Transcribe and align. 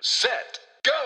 set, 0.00 0.56
go! 0.80 0.96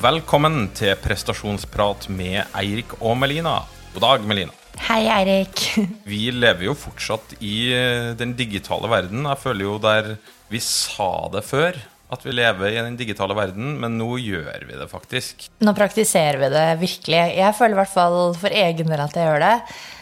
Velkommen 0.00 0.68
til 0.78 0.94
prestasjonsprat 1.02 2.06
med 2.14 2.44
Eirik 2.54 2.94
og 3.00 3.16
Melina. 3.18 3.56
God 3.96 4.04
dag, 4.04 4.26
Melina. 4.30 4.54
Hei, 4.86 5.02
Eirik. 5.10 5.64
Vi 6.10 6.28
lever 6.30 6.68
jo 6.68 6.76
fortsatt 6.78 7.34
i 7.42 7.72
eh, 7.74 8.12
den 8.18 8.36
digitale 8.38 8.86
verden. 8.92 9.26
Jeg 9.26 9.42
føler 9.42 9.66
jo 9.66 9.74
der 9.82 10.12
vi 10.50 10.62
sa 10.62 11.26
det 11.34 11.42
før, 11.46 11.76
at 12.10 12.24
vi 12.26 12.32
lever 12.34 12.72
i 12.72 12.80
den 12.82 12.96
digitale 12.98 13.36
verden, 13.38 13.76
men 13.82 13.98
nå 13.98 14.16
gjør 14.18 14.64
vi 14.66 14.78
det 14.78 14.88
faktisk. 14.90 15.44
Nå 15.62 15.74
praktiserer 15.78 16.40
vi 16.40 16.48
det 16.50 16.64
virkelig. 16.80 17.20
Jeg 17.38 17.58
føler 17.58 17.76
i 17.76 17.82
hvert 17.82 17.92
fall 17.92 18.18
for 18.38 18.54
egen 18.62 18.90
del 18.90 19.02
at 19.02 19.18
jeg 19.18 19.28
gjør 19.28 19.44
det. 19.44 19.52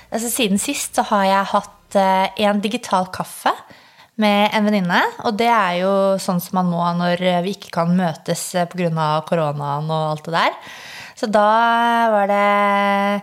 Altså, 0.08 0.30
siden 0.32 0.60
sist 0.60 0.96
så 0.96 1.04
har 1.10 1.26
jeg 1.28 1.52
hatt 1.56 2.00
eh, 2.00 2.40
en 2.48 2.64
digital 2.64 3.08
kaffe 3.12 3.56
med 4.20 4.54
en 4.56 4.68
venninne. 4.68 5.00
Og 5.28 5.38
det 5.38 5.48
er 5.52 5.80
jo 5.84 5.94
sånn 6.22 6.42
som 6.42 6.60
man 6.60 6.70
må 6.72 6.84
når 6.98 7.22
vi 7.46 7.56
ikke 7.56 7.72
kan 7.78 7.94
møtes 7.96 8.50
pga. 8.72 9.08
koronaen 9.28 9.90
og 9.90 10.12
alt 10.12 10.28
det 10.28 10.36
der. 10.36 10.60
Så 11.18 11.26
da 11.26 11.48
var 12.12 12.28
det 12.30 13.22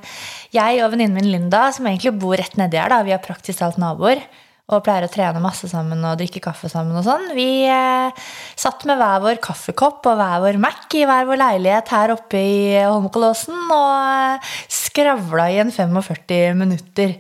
jeg 0.55 0.82
og 0.84 0.92
venninnen 0.92 1.16
min 1.16 1.32
Linda, 1.32 1.70
som 1.72 1.88
egentlig 1.88 2.16
bor 2.20 2.36
rett 2.40 2.58
nedi 2.60 2.80
her, 2.80 2.92
da, 2.92 3.04
vi 3.08 3.14
er 3.16 3.24
praktisk 3.24 3.62
talt 3.62 3.80
naboer, 3.80 4.20
og 4.66 4.82
pleier 4.84 5.05
å 5.05 5.12
trene 5.12 5.42
masse 5.44 5.70
sammen 5.70 6.02
og 6.04 6.18
drikke 6.20 6.42
kaffe 6.44 6.68
sammen 6.72 6.98
og 6.98 7.05
sånn. 7.05 7.27
Vi 7.38 7.68
eh, 7.70 8.26
satt 8.58 8.84
med 8.90 8.98
hver 9.00 9.22
vår 9.24 9.40
kaffekopp 9.44 10.10
og 10.10 10.20
hver 10.20 10.41
vår 10.41 10.60
Mac 10.60 10.96
i 10.98 11.05
hver 11.05 11.27
vår 11.30 11.40
leilighet 11.40 11.91
her 11.94 12.16
oppe 12.16 12.41
i 12.41 12.55
Holmenkollåsen 12.82 13.60
og 13.70 14.40
eh, 14.41 14.55
skravla 14.74 15.52
i 15.54 15.60
en 15.62 15.74
45 15.76 16.58
minutter. 16.66 17.14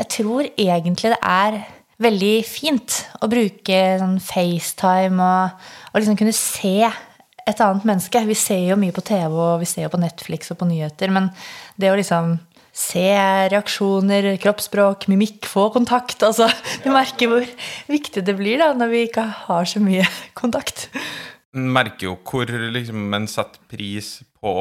Jeg 0.00 0.10
tror 0.18 0.50
egentlig 0.50 1.14
det 1.14 1.22
er 1.22 1.60
veldig 2.00 2.34
fint 2.48 3.00
å 3.20 3.28
bruke 3.30 3.78
sånn 4.00 4.18
FaceTime 4.24 5.20
og, 5.20 5.64
og 5.92 6.00
liksom 6.00 6.18
kunne 6.18 6.36
se 6.36 6.76
et 7.50 7.62
annet 7.64 7.86
menneske. 7.88 8.22
Vi 8.28 8.36
ser 8.38 8.62
jo 8.70 8.78
mye 8.80 8.94
på 8.94 9.04
TV 9.04 9.34
og 9.34 9.60
vi 9.62 9.68
ser 9.68 9.86
jo 9.86 9.92
på 9.92 10.00
Netflix 10.00 10.52
og 10.52 10.60
på 10.60 10.68
nyheter, 10.70 11.12
men 11.12 11.30
det 11.80 11.92
å 11.92 11.98
liksom 11.98 12.38
se 12.80 13.08
reaksjoner, 13.50 14.30
kroppsspråk, 14.40 15.08
mimikk, 15.10 15.48
få 15.50 15.66
kontakt 15.74 16.22
altså, 16.22 16.46
Du 16.84 16.88
merker 16.94 17.28
hvor 17.28 17.48
viktig 17.90 18.22
det 18.24 18.36
blir 18.38 18.62
da 18.62 18.70
når 18.78 18.92
vi 18.92 19.02
ikke 19.08 19.26
har 19.48 19.68
så 19.68 19.82
mye 19.82 20.06
kontakt. 20.38 20.88
En 21.50 21.66
merker 21.74 22.12
jo 22.12 22.16
hvor 22.24 22.46
liksom, 22.46 23.08
en 23.16 23.26
setter 23.28 23.60
pris 23.70 24.20
på 24.40 24.52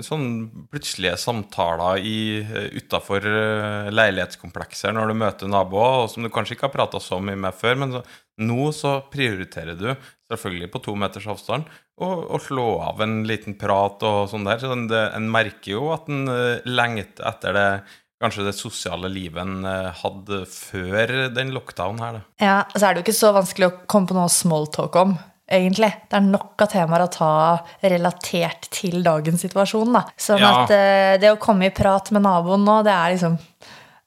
sånn 0.00 0.26
plutselige 0.72 1.18
samtaler 1.20 2.00
utafor 2.72 3.26
leilighetskomplekser 3.92 4.94
når 4.96 5.12
du 5.12 5.18
møter 5.20 5.52
naboer, 5.52 6.04
og 6.04 6.10
som 6.12 6.24
du 6.24 6.32
kanskje 6.32 6.56
ikke 6.56 6.70
har 6.70 6.76
prata 6.78 7.00
så 7.02 7.20
mye 7.20 7.38
med 7.44 7.56
før. 7.56 7.80
Men 7.82 7.96
så, 7.96 8.02
nå 8.40 8.70
så 8.76 8.96
prioriterer 9.12 9.76
du 9.76 9.90
selvfølgelig 10.32 10.70
på 10.72 10.82
to 10.86 10.96
meters 10.96 11.28
avstand 11.28 11.68
å 12.02 12.38
slå 12.42 12.68
av 12.82 13.02
en 13.04 13.20
liten 13.28 13.54
prat 13.60 14.00
og 14.08 14.30
sånn 14.32 14.48
der. 14.48 14.62
Så 14.62 14.72
det, 14.90 15.02
en 15.14 15.28
merker 15.30 15.76
jo 15.76 15.90
at 15.94 16.08
en 16.10 16.24
lengter 16.64 17.28
etter 17.28 17.58
det 17.58 17.66
kanskje 18.22 18.46
det 18.46 18.54
sosiale 18.54 19.10
livet 19.10 19.42
en 19.42 19.66
hadde 19.98 20.44
før 20.46 21.12
den 21.34 21.52
lockdown 21.54 22.00
her. 22.00 22.16
Da. 22.16 22.24
Ja, 22.40 22.56
så 22.72 22.86
er 22.86 22.94
det 22.94 23.02
jo 23.02 23.06
ikke 23.08 23.18
så 23.18 23.32
vanskelig 23.34 23.68
å 23.68 23.76
komme 23.90 24.08
på 24.08 24.16
noe 24.16 24.32
smalltalk 24.32 24.98
om 25.02 25.16
egentlig. 25.50 25.90
Det 26.08 26.18
er 26.18 26.26
nok 26.26 26.64
av 26.64 26.72
temaer 26.72 27.06
å 27.06 27.12
ta 27.12 27.34
relatert 27.82 28.70
til 28.74 29.02
dagens 29.04 29.44
situasjon. 29.46 29.94
Da. 29.98 30.06
Sånn 30.16 30.42
ja. 30.42 30.52
at 30.62 30.74
uh, 30.74 31.20
det 31.22 31.32
å 31.32 31.40
komme 31.42 31.68
i 31.68 31.74
prat 31.74 32.12
med 32.14 32.24
naboen 32.26 32.66
nå, 32.66 32.80
det 32.86 32.94
er 32.96 33.16
liksom 33.16 33.38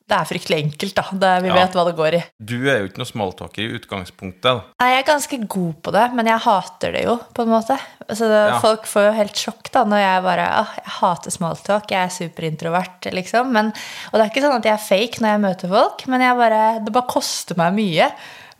det 0.06 0.14
er 0.14 0.28
fryktelig 0.30 0.58
enkelt, 0.62 0.94
da. 0.94 1.04
Det, 1.18 1.30
vi 1.42 1.50
ja. 1.50 1.56
vet 1.58 1.76
hva 1.76 1.84
det 1.88 1.96
går 1.98 2.16
i. 2.20 2.20
Du 2.38 2.60
er 2.70 2.84
jo 2.84 2.90
ikke 2.92 3.02
noe 3.02 3.10
smalltalker 3.10 3.64
i 3.64 3.78
utgangspunktet. 3.80 4.46
Da. 4.46 4.76
Nei, 4.84 4.90
jeg 4.92 5.00
er 5.02 5.08
ganske 5.08 5.40
god 5.56 5.80
på 5.82 5.94
det, 5.96 6.04
men 6.14 6.30
jeg 6.30 6.44
hater 6.46 6.94
det 6.94 7.02
jo, 7.08 7.16
på 7.34 7.42
en 7.42 7.50
måte. 7.56 7.78
Så 8.12 8.30
det, 8.30 8.44
ja. 8.52 8.60
Folk 8.62 8.86
får 8.90 9.08
jo 9.08 9.16
helt 9.18 9.42
sjokk 9.42 9.72
da 9.74 9.82
når 9.90 10.04
jeg 10.04 10.24
bare 10.28 10.46
ah, 10.60 10.76
Jeg 10.78 10.94
hater 11.00 11.34
smalltalk, 11.34 11.90
jeg 11.90 12.06
er 12.06 12.14
superintrovert, 12.14 13.10
liksom. 13.18 13.50
Men, 13.58 13.74
og 14.12 14.20
det 14.20 14.28
er 14.28 14.30
ikke 14.30 14.46
sånn 14.46 14.60
at 14.60 14.70
jeg 14.70 14.76
er 14.78 14.86
fake 14.92 15.26
når 15.26 15.34
jeg 15.34 15.46
møter 15.48 15.74
folk, 15.74 16.06
men 16.14 16.30
bare, 16.38 16.64
det 16.86 16.94
bare 16.94 17.14
koster 17.16 17.58
meg 17.58 17.74
mye. 17.80 18.12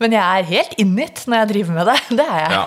Men 0.02 0.12
jeg 0.12 0.24
er 0.24 0.50
helt 0.50 0.74
innit 0.82 1.22
når 1.26 1.40
jeg 1.42 1.50
driver 1.54 1.78
med 1.78 1.88
det. 1.90 2.00
Det 2.20 2.26
er 2.26 2.42
jeg. 2.42 2.56
Ja. 2.56 2.64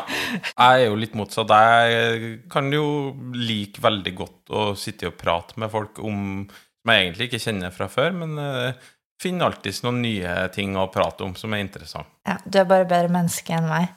Jeg 0.49 0.69
er 0.69 0.85
jo 0.87 1.01
litt 1.03 1.17
motsatt. 1.17 1.53
Jeg 1.53 2.31
kan 2.51 2.71
jo 2.73 2.87
like 3.35 3.83
veldig 3.83 4.15
godt 4.17 4.55
å 4.55 4.71
sitte 4.79 5.11
og 5.11 5.19
prate 5.19 5.59
med 5.61 5.71
folk 5.73 6.01
om 6.01 6.49
som 6.79 6.93
jeg 6.93 7.05
egentlig 7.05 7.27
ikke 7.29 7.43
kjenner 7.43 7.75
fra 7.75 7.89
før, 7.91 8.15
men 8.15 8.39
uh, 8.39 8.87
finner 9.21 9.49
alltids 9.49 9.83
noen 9.83 10.01
nye 10.01 10.47
ting 10.55 10.77
å 10.79 10.87
prate 10.93 11.25
om 11.25 11.35
som 11.37 11.53
er 11.53 11.65
interessant. 11.65 12.07
Ja, 12.27 12.39
Du 12.45 12.57
er 12.61 12.69
bare 12.69 12.87
bedre 12.89 13.11
menneske 13.13 13.53
enn 13.57 13.67
meg. 13.69 13.91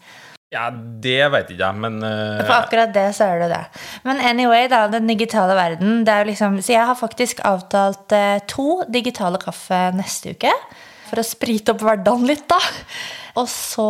Ja, 0.52 0.66
det 0.68 1.30
vet 1.32 1.54
ikke 1.54 1.64
jeg, 1.64 1.80
men 1.80 2.02
uh, 2.04 2.42
For 2.42 2.58
akkurat 2.58 2.92
det, 2.92 3.06
så 3.16 3.30
er 3.30 3.44
det 3.44 3.52
det. 3.54 3.62
Men 4.04 4.20
anyway, 4.20 4.66
da, 4.68 4.84
den 4.92 5.08
digitale 5.08 5.56
verden 5.56 6.02
det 6.04 6.12
er 6.12 6.26
jo 6.26 6.28
liksom, 6.28 6.58
Så 6.60 6.74
jeg 6.74 6.84
har 6.90 6.98
faktisk 6.98 7.40
avtalt 7.48 8.12
uh, 8.12 8.36
to 8.50 8.82
digitale 8.92 9.40
kaffe 9.40 9.86
neste 9.96 10.34
uke. 10.36 10.52
For 11.08 11.22
å 11.22 11.24
sprite 11.24 11.72
opp 11.72 11.86
hverdagen 11.86 12.28
litt, 12.28 12.44
da. 12.50 12.60
Og 13.38 13.48
så 13.48 13.88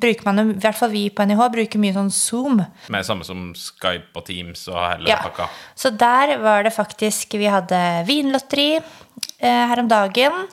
bruker 0.00 0.26
man 0.28 0.42
i 0.42 0.58
hvert 0.62 0.78
fall 0.78 0.92
vi 0.92 1.06
på 1.10 1.26
NIH, 1.26 1.42
bruker 1.54 1.82
mye 1.82 1.96
sånn 1.96 2.12
Zoom. 2.14 2.62
Med 2.92 3.06
samme 3.06 3.26
som 3.26 3.50
Skype 3.58 4.14
og 4.14 4.26
Teams 4.28 4.66
og 4.70 4.78
hele 4.78 5.10
ja. 5.10 5.20
pakka? 5.24 5.48
Så 5.74 5.92
der 5.94 6.36
var 6.42 6.64
det 6.66 6.74
faktisk 6.74 7.34
Vi 7.40 7.48
hadde 7.50 7.80
vinlotteri 8.08 8.70
eh, 8.76 9.64
her 9.70 9.82
om 9.82 9.90
dagen. 9.90 10.46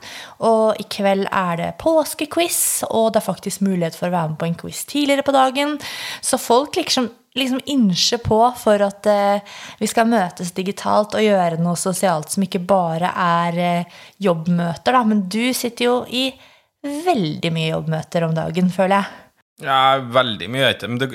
Og 0.46 0.80
i 0.80 0.88
kveld 0.90 1.28
er 1.30 1.60
det 1.60 1.70
påskequiz, 1.82 2.84
og 2.90 3.12
det 3.14 3.22
er 3.22 3.28
faktisk 3.28 3.64
mulighet 3.66 3.98
for 3.98 4.10
å 4.10 4.16
være 4.16 4.34
med 4.34 4.40
på 4.40 4.50
en 4.50 4.60
quiz 4.64 4.84
tidligere 4.88 5.26
på 5.26 5.36
dagen. 5.36 5.78
Så 6.24 6.40
folk 6.42 6.78
liksom 6.80 7.10
liksom 7.38 7.60
innse 7.70 8.18
på 8.18 8.38
for 8.58 8.82
at 8.82 9.06
eh, 9.06 9.56
vi 9.78 9.86
skal 9.86 10.08
møtes 10.10 10.50
digitalt 10.56 11.14
og 11.14 11.22
gjøre 11.22 11.60
noe 11.62 11.78
sosialt 11.78 12.32
som 12.32 12.42
ikke 12.42 12.64
bare 12.66 13.12
er 13.14 13.58
eh, 13.62 13.98
jobbmøter, 14.24 14.96
da. 14.96 15.02
Men 15.06 15.26
du 15.30 15.52
sitter 15.54 15.84
jo 15.84 15.96
i 16.08 16.30
veldig 16.86 17.50
mye 17.54 17.72
jobbmøter 17.72 18.26
om 18.28 18.36
dagen, 18.36 18.70
føler 18.74 19.00
jeg. 19.00 19.24
Ja, 19.64 19.98
veldig 19.98 20.48
mye. 20.54 20.74
Men 20.86 21.00
det, 21.02 21.08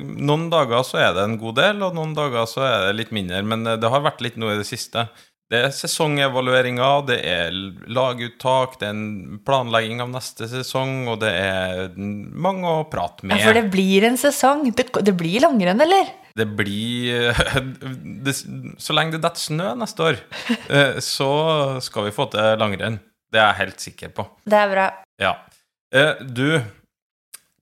noen 0.00 0.46
dager 0.52 0.84
så 0.88 1.00
er 1.02 1.16
det 1.16 1.24
en 1.26 1.40
god 1.40 1.58
del, 1.60 1.82
og 1.84 1.96
noen 1.98 2.14
dager 2.16 2.46
så 2.48 2.64
er 2.64 2.86
det 2.88 3.00
litt 3.02 3.10
mindre. 3.12 3.42
Men 3.44 3.66
eh, 3.68 3.80
det 3.80 3.90
har 3.92 4.06
vært 4.06 4.22
litt 4.24 4.38
noe 4.40 4.54
i 4.56 4.62
det 4.62 4.68
siste. 4.68 5.08
Det 5.50 5.64
er 5.66 5.72
sesongevalueringer, 5.74 7.00
det 7.08 7.16
er 7.26 7.56
laguttak, 7.90 8.76
det 8.78 8.86
er 8.86 8.94
en 8.94 9.40
planlegging 9.44 9.98
av 9.98 10.12
neste 10.12 10.46
sesong, 10.46 11.08
og 11.10 11.18
det 11.24 11.32
er 11.34 11.90
mange 11.98 12.70
å 12.70 12.84
prate 12.88 13.26
med. 13.26 13.34
Ja, 13.34 13.48
For 13.48 13.58
det 13.58 13.66
blir 13.72 14.06
en 14.06 14.18
sesong? 14.20 14.62
Det, 14.70 14.86
det 15.02 15.16
blir 15.18 15.42
langrenn, 15.42 15.82
eller? 15.82 16.14
Det 16.38 16.46
blir 16.54 17.34
det, 18.24 18.36
Så 18.78 18.94
lenge 18.94 19.16
det 19.16 19.24
detter 19.26 19.42
snø 19.42 19.74
neste 19.82 20.06
år, 20.12 20.22
eh, 20.78 21.02
så 21.02 21.32
skal 21.82 22.06
vi 22.06 22.14
få 22.14 22.30
til 22.30 22.54
langrenn. 22.62 23.00
Det 23.30 23.38
er 23.38 23.48
jeg 23.52 23.60
helt 23.62 23.86
sikker 23.86 24.12
på. 24.14 24.26
Det 24.44 24.58
er 24.58 24.70
bra. 24.72 24.90
Ja. 25.22 25.32
Eh, 25.94 26.20
du, 26.26 26.60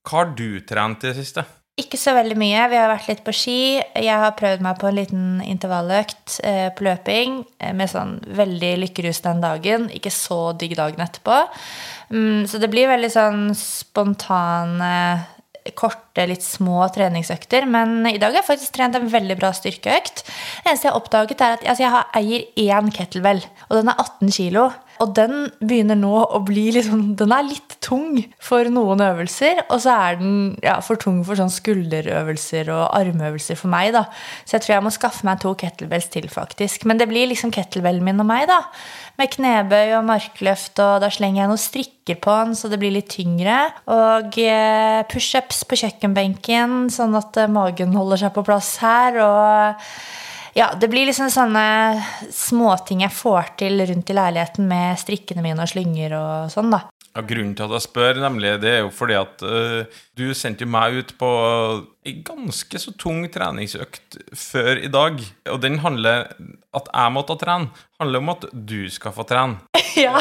hva 0.08 0.20
har 0.22 0.34
du 0.36 0.60
trent 0.68 1.04
i 1.04 1.10
det 1.10 1.18
siste? 1.20 1.44
Ikke 1.78 1.98
så 2.00 2.10
veldig 2.16 2.34
mye. 2.40 2.64
Vi 2.72 2.78
har 2.80 2.90
vært 2.90 3.06
litt 3.06 3.20
på 3.22 3.32
ski. 3.36 3.60
Jeg 3.78 4.18
har 4.18 4.34
prøvd 4.38 4.64
meg 4.66 4.80
på 4.80 4.88
en 4.88 4.96
liten 4.96 5.26
intervalløkt 5.44 6.40
eh, 6.42 6.66
på 6.74 6.86
løping 6.88 7.38
eh, 7.60 7.74
med 7.76 7.92
sånn 7.92 8.16
veldig 8.34 8.72
lykkerus 8.82 9.22
den 9.28 9.44
dagen. 9.44 9.86
Ikke 9.94 10.10
så 10.10 10.56
digg 10.58 10.74
dagen 10.78 11.04
etterpå. 11.04 11.38
Mm, 12.10 12.48
så 12.50 12.58
det 12.58 12.70
blir 12.72 12.90
veldig 12.90 13.12
sånn 13.14 13.44
spontane 13.58 14.94
korte, 15.76 16.24
litt 16.26 16.42
små 16.42 16.82
treningsøkter. 16.94 17.68
Men 17.70 18.00
i 18.10 18.18
dag 18.18 18.32
har 18.32 18.40
jeg 18.40 18.48
faktisk 18.48 18.74
trent 18.74 18.98
en 18.98 19.10
veldig 19.12 19.38
bra 19.38 19.52
styrkeøkt. 19.54 20.24
Det 20.24 20.70
eneste 20.72 20.88
jeg 20.88 20.94
har 20.94 20.98
oppdaget, 20.98 21.40
er 21.44 21.58
at 21.58 21.66
altså, 21.68 21.86
jeg 21.86 22.50
eier 22.58 22.78
én 22.80 22.92
kettlebell, 22.94 23.44
og 23.68 23.80
den 23.80 23.92
er 23.92 24.02
18 24.02 24.34
kilo. 24.34 24.68
Og 25.02 25.12
den 25.16 25.48
begynner 25.62 25.98
nå 25.98 26.12
å 26.34 26.40
bli 26.46 26.68
liksom 26.74 27.14
Den 27.18 27.32
er 27.34 27.46
litt 27.46 27.76
tung 27.84 28.18
for 28.42 28.68
noen 28.72 29.02
øvelser, 29.04 29.62
og 29.68 29.80
så 29.84 29.94
er 29.94 30.18
den 30.20 30.34
ja, 30.64 30.78
for 30.84 31.00
tung 31.00 31.20
for 31.26 31.38
sånn 31.38 31.52
skulderøvelser 31.52 32.70
og 32.74 32.84
armøvelser 32.98 33.58
for 33.58 33.70
meg, 33.72 33.92
da. 33.94 34.04
Så 34.44 34.56
jeg 34.56 34.66
tror 34.66 34.74
jeg 34.76 34.86
må 34.88 34.92
skaffe 34.94 35.26
meg 35.28 35.40
to 35.42 35.54
kettlebells 35.58 36.10
til, 36.12 36.28
faktisk. 36.32 36.84
Men 36.88 37.00
det 37.00 37.08
blir 37.10 37.30
liksom 37.30 37.54
kettlebellen 37.54 38.04
min 38.04 38.20
og 38.20 38.28
meg, 38.28 38.48
da. 38.50 38.60
Med 39.20 39.32
knebøy 39.34 39.94
og 39.98 40.06
markløft, 40.10 40.76
og 40.84 41.00
da 41.04 41.10
slenger 41.14 41.44
jeg 41.44 41.52
noen 41.52 41.62
strikker 41.62 42.20
på 42.22 42.36
den 42.42 42.56
så 42.58 42.70
det 42.72 42.80
blir 42.82 42.94
litt 42.94 43.10
tyngre. 43.14 43.58
Og 43.94 44.38
eh, 44.42 45.02
pushups 45.10 45.64
på 45.68 45.80
kjøkkenbenken, 45.82 46.88
sånn 46.92 47.16
at 47.18 47.38
eh, 47.40 47.50
magen 47.50 47.96
holder 47.96 48.26
seg 48.26 48.34
på 48.36 48.46
plass 48.46 48.76
her. 48.82 49.22
og 49.22 49.86
ja, 50.58 50.72
det 50.74 50.88
blir 50.90 51.06
liksom 51.06 51.30
sånne 51.30 51.64
småting 52.34 53.04
jeg 53.04 53.14
får 53.14 53.52
til 53.60 53.84
rundt 53.86 54.10
i 54.10 54.16
leiligheten 54.16 54.66
med 54.66 54.98
strikkene 54.98 55.44
mine 55.44 55.62
og 55.62 55.70
slynger 55.70 56.16
og 56.18 56.54
sånn, 56.54 56.72
da. 56.74 56.88
Ja, 57.16 57.22
grunnen 57.26 57.54
til 57.56 57.66
at 57.66 57.72
jeg 57.74 57.84
spør, 57.86 58.18
nemlig, 58.22 58.50
det 58.62 58.70
er 58.70 58.82
jo 58.84 58.90
fordi 58.94 59.16
at 59.18 59.42
uh, 59.42 60.00
du 60.18 60.28
sendte 60.36 60.66
jo 60.66 60.70
meg 60.70 60.98
ut 61.00 61.14
på 61.18 61.30
ei 62.06 62.18
ganske 62.26 62.78
så 62.78 62.92
tung 63.00 63.24
treningsøkt 63.32 64.18
før 64.38 64.82
i 64.84 64.90
dag. 64.92 65.18
Og 65.50 65.58
den 65.62 65.80
handler 65.82 66.28
At 66.76 66.86
jeg 66.92 67.14
måtte 67.14 67.34
trene, 67.40 67.72
handler 67.98 68.22
om 68.22 68.30
at 68.34 68.46
du 68.52 68.90
skal 68.92 69.14
få 69.16 69.26
trene. 69.28 69.62
Ja. 69.98 70.20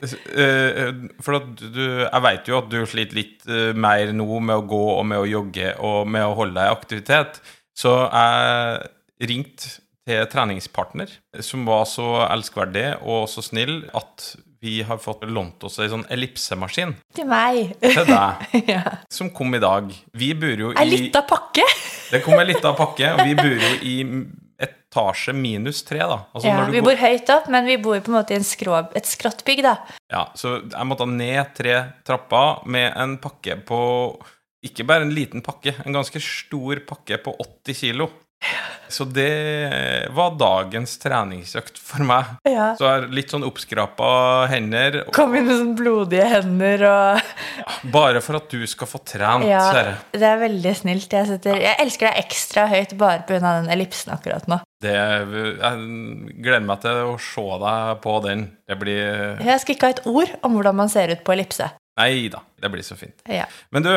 Eh, 0.00 0.92
for 1.20 1.40
at 1.40 1.48
du 1.58 1.80
Jeg 1.82 2.22
vet 2.22 2.46
jo 2.48 2.58
at 2.60 2.68
du 2.70 2.76
sliter 2.86 3.18
litt 3.18 3.42
eh, 3.50 3.72
mer 3.74 4.12
nå 4.14 4.38
med 4.38 4.60
å 4.60 4.66
gå 4.70 4.84
og 4.92 5.02
med 5.08 5.18
å 5.18 5.26
jogge 5.26 5.72
og 5.82 6.06
med 6.08 6.24
å 6.24 6.36
holde 6.38 6.54
deg 6.60 6.68
i 6.68 6.76
aktivitet. 6.76 7.40
Så 7.74 7.96
jeg 8.06 8.86
ringte 9.20 9.78
til 10.08 10.24
treningspartner, 10.32 11.10
som 11.44 11.66
var 11.68 11.84
så 11.86 12.06
elskverdig 12.30 12.86
og 13.02 13.26
så 13.30 13.42
snill 13.44 13.82
at 13.94 14.30
vi 14.60 14.82
har 14.84 14.98
fått 15.00 15.22
lånt 15.28 15.62
oss 15.64 15.78
ei 15.80 15.86
sånn 15.88 16.02
ellipsemaskin 16.12 16.90
Til 17.16 17.28
meg. 17.30 17.70
til 17.80 18.04
deg, 18.08 18.42
ja. 18.74 18.82
som 19.12 19.30
kom 19.32 19.54
i 19.56 19.60
dag. 19.62 19.88
Vi 20.12 20.32
bor 20.36 20.64
jo 20.66 20.72
Ei 20.76 20.84
lita 20.88 21.22
pakke. 21.28 21.64
Det 22.10 22.20
kom 22.24 22.36
ei 22.40 22.48
lita 22.50 22.74
pakke, 22.76 23.14
og 23.14 23.22
vi 23.24 23.36
bor 23.38 23.54
jo 23.54 23.70
i 23.86 23.94
etasje 24.60 25.32
minus 25.32 25.80
tre, 25.88 26.02
da. 26.04 26.18
Altså 26.34 26.50
Ja, 26.50 26.64
vi 26.68 26.80
går- 26.80 26.84
bor 26.90 27.00
høyt 27.00 27.30
opp, 27.32 27.48
men 27.48 27.64
vi 27.70 27.76
bor 27.80 28.00
på 28.04 28.12
en 28.12 28.18
måte 28.18 28.34
i 28.34 28.40
en 28.40 28.44
skrå, 28.44 28.76
et 28.96 29.08
skråttbygg, 29.08 29.62
da. 29.64 29.76
Ja, 30.12 30.26
så 30.36 30.58
jeg 30.66 30.88
måtte 30.90 31.06
ned 31.08 31.54
tre 31.56 31.78
trapper 32.04 32.66
med 32.68 32.92
en 32.96 33.16
pakke 33.22 33.56
på 33.64 33.80
Ikke 34.62 34.84
bare 34.84 35.06
en 35.06 35.14
liten 35.16 35.40
pakke, 35.40 35.72
en 35.86 35.94
ganske 35.96 36.20
stor 36.20 36.82
pakke 36.84 37.16
på 37.24 37.32
80 37.40 37.78
kilo. 37.80 38.10
Så 38.90 39.04
det 39.06 40.08
var 40.16 40.32
dagens 40.40 40.96
treningsøkt 40.98 41.76
for 41.78 42.02
meg. 42.02 42.32
Ja. 42.48 42.72
Så 42.74 42.86
jeg 42.88 42.90
har 42.96 43.04
litt 43.14 43.30
sånn 43.30 43.44
oppskrapa 43.46 44.08
hender, 44.50 44.96
Kom 45.14 45.36
inn 45.38 45.46
med 45.46 45.60
sånn 45.60 45.76
blodige 45.78 46.26
hender 46.32 46.82
og 46.88 47.92
bare 47.94 48.22
for 48.24 48.40
at 48.40 48.50
du 48.50 48.64
skal 48.66 48.90
få 48.90 48.98
trent, 49.06 49.46
Ja, 49.46 49.62
kjære. 49.70 49.92
det 50.18 50.26
er 50.26 50.42
veldig 50.42 50.74
snilt. 50.80 51.14
Jeg, 51.14 51.28
setter, 51.30 51.60
jeg 51.62 51.78
elsker 51.84 52.08
deg 52.10 52.24
ekstra 52.24 52.66
høyt 52.72 52.96
bare 52.98 53.22
pga. 53.28 53.38
den 53.60 53.70
ellipsen 53.76 54.12
akkurat 54.16 54.50
nå. 54.50 54.58
Det, 54.82 54.90
jeg 54.96 56.36
gleder 56.42 56.66
meg 56.66 56.82
til 56.82 57.02
å 57.12 57.16
se 57.22 57.46
deg 57.62 58.02
på 58.02 58.16
den. 58.26 58.46
Det 58.66 58.78
blir 58.80 59.40
Jeg 59.44 59.60
skal 59.62 59.76
ikke 59.76 59.90
ha 59.90 59.96
et 59.98 60.06
ord 60.10 60.34
om 60.42 60.56
hvordan 60.58 60.80
man 60.82 60.90
ser 60.92 61.12
ut 61.14 61.22
på 61.26 61.36
ellipse. 61.36 61.70
Nei 62.00 62.26
da, 62.32 62.42
det 62.58 62.70
blir 62.72 62.82
så 62.86 62.96
fint. 62.98 63.20
Ja. 63.28 63.46
Men 63.70 63.84
du, 63.86 63.92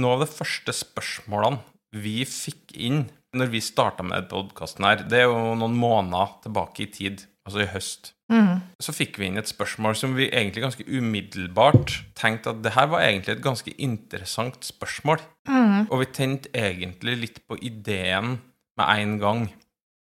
noe 0.00 0.16
av 0.16 0.24
de 0.24 0.30
første 0.32 0.72
spørsmålene 0.72 1.60
vi 2.00 2.22
fikk 2.24 2.76
inn 2.78 3.08
når 3.36 3.50
vi 3.52 3.62
starta 3.62 4.04
med 4.06 4.28
podkasten 4.30 4.86
her, 4.86 5.04
det 5.06 5.22
er 5.22 5.28
jo 5.28 5.54
noen 5.58 5.76
måneder 5.78 6.32
tilbake 6.44 6.84
i 6.84 6.90
tid, 6.90 7.22
altså 7.46 7.62
i 7.62 7.70
høst. 7.70 8.12
Mm. 8.30 8.60
Så 8.82 8.94
fikk 8.94 9.18
vi 9.18 9.26
inn 9.26 9.40
et 9.40 9.50
spørsmål 9.50 9.96
som 9.98 10.14
vi 10.14 10.28
egentlig 10.28 10.62
ganske 10.62 10.86
umiddelbart 10.86 11.96
tenkte 12.18 12.52
at 12.52 12.60
det 12.62 12.74
her 12.76 12.86
var 12.92 13.02
egentlig 13.02 13.36
et 13.36 13.44
ganske 13.44 13.74
interessant 13.82 14.62
spørsmål. 14.66 15.22
Mm. 15.50 15.88
Og 15.88 16.04
vi 16.04 16.12
tente 16.14 16.52
egentlig 16.54 17.16
litt 17.24 17.42
på 17.50 17.58
ideen 17.58 18.36
med 18.78 18.86
en 18.86 19.16
gang. 19.22 19.42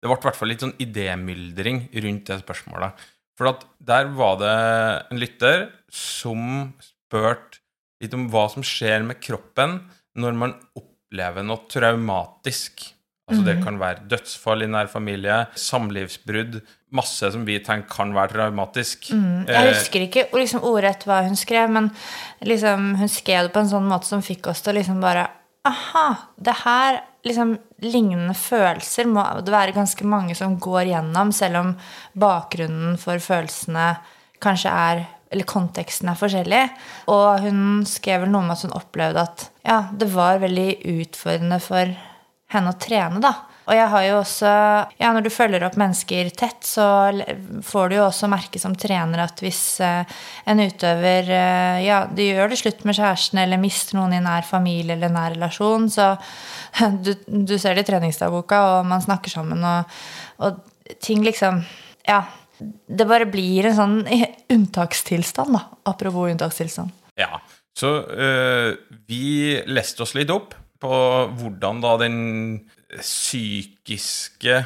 Det 0.00 0.08
ble 0.08 0.16
i 0.16 0.24
hvert 0.24 0.38
fall 0.38 0.52
litt 0.52 0.64
sånn 0.64 0.76
idémyldring 0.80 1.86
rundt 2.04 2.32
det 2.32 2.40
spørsmålet. 2.44 3.06
For 3.36 3.52
at 3.52 3.66
der 3.84 4.08
var 4.16 4.40
det 4.40 4.56
en 5.12 5.20
lytter 5.20 5.68
som 5.92 6.72
spurte 6.80 7.60
litt 8.00 8.16
om 8.16 8.28
hva 8.32 8.46
som 8.52 8.64
skjer 8.64 9.04
med 9.04 9.20
kroppen 9.24 9.78
når 10.16 10.36
man 10.40 10.54
opplever 10.76 11.44
noe 11.44 11.68
traumatisk. 11.68 12.95
Altså 13.26 13.42
Det 13.42 13.56
kan 13.64 13.78
være 13.80 14.04
dødsfall 14.06 14.62
i 14.62 14.68
nær 14.70 14.86
familie, 14.86 15.40
samlivsbrudd, 15.58 16.60
masse 16.94 17.30
som 17.34 17.42
vi 17.48 17.56
tenker 17.58 17.90
kan 17.90 18.12
være 18.14 18.36
traumatisk. 18.36 19.08
Jeg 19.10 19.48
Eh, 19.50 19.72
husker 19.72 20.04
ikke 20.06 20.28
liksom 20.32 20.62
ordrett 20.62 21.02
hva 21.08 21.24
hun 21.26 21.34
skrev, 21.34 21.68
men 21.74 21.90
liksom, 22.46 22.94
hun 23.00 23.08
skrev 23.10 23.48
det 23.48 23.52
på 23.56 23.64
en 23.64 23.72
sånn 23.72 23.88
måte 23.90 24.06
som 24.06 24.22
fikk 24.22 24.46
oss 24.52 24.62
til 24.62 24.74
å 24.74 24.78
liksom 24.78 25.00
bare 25.02 25.26
Aha! 25.66 26.30
Det 26.38 26.54
her 26.62 27.00
liksom 27.26 27.56
lignende 27.82 28.34
følelser 28.38 29.08
må 29.10 29.24
det 29.42 29.50
være 29.50 29.74
ganske 29.74 30.04
mange 30.06 30.36
som 30.38 30.54
går 30.62 30.92
gjennom, 30.92 31.32
selv 31.34 31.58
om 31.58 31.72
bakgrunnen 32.14 32.94
for 33.02 33.18
følelsene 33.18 33.96
kanskje 34.38 34.70
er 34.70 35.06
eller 35.32 35.42
konteksten 35.50 36.08
er 36.12 36.14
forskjellig. 36.20 36.62
Og 37.10 37.40
hun 37.42 37.82
skrev 37.84 38.22
vel 38.22 38.30
noe 38.30 38.44
om 38.46 38.52
at 38.54 38.62
hun 38.62 38.76
opplevde 38.78 39.24
at 39.26 39.48
ja, 39.66 39.80
det 39.90 40.06
var 40.14 40.38
veldig 40.38 40.68
utfordrende 41.02 41.58
for 41.64 41.90
henne 42.52 42.72
å 42.72 42.78
trene, 42.78 43.20
da. 43.22 43.34
Og 43.66 43.74
jeg 43.74 43.86
har 43.90 44.04
jo 44.06 44.18
også 44.20 44.50
Ja, 45.00 45.10
når 45.10 45.26
du 45.26 45.32
følger 45.34 45.64
opp 45.66 45.76
mennesker 45.80 46.28
tett, 46.38 46.62
så 46.66 46.84
får 47.66 47.88
du 47.90 47.96
jo 47.96 48.04
også 48.04 48.28
merke 48.30 48.60
som 48.62 48.76
trener 48.78 49.24
at 49.24 49.42
hvis 49.42 49.80
eh, 49.82 50.18
en 50.46 50.62
utøver 50.62 51.30
eh, 51.34 51.80
Ja, 51.86 52.04
de 52.06 52.28
gjør 52.28 52.52
det 52.52 52.60
slutt 52.60 52.84
med 52.86 52.98
kjæresten 52.98 53.42
eller 53.42 53.60
mister 53.60 53.98
noen 53.98 54.14
i 54.14 54.22
nær 54.22 54.46
familie 54.46 54.94
eller 54.94 55.10
nær 55.12 55.34
relasjon, 55.34 55.88
så 55.90 56.12
du, 57.04 57.12
du 57.26 57.56
ser 57.58 57.74
det 57.74 57.86
i 57.86 57.90
treningsdagboka, 57.90 58.62
og 58.76 58.90
man 58.92 59.02
snakker 59.02 59.34
sammen, 59.34 59.66
og, 59.66 60.00
og 60.46 60.96
ting 61.02 61.26
liksom 61.26 61.64
Ja. 62.06 62.24
Det 62.56 63.04
bare 63.04 63.26
blir 63.28 63.66
en 63.68 63.74
sånn 63.76 63.96
unntakstilstand, 64.54 65.58
da. 65.58 65.66
Apropos 65.90 66.30
unntakstilstand. 66.30 66.94
Ja, 67.20 67.42
så 67.76 67.90
øh, 68.08 68.78
vi 69.04 69.58
leste 69.68 70.06
oss 70.06 70.14
litt 70.16 70.32
opp 70.32 70.54
på 70.82 70.96
hvordan 71.38 71.80
da 71.84 71.94
den 72.00 72.18
psykiske 72.98 74.60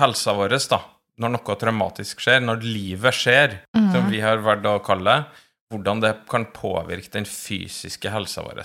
helsa 0.00 0.34
vår, 0.36 0.56
da, 0.70 0.80
når 1.20 1.34
noe 1.36 1.56
traumatisk 1.60 2.22
skjer, 2.24 2.42
når 2.44 2.64
livet 2.64 3.16
skjer, 3.16 3.58
som 3.92 4.08
vi 4.12 4.22
har 4.24 4.42
valgt 4.44 4.68
å 4.70 4.78
kalle 4.84 5.16
det, 5.16 5.46
hvordan 5.70 6.02
det 6.02 6.14
kan 6.30 6.48
påvirke 6.54 7.12
den 7.14 7.28
fysiske 7.28 8.10
helsa 8.10 8.42
vår. 8.46 8.62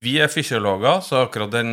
Vi 0.00 0.16
er 0.22 0.32
fysiologer, 0.32 1.02
så 1.04 1.26
akkurat 1.26 1.52
den 1.52 1.72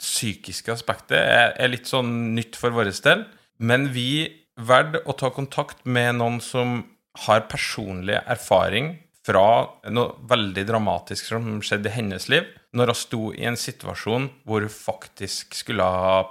psykiske 0.00 0.72
aspektet 0.74 1.20
er, 1.20 1.52
er 1.54 1.70
litt 1.70 1.86
sånn 1.86 2.32
nytt 2.34 2.58
for 2.58 2.74
vår 2.74 2.90
del. 3.04 3.28
Men 3.62 3.90
vi 3.94 4.26
valgte 4.58 5.04
å 5.06 5.14
ta 5.14 5.30
kontakt 5.30 5.84
med 5.86 6.18
noen 6.18 6.40
som 6.42 6.80
har 7.26 7.46
personlig 7.50 8.18
erfaring 8.24 8.96
fra 9.26 9.68
noe 9.92 10.16
veldig 10.30 10.64
dramatisk 10.66 11.28
som 11.30 11.60
skjedde 11.62 11.90
i 11.90 11.96
hennes 11.98 12.26
liv, 12.32 12.48
når 12.76 12.92
hun 12.92 12.98
sto 12.98 13.22
i 13.34 13.46
en 13.48 13.58
situasjon 13.58 14.28
hvor 14.46 14.64
hun 14.64 14.72
faktisk 14.72 15.56
skulle 15.58 15.86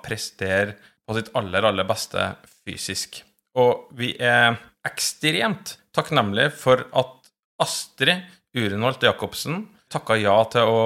prestere 0.05 0.77
på 1.07 1.17
sitt 1.17 1.31
aller, 1.37 1.65
aller 1.65 1.87
beste 1.89 2.31
fysisk. 2.63 3.21
Og 3.59 3.89
vi 3.97 4.13
er 4.21 4.59
ekstremt 4.87 5.75
takknemlige 5.95 6.53
for 6.55 6.85
at 6.95 7.15
Astrid 7.59 8.29
Urenholt 8.55 9.03
Jacobsen 9.03 9.65
takka 9.89 10.15
ja 10.19 10.35
til 10.53 10.69
å 10.69 10.83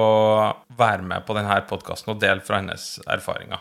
være 0.78 1.04
med 1.04 1.26
på 1.26 1.36
denne 1.36 1.60
podkasten 1.68 2.14
og 2.14 2.22
dele 2.22 2.44
fra 2.44 2.60
hennes 2.62 2.96
erfaringer. 3.04 3.60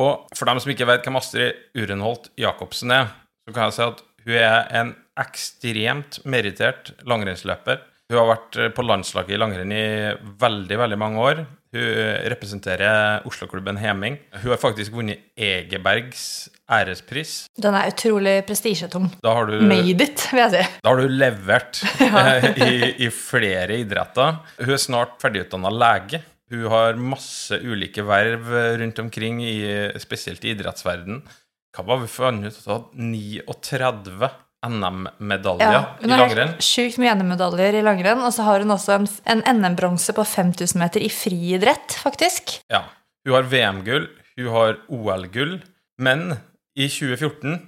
Og 0.00 0.24
for 0.32 0.48
dem 0.48 0.60
som 0.62 0.72
ikke 0.72 0.88
vet 0.88 1.04
hvem 1.04 1.18
Astrid 1.20 1.76
Urenholt 1.76 2.30
Jacobsen 2.40 2.94
er, 2.96 3.10
så 3.44 3.52
kan 3.52 3.68
jeg 3.68 3.76
si 3.76 3.84
at 3.84 4.02
hun 4.24 4.38
er 4.38 4.58
en 4.80 4.92
ekstremt 5.20 6.22
merittert 6.24 6.94
langrennsløper. 7.08 7.82
Hun 8.10 8.18
har 8.18 8.28
vært 8.34 8.58
på 8.76 8.84
landslaget 8.84 9.36
i 9.36 9.40
langrenn 9.40 9.72
i 9.72 9.84
veldig, 10.40 10.78
veldig 10.82 10.98
mange 11.00 11.22
år. 11.22 11.44
Hun 11.72 11.84
representerer 12.28 13.22
Oslo-klubben 13.28 13.78
Heming. 13.80 14.18
Hun 14.42 14.50
har 14.52 14.60
faktisk 14.60 14.92
vunnet 14.92 15.22
Egebergs 15.40 16.50
ærespris. 16.68 17.46
Den 17.56 17.76
er 17.78 17.88
utrolig 17.92 18.34
prestisjetung. 18.48 19.08
Da 19.24 19.32
har 19.38 19.48
du 19.48 19.62
Made 19.64 20.04
it, 20.04 20.26
vil 20.32 20.42
jeg 20.42 20.52
si. 20.52 20.64
da 20.84 20.92
har 20.92 21.00
du 21.00 21.14
levert 21.22 21.80
eh, 22.04 22.46
i, 22.66 22.74
i 23.06 23.08
flere 23.14 23.80
idretter. 23.80 24.42
Hun 24.60 24.74
er 24.76 24.82
snart 24.84 25.16
ferdigutdanna 25.22 25.72
lege. 25.72 26.20
Hun 26.52 26.66
har 26.68 27.00
masse 27.00 27.56
ulike 27.64 28.04
verv 28.04 28.50
rundt 28.82 28.98
omkring, 29.00 29.40
i, 29.40 29.56
spesielt 30.02 30.44
i 30.44 30.52
idrettsverden. 30.52 31.22
Hva 31.72 31.86
var 31.88 32.02
vi 32.02 32.12
fant 32.12 32.44
ut 32.44 32.66
av? 32.68 32.90
39 32.92 34.28
NM-medaljer 34.62 35.72
Ja, 35.74 35.82
i 35.98 36.06
hun 36.06 36.14
har 36.14 36.54
sjukt 36.62 37.00
mye 37.02 37.14
NM-medaljer 37.18 37.80
i 37.80 37.82
langrenn, 37.84 38.22
og 38.22 38.30
så 38.34 38.46
har 38.46 38.62
hun 38.62 38.74
også 38.74 38.94
en, 38.94 39.08
en 39.34 39.42
NM-bronse 39.58 40.14
på 40.14 40.24
5000 40.26 40.78
meter 40.78 41.02
i 41.02 41.10
friidrett, 41.12 41.96
faktisk. 41.98 42.58
Ja. 42.72 42.84
Hun 43.26 43.36
har 43.36 43.48
VM-gull, 43.50 44.06
hun 44.38 44.52
har 44.54 44.78
OL-gull, 44.90 45.58
men 46.02 46.32
i 46.78 46.88
2014, 46.88 47.58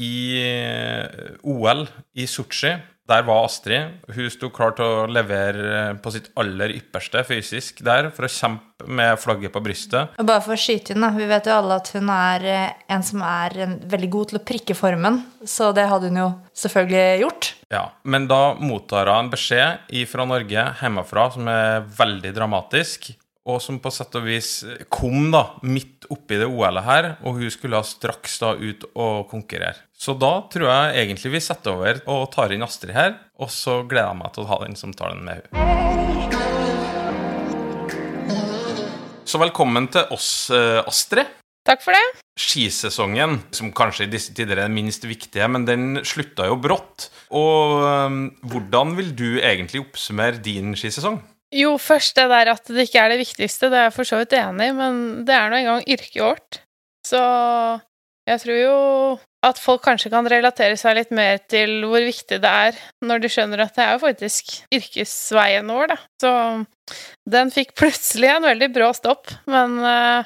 i 0.00 0.14
eh, 0.40 1.36
OL 1.44 1.84
i 2.16 2.26
Sotsji, 2.28 2.74
der 3.08 3.24
var 3.26 3.46
Astrid. 3.46 4.02
Hun 4.14 4.30
sto 4.30 4.50
klar 4.54 4.76
til 4.78 4.86
å 4.86 5.06
levere 5.10 5.94
på 6.02 6.12
sitt 6.14 6.30
aller 6.38 6.74
ypperste 6.76 7.24
fysisk 7.26 7.82
der, 7.84 8.10
for 8.14 8.26
å 8.26 8.30
kjempe 8.30 8.86
med 8.86 9.18
flagget 9.22 9.54
på 9.54 9.62
brystet. 9.62 10.14
Og 10.18 10.26
bare 10.26 10.42
for 10.44 10.54
å 10.54 10.60
skyte 10.60 10.94
inn, 10.94 11.04
da, 11.04 11.12
vi 11.14 11.26
vet 11.30 11.48
jo 11.48 11.56
alle 11.56 11.78
at 11.78 11.90
hun 11.94 12.10
er 12.14 12.46
eh, 12.50 12.76
en 12.94 13.04
som 13.06 13.22
er 13.26 13.58
veldig 13.90 14.10
god 14.12 14.32
til 14.32 14.40
å 14.40 14.44
prikke 14.52 14.76
formen, 14.78 15.20
så 15.46 15.70
det 15.76 15.88
hadde 15.90 16.10
hun 16.10 16.22
jo 16.22 16.28
selvfølgelig 16.64 17.24
gjort. 17.24 17.50
Ja, 17.72 17.86
Men 18.04 18.28
da 18.30 18.42
mottar 18.58 19.10
hun 19.10 19.26
en 19.26 19.32
beskjed 19.32 19.92
fra 20.10 20.26
Norge 20.28 20.66
hjemmefra 20.82 21.28
som 21.34 21.50
er 21.50 21.86
veldig 21.98 22.34
dramatisk, 22.36 23.12
og 23.42 23.58
som 23.62 23.80
på 23.82 23.90
sett 23.90 24.14
og 24.18 24.26
vis 24.26 24.50
kom 24.92 25.32
da 25.32 25.42
midt 25.66 26.06
oppi 26.14 26.38
det 26.38 26.46
OL-et 26.46 26.86
her, 26.86 27.08
og 27.26 27.40
hun 27.40 27.50
skulle 27.50 27.80
straks 27.86 28.38
da 28.42 28.52
ut 28.54 28.84
og 28.92 29.26
konkurrere. 29.32 29.74
Så 29.98 30.14
da 30.18 30.46
tror 30.52 30.68
jeg 30.70 31.02
egentlig 31.02 31.32
vi 31.34 31.42
setter 31.42 31.74
over 31.74 32.02
og 32.10 32.30
tar 32.34 32.54
inn 32.54 32.62
Astrid 32.62 32.94
her, 32.94 33.16
og 33.42 33.50
så 33.50 33.82
gleder 33.82 34.12
jeg 34.12 34.20
meg 34.22 34.34
til 34.34 34.44
å 34.44 34.50
ha 34.52 34.58
den 34.62 34.78
samtalen 34.78 35.24
med 35.26 35.34
henne. 35.40 35.50
Så 39.26 39.40
velkommen 39.40 39.88
til 39.90 40.04
oss, 40.12 40.50
eh, 40.52 40.82
Astrid. 40.86 41.26
Takk 41.66 41.82
for 41.82 41.94
det. 41.94 42.02
Skisesongen, 42.38 43.38
som 43.54 43.70
kanskje 43.72 44.04
i 44.06 44.10
disse 44.10 44.34
tider 44.34 44.58
er 44.58 44.66
den 44.66 44.74
minst 44.74 45.04
viktige, 45.06 45.46
men 45.48 45.64
den 45.64 46.02
slutta 46.04 46.48
jo 46.50 46.58
brått. 46.58 47.06
Og 47.30 47.82
um, 47.86 48.24
hvordan 48.42 48.96
vil 48.98 49.12
du 49.14 49.38
egentlig 49.38 49.80
oppsummere 49.84 50.42
din 50.42 50.74
skisesong? 50.74 51.20
Jo, 51.52 51.76
først 51.80 52.16
det 52.16 52.28
der 52.32 52.52
at 52.54 52.68
det 52.72 52.86
ikke 52.88 53.02
er 53.02 53.12
det 53.12 53.20
viktigste, 53.20 53.68
det 53.72 53.78
er 53.78 53.88
jeg 53.90 53.96
for 53.98 54.08
så 54.08 54.22
vidt 54.22 54.36
enig 54.38 54.70
i, 54.70 54.76
men 54.76 55.02
det 55.28 55.34
er 55.36 55.52
nå 55.52 55.60
engang 55.60 55.84
yrket 55.84 56.22
vårt. 56.22 56.62
Så 57.04 57.20
jeg 58.28 58.40
tror 58.44 58.58
jo 58.58 58.74
at 59.42 59.58
folk 59.58 59.82
kanskje 59.82 60.12
kan 60.12 60.28
relatere 60.30 60.76
seg 60.78 60.94
litt 61.00 61.14
mer 61.14 61.40
til 61.50 61.80
hvor 61.90 62.04
viktig 62.04 62.38
det 62.42 62.52
er, 62.66 62.76
når 63.02 63.24
de 63.24 63.30
skjønner 63.34 63.64
at 63.64 63.74
det 63.74 63.84
er 63.84 63.96
jo 63.96 64.04
faktisk 64.04 64.52
yrkesveien 64.78 65.72
vår, 65.74 65.90
da. 65.90 65.98
Så 66.22 66.32
den 67.34 67.50
fikk 67.54 67.74
plutselig 67.78 68.30
en 68.30 68.46
veldig 68.46 68.70
brå 68.74 68.92
stopp, 68.94 69.32
men 69.50 69.80
uh, 69.82 70.22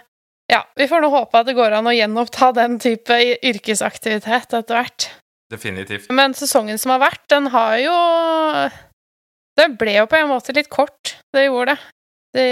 ja, 0.52 0.60
vi 0.76 0.88
får 0.90 1.02
nå 1.02 1.10
håpe 1.14 1.40
at 1.40 1.48
det 1.48 1.56
går 1.56 1.78
an 1.78 1.88
å 1.88 1.96
gjenoppta 1.96 2.52
den 2.60 2.76
type 2.82 3.16
yrkesaktivitet 3.40 4.52
etter 4.52 4.78
hvert. 4.78 5.08
Definitivt. 5.50 6.10
Men 6.12 6.36
sesongen 6.36 6.78
som 6.78 6.92
har 6.94 7.02
vært, 7.06 7.24
den 7.32 7.48
har 7.54 7.78
jo 7.80 7.96
Den 9.56 9.76
ble 9.80 9.98
jo 9.98 10.08
på 10.10 10.18
en 10.18 10.30
måte 10.30 10.54
litt 10.56 10.70
kort. 10.72 11.16
Det 11.32 11.46
gjorde 11.46 11.74
det. 11.74 11.92
Det 12.36 12.50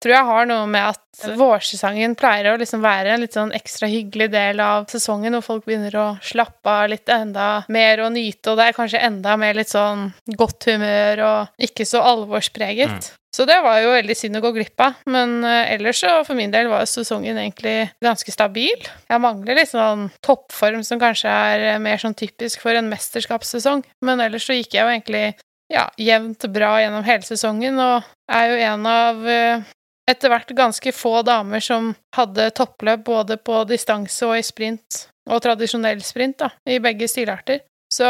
tror 0.00 0.14
jeg 0.14 0.28
har 0.30 0.46
noe 0.48 0.66
med 0.70 0.94
at 0.94 1.36
vårsesongen 1.36 2.14
pleier 2.16 2.54
å 2.54 2.58
liksom 2.60 2.80
være 2.80 3.12
en 3.12 3.24
litt 3.24 3.36
sånn 3.36 3.52
ekstra 3.56 3.88
hyggelig 3.90 4.30
del 4.32 4.62
av 4.64 4.86
sesongen, 4.88 5.34
hvor 5.36 5.44
folk 5.44 5.66
begynner 5.68 5.96
å 6.00 6.06
slappe 6.24 6.72
av 6.72 6.88
litt 6.92 7.10
enda 7.12 7.66
mer 7.68 8.00
og 8.06 8.14
nyte, 8.14 8.52
og 8.52 8.60
det 8.60 8.70
er 8.70 8.76
kanskje 8.78 9.02
enda 9.10 9.36
mer 9.40 9.58
litt 9.58 9.72
sånn 9.72 10.08
godt 10.40 10.70
humør 10.70 11.24
og 11.26 11.66
ikke 11.68 11.84
så 11.88 12.00
alvorspreget. 12.14 12.96
Mm. 12.96 13.16
Så 13.30 13.44
det 13.46 13.60
var 13.62 13.76
jo 13.78 13.92
veldig 13.92 14.16
synd 14.18 14.40
å 14.40 14.42
gå 14.42 14.50
glipp 14.56 14.82
av. 14.82 14.96
Men 15.06 15.36
uh, 15.44 15.62
ellers 15.70 16.00
så 16.02 16.16
for 16.26 16.34
min 16.38 16.50
del 16.50 16.66
var 16.72 16.88
sesongen 16.90 17.38
egentlig 17.38 17.92
ganske 18.02 18.32
stabil. 18.34 18.88
Jeg 19.06 19.22
mangler 19.22 19.60
litt 19.60 19.70
sånn 19.70 20.08
toppform 20.26 20.82
som 20.86 20.98
kanskje 20.98 21.30
er 21.30 21.66
eh, 21.68 21.78
mer 21.82 22.00
sånn 22.02 22.16
typisk 22.18 22.64
for 22.64 22.74
en 22.74 22.90
mesterskapssesong. 22.90 23.84
Men 24.02 24.24
ellers 24.24 24.48
så 24.48 24.58
gikk 24.58 24.74
jeg 24.74 24.82
jo 24.82 24.96
egentlig 24.96 25.24
ja, 25.70 25.86
jevnt 25.96 26.46
bra 26.52 26.74
gjennom 26.82 27.04
hele 27.06 27.26
sesongen, 27.26 27.78
og 27.78 28.08
er 28.30 28.50
jo 28.50 28.58
en 28.66 28.88
av 28.90 29.24
uh, 29.24 29.68
etter 30.10 30.32
hvert 30.32 30.54
ganske 30.58 30.92
få 30.94 31.20
damer 31.26 31.62
som 31.64 31.92
hadde 32.16 32.50
toppløp 32.56 33.04
både 33.06 33.38
på 33.38 33.62
distanse 33.70 34.26
og 34.26 34.38
i 34.38 34.46
sprint, 34.46 35.04
og 35.30 35.42
tradisjonell 35.44 36.02
sprint, 36.04 36.40
da, 36.42 36.50
i 36.66 36.80
begge 36.82 37.08
stilarter. 37.10 37.62
Så 37.90 38.06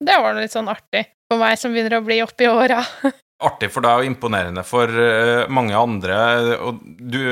det 0.00 0.16
var 0.20 0.36
litt 0.36 0.54
sånn 0.54 0.70
artig 0.72 1.06
for 1.30 1.40
meg 1.40 1.56
som 1.60 1.72
begynner 1.72 1.98
å 1.98 2.04
bli 2.04 2.20
oppi 2.24 2.48
åra. 2.48 2.82
artig 3.42 3.72
for 3.74 3.84
deg 3.84 4.00
og 4.00 4.08
imponerende 4.08 4.64
for 4.66 4.88
uh, 4.88 5.48
mange 5.52 5.76
andre. 5.76 6.16
Og 6.64 6.80
du, 6.84 7.22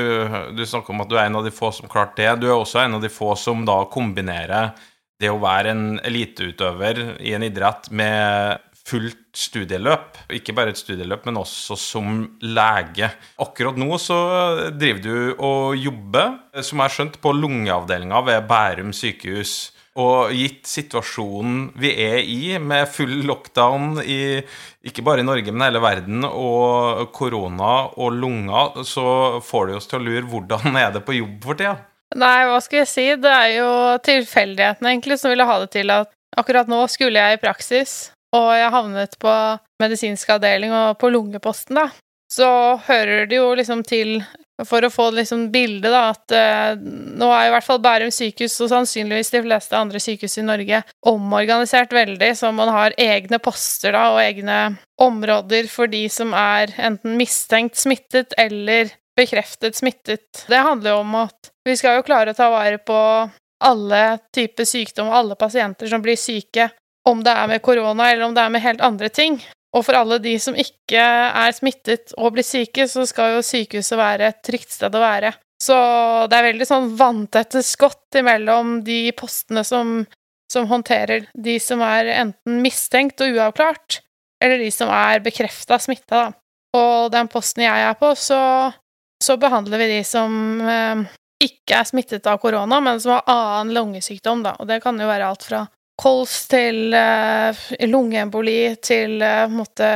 du, 0.57 0.63
snakker 0.65 0.93
om 0.93 1.05
at 1.05 1.11
du 1.11 1.17
er 1.17 1.27
en 1.27 1.41
av 1.41 1.45
de 1.47 1.53
få 1.53 1.71
som 1.73 1.89
klarte 1.91 2.21
det. 2.21 2.41
Du 2.41 2.49
er 2.49 2.57
også 2.57 2.83
en 2.83 2.97
av 2.99 3.03
de 3.03 3.11
få 3.11 3.33
som 3.39 3.65
da 3.65 3.81
kombinerer 3.91 4.73
det 5.21 5.29
å 5.29 5.41
være 5.41 5.73
en 5.73 5.85
eliteutøver 6.01 7.01
i 7.21 7.35
en 7.37 7.45
idrett 7.45 7.91
med 7.93 8.70
fullt 8.91 9.19
studieløp. 9.37 10.19
Ikke 10.35 10.55
bare 10.55 10.73
et 10.73 10.79
studieløp, 10.79 11.25
men 11.27 11.39
også 11.41 11.77
som 11.79 12.23
lege. 12.43 13.11
Akkurat 13.41 13.79
nå 13.79 13.97
så 14.01 14.21
driver 14.75 15.03
du 15.03 15.13
og 15.39 15.77
jobber, 15.79 16.35
som 16.59 16.81
jeg 16.81 16.83
har 16.83 16.97
skjønt, 16.97 17.21
på 17.23 17.35
lungeavdelinga 17.35 18.25
ved 18.27 18.49
Bærum 18.49 18.91
sykehus. 18.95 19.71
Og 19.99 20.31
gitt 20.31 20.69
situasjonen 20.71 21.73
vi 21.79 21.91
er 21.99 22.21
i, 22.23 22.55
med 22.63 22.87
full 22.87 23.25
lockdown 23.27 23.99
i 23.99 24.39
ikke 24.87 25.03
bare 25.03 25.19
i 25.19 25.27
Norge, 25.27 25.51
men 25.51 25.65
hele 25.65 25.81
verden, 25.83 26.23
og 26.27 27.11
korona 27.15 27.73
og 27.99 28.15
lunger, 28.15 28.85
så 28.87 29.41
får 29.43 29.67
det 29.67 29.75
oss 29.81 29.91
til 29.91 29.99
å 29.99 30.05
lure 30.05 30.29
hvordan 30.31 30.79
er 30.79 30.93
det 30.95 31.03
på 31.07 31.17
jobb 31.19 31.43
for 31.43 31.59
tida? 31.59 31.75
Nei, 32.15 32.39
hva 32.47 32.57
skal 32.63 32.81
jeg 32.81 32.91
si, 32.91 33.05
det 33.23 33.35
er 33.35 33.51
jo 33.57 33.69
tilfeldighetene 34.03 34.95
egentlig 34.95 35.19
som 35.19 35.31
ville 35.31 35.47
ha 35.47 35.59
det 35.61 35.69
til 35.75 35.91
at 35.93 36.11
akkurat 36.39 36.71
nå 36.71 36.81
skulle 36.91 37.19
jeg 37.19 37.37
i 37.37 37.43
praksis, 37.43 37.93
og 38.35 38.47
jeg 38.55 38.73
havnet 38.73 39.17
på 39.21 39.33
medisinsk 39.81 40.29
avdeling 40.37 40.73
og 40.75 40.99
på 41.01 41.11
lungeposten, 41.11 41.79
da. 41.79 41.89
Så 42.31 42.47
hører 42.87 43.25
det 43.27 43.41
jo 43.41 43.49
liksom 43.59 43.83
til 43.83 44.21
for 44.67 44.85
å 44.85 44.91
få 44.93 45.07
liksom 45.15 45.47
bildet, 45.53 45.89
da, 45.91 46.11
at 46.11 46.33
uh, 46.35 46.81
nå 47.17 47.27
er 47.33 47.47
i 47.47 47.51
hvert 47.53 47.65
fall 47.65 47.81
Bærum 47.83 48.11
sykehus 48.13 48.59
og 48.61 48.71
sannsynligvis 48.71 49.33
de 49.33 49.43
fleste 49.45 49.77
andre 49.77 50.01
sykehus 50.01 50.37
i 50.37 50.45
Norge 50.45 50.83
omorganisert 51.09 51.93
veldig, 51.95 52.31
så 52.37 52.51
man 52.55 52.71
har 52.73 52.95
egne 53.01 53.41
poster 53.43 53.95
da, 53.97 54.07
og 54.13 54.21
egne 54.23 54.59
områder 55.01 55.69
for 55.71 55.91
de 55.91 56.05
som 56.13 56.35
er 56.37 56.75
enten 56.77 57.17
mistenkt 57.19 57.79
smittet 57.81 58.35
eller 58.39 58.93
bekreftet 59.17 59.75
smittet. 59.75 60.45
Det 60.47 60.61
handler 60.61 60.95
jo 60.95 61.03
om 61.03 61.17
at 61.25 61.51
vi 61.67 61.75
skal 61.77 61.99
jo 61.99 62.05
klare 62.07 62.33
å 62.33 62.37
ta 62.37 62.49
vare 62.53 62.79
på 62.81 62.99
alle 63.61 64.03
typer 64.33 64.65
sykdom 64.65 65.11
og 65.11 65.17
alle 65.19 65.37
pasienter 65.37 65.89
som 65.89 66.01
blir 66.01 66.17
syke, 66.17 66.71
om 67.09 67.23
det 67.25 67.33
er 67.33 67.49
med 67.49 67.63
korona 67.65 68.11
eller 68.11 68.27
om 68.27 68.35
det 68.35 68.43
er 68.43 68.53
med 68.53 68.63
helt 68.63 68.83
andre 68.85 69.09
ting. 69.09 69.39
Og 69.71 69.85
for 69.87 69.95
alle 69.95 70.17
de 70.19 70.33
som 70.41 70.57
ikke 70.57 70.99
er 71.01 71.53
smittet 71.55 72.11
og 72.17 72.35
blir 72.35 72.45
syke, 72.45 72.87
så 72.91 73.05
skal 73.07 73.37
jo 73.37 73.45
sykehuset 73.45 73.97
være 73.97 74.27
et 74.27 74.41
trygt 74.43 74.73
sted 74.75 74.95
å 74.95 75.03
være. 75.03 75.31
Så 75.61 75.77
det 76.27 76.37
er 76.37 76.47
veldig 76.49 76.67
sånn 76.67 76.89
vanntette 76.97 77.61
skott 77.63 78.17
imellom 78.17 78.79
de 78.83 79.13
postene 79.15 79.63
som, 79.67 80.01
som 80.51 80.67
håndterer 80.67 81.29
de 81.37 81.57
som 81.61 81.83
er 81.85 82.09
enten 82.15 82.59
mistenkt 82.63 83.21
og 83.23 83.37
uavklart, 83.37 84.01
eller 84.41 84.59
de 84.59 84.71
som 84.73 84.91
er 84.91 85.23
bekrefta 85.23 85.79
smitta, 85.79 86.25
da. 86.25 86.37
Og 86.71 87.11
den 87.11 87.27
posten 87.27 87.65
jeg 87.65 87.83
er 87.83 87.97
på, 87.99 88.13
så, 88.15 88.39
så 89.21 89.35
behandler 89.39 89.81
vi 89.81 89.89
de 89.91 90.03
som 90.07 90.31
eh, 90.63 91.01
ikke 91.43 91.81
er 91.81 91.89
smittet 91.89 92.29
av 92.31 92.39
korona, 92.41 92.79
men 92.83 92.99
som 93.03 93.17
har 93.17 93.27
annen 93.29 93.73
lungesykdom, 93.75 94.43
da. 94.45 94.55
Og 94.59 94.69
det 94.69 94.79
kan 94.83 94.99
jo 94.99 95.09
være 95.09 95.27
alt 95.27 95.45
fra 95.45 95.65
kols 96.01 96.47
til 96.51 96.95
uh, 96.95 97.57
lungeemboli 97.85 98.75
til 98.83 99.21
uh, 99.21 99.45
måtte, 99.51 99.87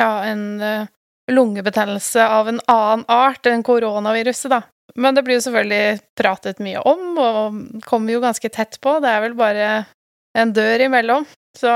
ja, 0.00 0.10
en 0.28 0.44
uh, 0.60 0.90
lungebetennelse 1.32 2.26
av 2.28 2.50
en 2.50 2.60
annen 2.68 3.06
art 3.08 3.48
enn 3.48 3.64
koronaviruset, 3.64 4.52
da. 4.52 4.62
Men 5.00 5.16
det 5.16 5.24
blir 5.26 5.40
jo 5.40 5.46
selvfølgelig 5.46 6.02
pratet 6.18 6.60
mye 6.62 6.82
om, 6.86 7.06
og 7.18 7.82
kommer 7.86 8.14
jo 8.14 8.22
ganske 8.22 8.50
tett 8.52 8.76
på. 8.84 8.98
Det 9.02 9.10
er 9.10 9.24
vel 9.24 9.34
bare 9.38 9.70
en 10.38 10.52
dør 10.54 10.84
imellom. 10.84 11.24
Så 11.56 11.72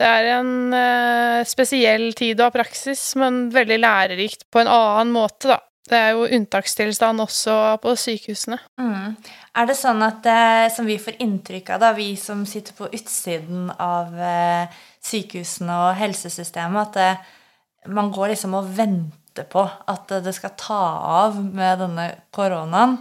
det 0.00 0.08
er 0.08 0.30
en 0.38 1.44
spesiell 1.46 2.08
tid 2.18 2.40
ha 2.42 2.48
praksis, 2.54 3.04
men 3.20 3.46
veldig 3.54 3.78
lærerikt 3.78 4.46
på 4.50 4.64
en 4.64 4.72
annen 4.72 5.12
måte, 5.14 5.52
da. 5.52 5.60
Det 5.86 5.98
er 5.98 6.14
jo 6.16 6.26
unntakstilstand 6.26 7.22
også 7.22 7.54
på 7.82 7.92
sykehusene. 8.00 8.58
Mm. 8.80 9.14
Er 9.56 9.68
det 9.68 9.76
sånn 9.78 10.02
at, 10.02 10.18
det 10.24 10.72
som 10.74 10.88
vi 10.88 10.98
får 10.98 11.20
inntrykk 11.22 11.70
av, 11.76 11.82
da, 11.84 11.92
vi 11.94 12.08
som 12.18 12.42
sitter 12.48 12.74
på 12.74 12.88
utsiden 12.90 13.68
av 13.70 14.16
eh, 14.18 14.80
sykehusene 15.06 15.76
og 15.84 16.00
helsesystemet, 16.00 16.90
at 16.90 16.98
eh, 17.02 17.92
man 17.94 18.10
går 18.14 18.34
liksom 18.34 18.56
og 18.58 18.72
venter 18.74 19.46
på 19.52 19.62
at 19.62 20.16
det 20.24 20.34
skal 20.34 20.56
ta 20.58 20.82
av 21.22 21.38
med 21.38 21.78
denne 21.84 22.08
koronaen? 22.34 22.96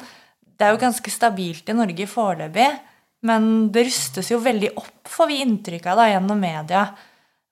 Det 0.46 0.68
er 0.68 0.76
jo 0.76 0.84
ganske 0.86 1.12
stabilt 1.12 1.72
i 1.72 1.76
Norge 1.76 2.08
foreløpig, 2.08 2.70
men 3.26 3.50
det 3.74 3.88
rustes 3.88 4.30
jo 4.30 4.38
veldig 4.44 4.76
opp, 4.78 5.10
får 5.10 5.32
vi 5.32 5.42
inntrykk 5.42 5.90
av 5.90 6.04
da, 6.04 6.08
gjennom 6.14 6.40
media. 6.40 6.86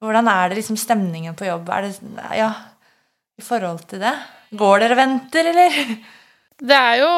Hvordan 0.03 0.29
er 0.29 0.51
det 0.51 0.61
liksom 0.61 0.77
stemningen 0.77 1.35
på 1.39 1.49
jobb? 1.49 1.73
Er 1.73 1.87
det, 1.87 1.97
ja, 2.37 2.51
i 3.39 3.43
forhold 3.43 3.81
til 3.89 4.03
det? 4.03 4.13
Går 4.53 4.83
dere 4.83 4.95
og 4.95 5.01
venter, 5.01 5.49
eller? 5.51 5.77
Det 6.63 6.77
er 6.77 6.99
jo 7.01 7.13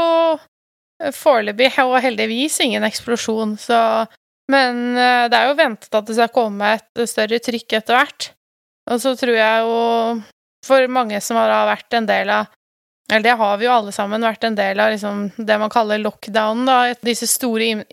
foreløpig 1.16 1.74
og 1.84 1.98
heldigvis 2.04 2.62
ingen 2.64 2.86
eksplosjon, 2.88 3.58
så 3.60 4.06
Men 4.48 4.94
eh, 4.94 5.26
det 5.26 5.38
er 5.38 5.48
jo 5.50 5.58
ventet 5.58 5.96
at 5.98 6.06
det 6.06 6.16
skal 6.16 6.30
komme 6.30 6.76
et 6.78 7.10
større 7.10 7.40
trykk 7.42 7.74
etter 7.80 7.98
hvert. 7.98 8.28
Og 8.92 9.02
så 9.02 9.16
tror 9.18 9.34
jeg 9.34 9.64
jo 9.66 9.80
For 10.66 10.86
mange 10.88 11.18
som 11.22 11.40
har 11.42 11.50
vært 11.66 11.94
en 11.98 12.06
del 12.06 12.30
av 12.30 12.52
Eller 13.10 13.24
det 13.26 13.34
har 13.40 13.58
vi 13.58 13.66
jo 13.66 13.74
alle 13.74 13.92
sammen 13.94 14.22
vært 14.22 14.46
en 14.46 14.58
del 14.58 14.80
av 14.82 14.92
liksom, 14.94 15.32
det 15.38 15.58
man 15.62 15.74
kaller 15.74 16.02
lockdown, 16.02 16.64
da. 16.66 16.78
Disse 17.06 17.28
store 17.30 17.84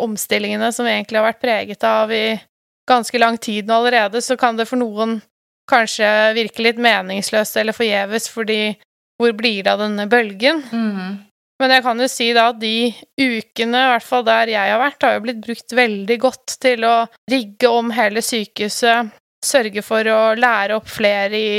omstillingene 0.00 0.72
som 0.72 0.88
egentlig 0.88 1.20
har 1.20 1.28
vært 1.30 1.44
preget 1.44 1.86
av 1.88 2.12
i 2.12 2.40
ganske 2.88 3.18
lang 3.18 3.38
tid 3.40 3.68
nå 3.68 3.78
allerede, 3.78 4.20
så 4.20 4.36
kan 4.36 4.58
det 4.58 4.66
for 4.68 4.76
noen 4.76 5.22
kanskje 5.70 6.08
virke 6.36 6.64
litt 6.64 6.80
meningsløst 6.82 7.56
eller 7.60 7.76
forgjeves, 7.76 8.28
fordi 8.32 8.74
hvor 9.20 9.32
blir 9.36 9.62
det 9.62 9.72
av 9.72 9.82
denne 9.84 10.06
bølgen? 10.10 10.62
Mm. 10.72 11.22
Men 11.62 11.70
jeg 11.70 11.84
kan 11.86 12.00
jo 12.02 12.08
si 12.10 12.28
da 12.34 12.48
at 12.50 12.58
de 12.60 12.90
ukene, 13.20 13.78
i 13.78 13.90
hvert 13.92 14.06
fall 14.06 14.24
der 14.26 14.50
jeg 14.50 14.72
har 14.72 14.80
vært, 14.82 15.04
har 15.06 15.16
jo 15.16 15.24
blitt 15.24 15.42
brukt 15.44 15.76
veldig 15.78 16.16
godt 16.22 16.56
til 16.64 16.86
å 16.88 16.94
rigge 17.30 17.70
om 17.70 17.92
hele 17.94 18.24
sykehuset, 18.24 19.12
sørge 19.44 19.84
for 19.86 20.08
å 20.10 20.34
lære 20.38 20.80
opp 20.80 20.88
flere 20.90 21.38
i 21.38 21.58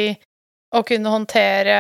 å 0.76 0.82
kunne 0.84 1.14
håndtere 1.14 1.78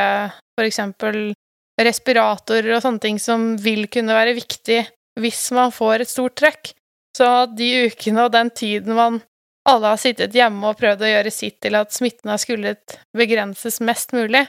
for 0.55 0.67
eksempel 0.67 1.34
respiratorer 1.82 2.77
og 2.77 2.84
sånne 2.86 3.03
ting 3.03 3.17
som 3.20 3.55
vil 3.60 3.89
kunne 3.91 4.15
være 4.15 4.38
viktig 4.38 4.79
hvis 5.20 5.50
man 5.55 5.74
får 5.75 6.05
et 6.05 6.12
stort 6.12 6.38
trekk. 6.39 6.72
Så 7.15 7.27
de 7.55 7.88
ukene 7.89 8.25
og 8.25 8.34
den 8.34 8.51
tiden 8.55 8.96
man 8.96 9.22
alle 9.69 9.93
har 9.93 10.01
sittet 10.01 10.36
hjemme 10.36 10.69
og 10.69 10.77
prøvd 10.79 11.01
å 11.01 11.10
gjøre 11.10 11.34
sitt 11.34 11.57
til 11.65 11.77
at 11.79 11.93
smitten 11.95 12.31
har 12.31 12.41
skullet 12.41 13.00
begrenses 13.17 13.81
mest 13.81 14.13
mulig, 14.15 14.45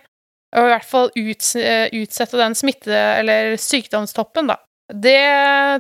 og 0.57 0.69
i 0.69 0.73
hvert 0.73 0.89
fall 0.89 1.11
uts 1.17 1.55
utsette 1.57 2.39
den 2.41 2.55
smitte- 2.57 3.03
eller 3.21 3.57
sykdomstoppen, 3.61 4.53
da. 4.53 4.61
Det 4.87 5.19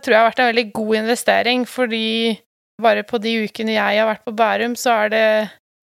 tror 0.02 0.12
jeg 0.12 0.18
har 0.18 0.30
vært 0.30 0.42
en 0.42 0.50
veldig 0.50 0.66
god 0.74 0.96
investering, 1.02 1.66
fordi 1.68 2.06
bare 2.82 3.06
på 3.06 3.20
de 3.22 3.36
ukene 3.46 3.76
jeg 3.76 4.00
har 4.00 4.08
vært 4.08 4.24
på 4.26 4.34
Bærum, 4.36 4.74
så 4.76 5.04
er 5.04 5.12
det 5.12 5.26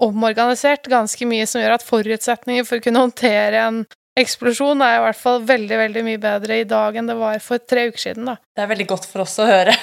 omorganisert 0.04 0.90
ganske 0.92 1.26
mye 1.30 1.46
som 1.48 1.62
gjør 1.62 1.78
at 1.78 1.86
forutsetninger 1.86 2.66
for 2.68 2.82
å 2.82 2.84
kunne 2.84 3.04
håndtere 3.06 3.62
en 3.64 3.84
eksplosjon 4.20 4.82
er 4.86 5.00
i 5.00 5.04
hvert 5.08 5.18
fall 5.18 5.40
veldig, 5.48 5.78
veldig 5.80 6.04
mye 6.06 6.22
bedre 6.22 6.60
i 6.62 6.68
dag 6.70 6.98
enn 7.00 7.08
det 7.10 7.16
var 7.18 7.40
for 7.42 7.62
tre 7.64 7.88
uker 7.90 8.02
siden, 8.02 8.28
da. 8.30 8.36
Det 8.54 8.66
er 8.66 8.70
veldig 8.70 8.90
godt 8.92 9.08
for 9.10 9.26
oss 9.26 9.40
å 9.42 9.48
høre. 9.50 9.74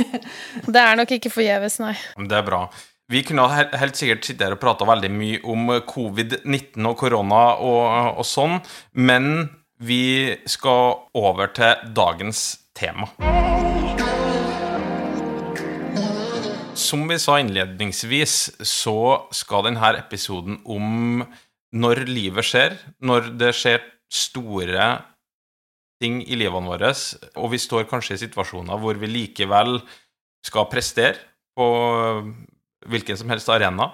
det 0.74 0.82
er 0.82 0.98
nok 1.00 1.14
ikke 1.16 1.32
forgjeves, 1.32 1.78
nei. 1.80 1.94
Det 2.18 2.36
er 2.40 2.44
bra. 2.44 2.66
Vi 3.12 3.20
kunne 3.20 3.44
helt 3.52 3.98
sikkert 3.98 4.24
sitte 4.24 4.46
her 4.46 4.54
og 4.56 4.62
prata 4.62 4.86
veldig 4.88 5.10
mye 5.12 5.40
om 5.52 5.68
covid-19 5.84 6.86
og 6.88 6.94
korona 6.96 7.40
og, 7.60 8.20
og 8.22 8.24
sånn, 8.24 8.62
men 8.96 9.50
vi 9.76 10.32
skal 10.48 11.10
over 11.12 11.50
til 11.52 11.90
dagens 11.92 12.40
tema. 12.72 13.10
Som 16.80 17.04
vi 17.10 17.18
sa 17.20 17.36
innledningsvis, 17.42 18.36
så 18.64 18.96
skal 19.36 19.68
denne 19.68 19.92
episoden 20.00 20.62
om 20.64 21.26
når 21.76 22.06
livet 22.08 22.48
skjer, 22.48 22.78
når 23.04 23.34
det 23.36 23.52
skjer 23.58 23.84
store 24.08 24.88
ting 26.00 26.22
i 26.24 26.40
livene 26.40 26.72
våre, 26.72 26.94
og 27.36 27.52
vi 27.52 27.60
står 27.60 27.84
kanskje 27.90 28.16
i 28.16 28.24
situasjoner 28.24 28.80
hvor 28.80 28.96
vi 28.96 29.12
likevel 29.12 29.76
skal 30.44 30.70
prestere 30.72 31.20
på 31.54 31.68
hvilken 32.90 33.18
som 33.20 33.32
helst 33.32 33.50
arena. 33.52 33.90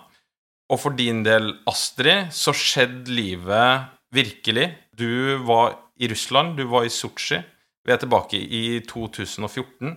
Og 0.70 0.78
for 0.78 0.94
din 0.94 1.24
del, 1.26 1.52
Astrid, 1.70 2.30
så 2.34 2.54
skjedde 2.54 3.10
livet 3.10 3.88
virkelig. 4.14 4.68
Du 4.94 5.40
var 5.46 5.74
i 6.00 6.08
Russland, 6.10 6.56
du 6.56 6.66
var 6.70 6.86
i 6.86 6.92
Sotsji. 6.92 7.40
Vi 7.86 7.92
er 7.94 8.00
tilbake 8.00 8.38
i 8.38 8.80
2014. 8.86 9.96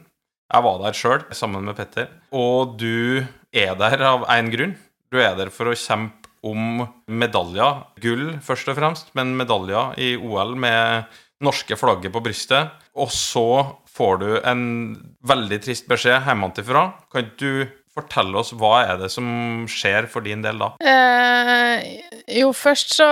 Jeg 0.54 0.66
var 0.66 0.82
der 0.82 0.98
sjøl, 0.98 1.24
sammen 1.34 1.66
med 1.66 1.78
Petter. 1.78 2.10
Og 2.34 2.76
du 2.80 3.24
er 3.54 3.78
der 3.80 4.04
av 4.06 4.26
én 4.34 4.52
grunn. 4.54 4.76
Du 5.14 5.20
er 5.22 5.36
der 5.38 5.52
for 5.54 5.70
å 5.70 5.78
kjempe 5.78 6.32
om 6.44 6.84
medaljer. 7.08 7.86
Gull, 8.04 8.26
først 8.44 8.72
og 8.72 8.78
fremst, 8.80 9.14
men 9.18 9.36
medaljer 9.40 9.94
i 10.02 10.14
OL 10.18 10.56
med 10.60 11.10
norske 11.44 11.78
flagget 11.80 12.14
på 12.14 12.22
brystet. 12.24 12.74
Og 12.98 13.12
så 13.14 13.48
får 13.94 14.20
du 14.22 14.30
en 14.42 14.66
veldig 15.26 15.60
trist 15.64 15.90
beskjed 15.90 16.26
hjemmefra. 16.28 16.86
Kan 17.14 17.32
du 17.40 17.66
fortelle 17.94 18.40
oss 18.40 18.54
hva 18.58 18.76
er 18.88 19.00
det 19.02 19.10
som 19.14 19.28
skjer 19.70 20.08
for 20.12 20.26
din 20.26 20.44
del 20.44 20.62
da? 20.62 20.72
Eh, 20.82 22.02
jo, 22.40 22.52
først 22.58 22.96
så 22.98 23.10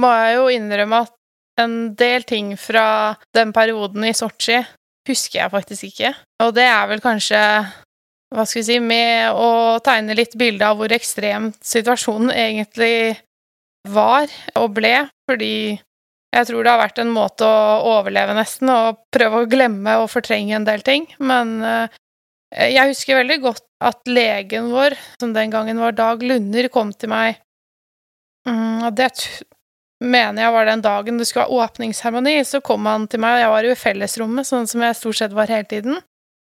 må 0.00 0.12
jeg 0.20 0.36
jo 0.38 0.46
innrømme 0.58 1.02
at 1.06 1.14
en 1.62 1.76
del 1.98 2.24
ting 2.28 2.54
fra 2.60 3.14
den 3.36 3.52
perioden 3.54 4.06
i 4.08 4.14
Sotsji 4.16 4.62
husker 5.08 5.42
jeg 5.42 5.52
faktisk 5.52 5.88
ikke. 5.90 6.12
Og 6.44 6.52
det 6.56 6.66
er 6.68 6.86
vel 6.90 7.02
kanskje 7.04 7.40
hva 8.32 8.46
skal 8.48 8.62
vi 8.62 8.64
si, 8.64 8.78
med 8.80 9.36
å 9.36 9.78
tegne 9.84 10.16
litt 10.16 10.36
bilde 10.40 10.64
av 10.64 10.78
hvor 10.78 10.92
ekstrem 10.94 11.50
situasjonen 11.60 12.32
egentlig 12.32 13.18
var 13.92 14.30
og 14.56 14.70
ble, 14.78 14.94
fordi 15.28 15.76
jeg 16.32 16.48
tror 16.48 16.64
det 16.64 16.72
har 16.72 16.80
vært 16.80 17.00
en 17.02 17.12
måte 17.12 17.44
å 17.44 17.82
overleve, 17.98 18.32
nesten, 18.38 18.70
og 18.72 19.02
prøve 19.12 19.42
å 19.42 19.50
glemme 19.50 19.98
og 20.00 20.08
fortrenge 20.08 20.56
en 20.56 20.64
del 20.64 20.84
ting. 20.86 21.04
Men 21.20 21.58
uh, 21.60 21.98
jeg 22.52 22.92
husker 22.92 23.20
veldig 23.20 23.38
godt 23.42 23.64
at 23.82 24.02
legen 24.10 24.70
vår, 24.72 24.96
som 25.20 25.32
den 25.34 25.52
gangen 25.52 25.80
var 25.80 25.96
Dag 25.96 26.22
Lunder, 26.22 26.68
kom 26.72 26.92
til 26.92 27.12
meg 27.12 27.40
og 28.42 28.94
Det 28.98 29.06
mener 30.02 30.42
jeg 30.42 30.52
var 30.52 30.66
den 30.66 30.80
dagen 30.82 31.18
det 31.20 31.28
skulle 31.28 31.44
ha 31.46 31.62
åpningsseremoni. 31.62 32.40
Så 32.42 32.58
kom 32.58 32.88
han 32.90 33.04
til 33.06 33.20
meg, 33.22 33.36
og 33.36 33.42
jeg 33.44 33.52
var 33.52 33.66
jo 33.68 33.74
i 33.74 33.78
fellesrommet, 33.78 34.48
sånn 34.48 34.66
som 34.66 34.82
jeg 34.82 34.96
stort 34.98 35.20
sett 35.20 35.36
var 35.36 35.52
hele 35.52 35.68
tiden 35.70 36.00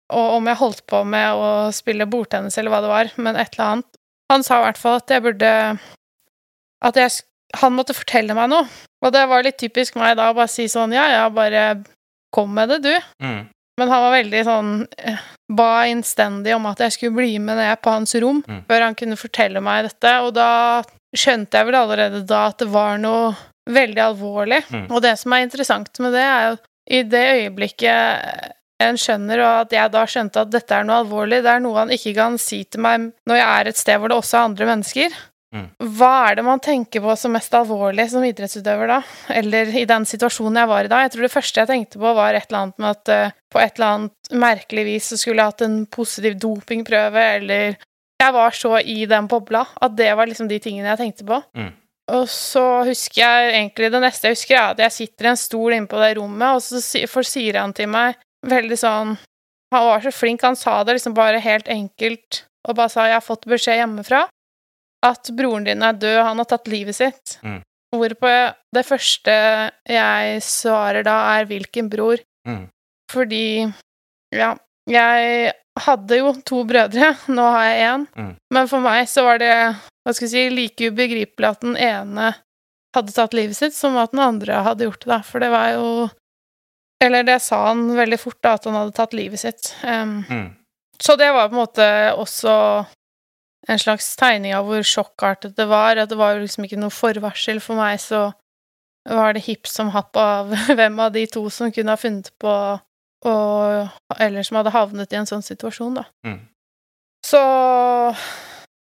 og 0.09 0.39
om 0.39 0.49
jeg 0.49 0.59
holdt 0.59 0.83
på 0.89 1.03
med 1.05 1.37
å 1.37 1.49
spille 1.75 2.07
bordtennis 2.09 2.57
eller 2.57 2.73
hva 2.73 2.81
det 2.83 2.91
var, 2.91 3.11
men 3.21 3.37
et 3.37 3.53
eller 3.53 3.65
annet. 3.65 3.89
Han 4.33 4.45
sa 4.45 4.59
i 4.59 4.65
hvert 4.67 4.81
fall 4.81 4.99
at 4.99 5.09
jeg 5.09 5.25
burde 5.25 5.51
At 6.85 6.95
jeg, 6.95 7.11
han 7.59 7.73
måtte 7.75 7.95
fortelle 7.97 8.35
meg 8.37 8.51
noe. 8.51 8.67
Og 9.03 9.11
det 9.11 9.23
var 9.27 9.43
litt 9.43 9.57
typisk 9.59 9.97
meg 9.99 10.13
da 10.19 10.29
å 10.29 10.35
bare 10.37 10.51
si 10.51 10.67
sånn 10.71 10.93
Ja, 10.95 11.07
ja, 11.11 11.23
bare 11.33 11.81
kom 12.31 12.53
med 12.53 12.69
det, 12.69 12.77
du. 12.85 12.93
Mm. 13.25 13.49
Men 13.79 13.91
han 13.91 14.03
var 14.03 14.15
veldig 14.17 14.45
sånn 14.47 14.71
eh, 14.99 15.27
Ba 15.49 15.69
innstendig 15.89 16.53
om 16.53 16.67
at 16.69 16.83
jeg 16.83 16.93
skulle 16.93 17.15
bli 17.17 17.39
med 17.41 17.57
ned 17.57 17.79
på 17.81 17.93
hans 17.93 18.13
rom 18.21 18.43
mm. 18.45 18.63
før 18.69 18.83
han 18.85 18.97
kunne 18.99 19.17
fortelle 19.17 19.63
meg 19.65 19.87
dette, 19.87 20.11
og 20.21 20.35
da 20.37 20.49
skjønte 21.15 21.57
jeg 21.57 21.65
vel 21.65 21.77
allerede 21.79 22.21
da 22.29 22.43
at 22.51 22.59
det 22.61 22.67
var 22.69 22.99
noe 23.01 23.31
veldig 23.69 24.03
alvorlig. 24.03 24.59
Mm. 24.69 24.85
Og 24.93 25.01
det 25.01 25.15
som 25.21 25.33
er 25.33 25.47
interessant 25.47 26.01
med 26.03 26.13
det, 26.13 26.21
er 26.21 26.45
jo 26.51 26.59
i 26.89 27.01
det 27.05 27.25
øyeblikket 27.39 28.53
en 28.79 28.97
skjønner, 28.99 29.41
og 29.43 29.65
at 29.65 29.73
jeg 29.75 29.93
da 29.93 30.05
skjønte 30.07 30.45
at 30.45 30.53
dette 30.53 30.75
er 30.75 30.85
noe 30.87 31.01
alvorlig. 31.03 31.41
Det 31.43 31.51
er 31.51 31.63
noe 31.63 31.81
han 31.81 31.91
ikke 31.93 32.13
kan 32.17 32.37
si 32.41 32.61
til 32.69 32.85
meg 32.85 33.09
når 33.29 33.41
jeg 33.41 33.49
er 33.49 33.71
et 33.71 33.81
sted 33.81 33.99
hvor 33.99 34.11
det 34.11 34.19
også 34.21 34.37
er 34.37 34.49
andre 34.51 34.69
mennesker. 34.69 35.17
Mm. 35.49 35.65
Hva 35.97 36.11
er 36.29 36.37
det 36.37 36.43
man 36.45 36.61
tenker 36.61 37.01
på 37.01 37.13
som 37.17 37.33
mest 37.33 37.53
alvorlig 37.57 38.05
som 38.11 38.25
idrettsutøver 38.25 38.91
da? 38.91 38.99
Eller 39.33 39.71
i 39.81 39.85
den 39.89 40.05
situasjonen 40.05 40.61
jeg 40.61 40.69
var 40.69 40.85
i 40.85 40.91
da? 40.91 41.01
Jeg 41.05 41.13
tror 41.15 41.25
det 41.25 41.33
første 41.33 41.63
jeg 41.63 41.71
tenkte 41.71 42.01
på, 42.01 42.13
var 42.17 42.37
et 42.37 42.45
eller 42.49 42.61
annet 42.61 42.81
med 42.83 42.89
at 42.91 43.11
uh, 43.13 43.35
på 43.49 43.61
et 43.63 43.79
eller 43.79 43.95
annet 43.95 44.33
merkelig 44.45 44.85
vis 44.85 45.09
så 45.09 45.17
skulle 45.17 45.41
jeg 45.41 45.53
hatt 45.55 45.65
en 45.65 45.79
positiv 45.89 46.37
dopingprøve, 46.41 47.27
eller 47.41 47.79
Jeg 48.19 48.33
var 48.35 48.51
så 48.51 48.73
i 48.83 49.05
den 49.07 49.29
bobla 49.31 49.63
at 49.79 49.93
det 49.95 50.09
var 50.19 50.27
liksom 50.27 50.49
de 50.49 50.59
tingene 50.59 50.89
jeg 50.91 50.99
tenkte 50.99 51.25
på. 51.25 51.41
Mm. 51.55 51.71
Og 52.13 52.25
så 52.29 52.65
husker 52.87 53.21
jeg 53.21 53.53
egentlig 53.53 53.91
Det 53.93 54.01
neste 54.01 54.27
jeg 54.27 54.35
husker, 54.35 54.55
er 54.57 54.73
at 54.73 54.81
jeg 54.83 54.95
sitter 54.95 55.25
i 55.25 55.31
en 55.31 55.39
stol 55.39 55.73
inne 55.73 55.89
på 55.89 56.01
det 56.01 56.15
rommet, 56.17 56.57
og 56.57 56.61
så 56.61 56.81
sier 57.25 57.61
han 57.61 57.73
til 57.73 57.89
meg 57.89 58.19
veldig 58.45 58.77
sånn 58.77 59.17
Han 59.73 59.85
var 59.85 60.01
så 60.01 60.13
flink, 60.13 60.45
han 60.45 60.57
sa 60.57 60.83
det 60.83 60.97
liksom 60.97 61.17
bare 61.17 61.41
helt 61.41 61.67
enkelt 61.69 62.45
og 62.67 62.75
bare 62.75 62.89
sa 62.91 63.05
'Jeg 63.05 63.15
har 63.15 63.23
fått 63.23 63.47
beskjed 63.47 63.77
hjemmefra 63.79 64.27
at 65.05 65.31
broren 65.35 65.67
din 65.67 65.83
er 65.85 65.97
død, 65.97 66.21
han 66.25 66.41
har 66.41 66.47
tatt 66.49 66.67
livet 66.67 66.97
sitt'. 66.97 67.37
Mm. 67.43 67.61
Hvorpå 67.95 68.31
det 68.75 68.85
første 68.85 69.35
jeg 69.89 70.41
svarer 70.45 71.03
da, 71.03 71.39
er 71.39 71.45
'hvilken 71.45 71.89
bror'? 71.89 72.23
Mm. 72.47 72.67
Fordi 73.11 73.71
ja, 74.35 74.55
jeg 74.89 75.53
hadde 75.79 76.17
jo 76.17 76.33
to 76.45 76.63
brødre, 76.67 77.15
nå 77.27 77.45
har 77.55 77.63
jeg 77.65 77.87
én, 77.87 78.05
mm. 78.15 78.35
men 78.51 78.67
for 78.67 78.83
meg 78.83 79.07
så 79.09 79.23
var 79.23 79.39
det 79.39 79.55
hva 80.03 80.13
skal 80.13 80.27
jeg 80.27 80.31
si, 80.31 80.49
like 80.53 80.91
ubegripelig 80.91 81.47
at 81.49 81.61
den 81.61 81.77
ene 81.77 82.33
hadde 82.95 83.13
tatt 83.13 83.33
livet 83.33 83.57
sitt, 83.57 83.73
som 83.73 83.97
at 83.97 84.11
den 84.11 84.19
andre 84.19 84.63
hadde 84.65 84.87
gjort 84.87 85.03
det, 85.05 85.09
da, 85.11 85.19
for 85.25 85.39
det 85.39 85.49
var 85.53 85.73
jo 85.77 85.89
eller 87.03 87.23
det 87.23 87.39
sa 87.39 87.67
han 87.67 87.95
veldig 87.95 88.19
fort, 88.19 88.39
da, 88.43 88.53
at 88.57 88.65
han 88.67 88.75
hadde 88.75 88.95
tatt 88.97 89.13
livet 89.15 89.39
sitt. 89.39 89.71
Um, 89.83 90.19
mm. 90.29 90.47
Så 90.99 91.15
det 91.15 91.31
var 91.31 91.47
på 91.47 91.55
en 91.55 91.61
måte 91.61 91.85
også 92.19 92.53
en 93.67 93.79
slags 93.79 94.13
tegning 94.19 94.53
av 94.55 94.67
hvor 94.69 94.85
sjokkartet 94.85 95.57
det 95.57 95.67
var. 95.69 95.99
At 95.99 96.11
det 96.11 96.19
var 96.19 96.39
liksom 96.39 96.67
ikke 96.67 96.79
noe 96.79 96.93
forvarsel 96.93 97.61
for 97.63 97.79
meg, 97.79 97.99
så 98.01 98.29
var 99.09 99.33
det 99.33 99.45
hipp 99.47 99.67
som 99.67 99.91
happ 99.93 100.17
av 100.19 100.53
hvem 100.77 100.99
av 101.01 101.13
de 101.15 101.25
to 101.31 101.45
som 101.53 101.73
kunne 101.73 101.95
ha 101.95 101.99
funnet 101.99 102.31
på 102.41 102.53
og, 103.27 103.89
Eller 104.15 104.45
som 104.47 104.55
hadde 104.55 104.71
havnet 104.71 105.11
i 105.11 105.17
en 105.19 105.27
sånn 105.27 105.43
situasjon, 105.43 105.97
da. 105.97 106.05
Mm. 106.23 106.37
Så 107.27 107.41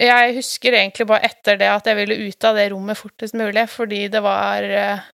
jeg 0.01 0.35
husker 0.37 0.77
egentlig 0.77 1.07
bare 1.09 1.25
etter 1.31 1.57
det 1.61 1.71
at 1.73 1.89
jeg 1.89 1.97
ville 1.97 2.19
ut 2.29 2.45
av 2.45 2.59
det 2.59 2.67
rommet 2.73 3.01
fortest 3.01 3.37
mulig, 3.37 3.65
fordi 3.73 4.03
det 4.13 4.21
var 4.21 4.67
eh, 4.69 5.09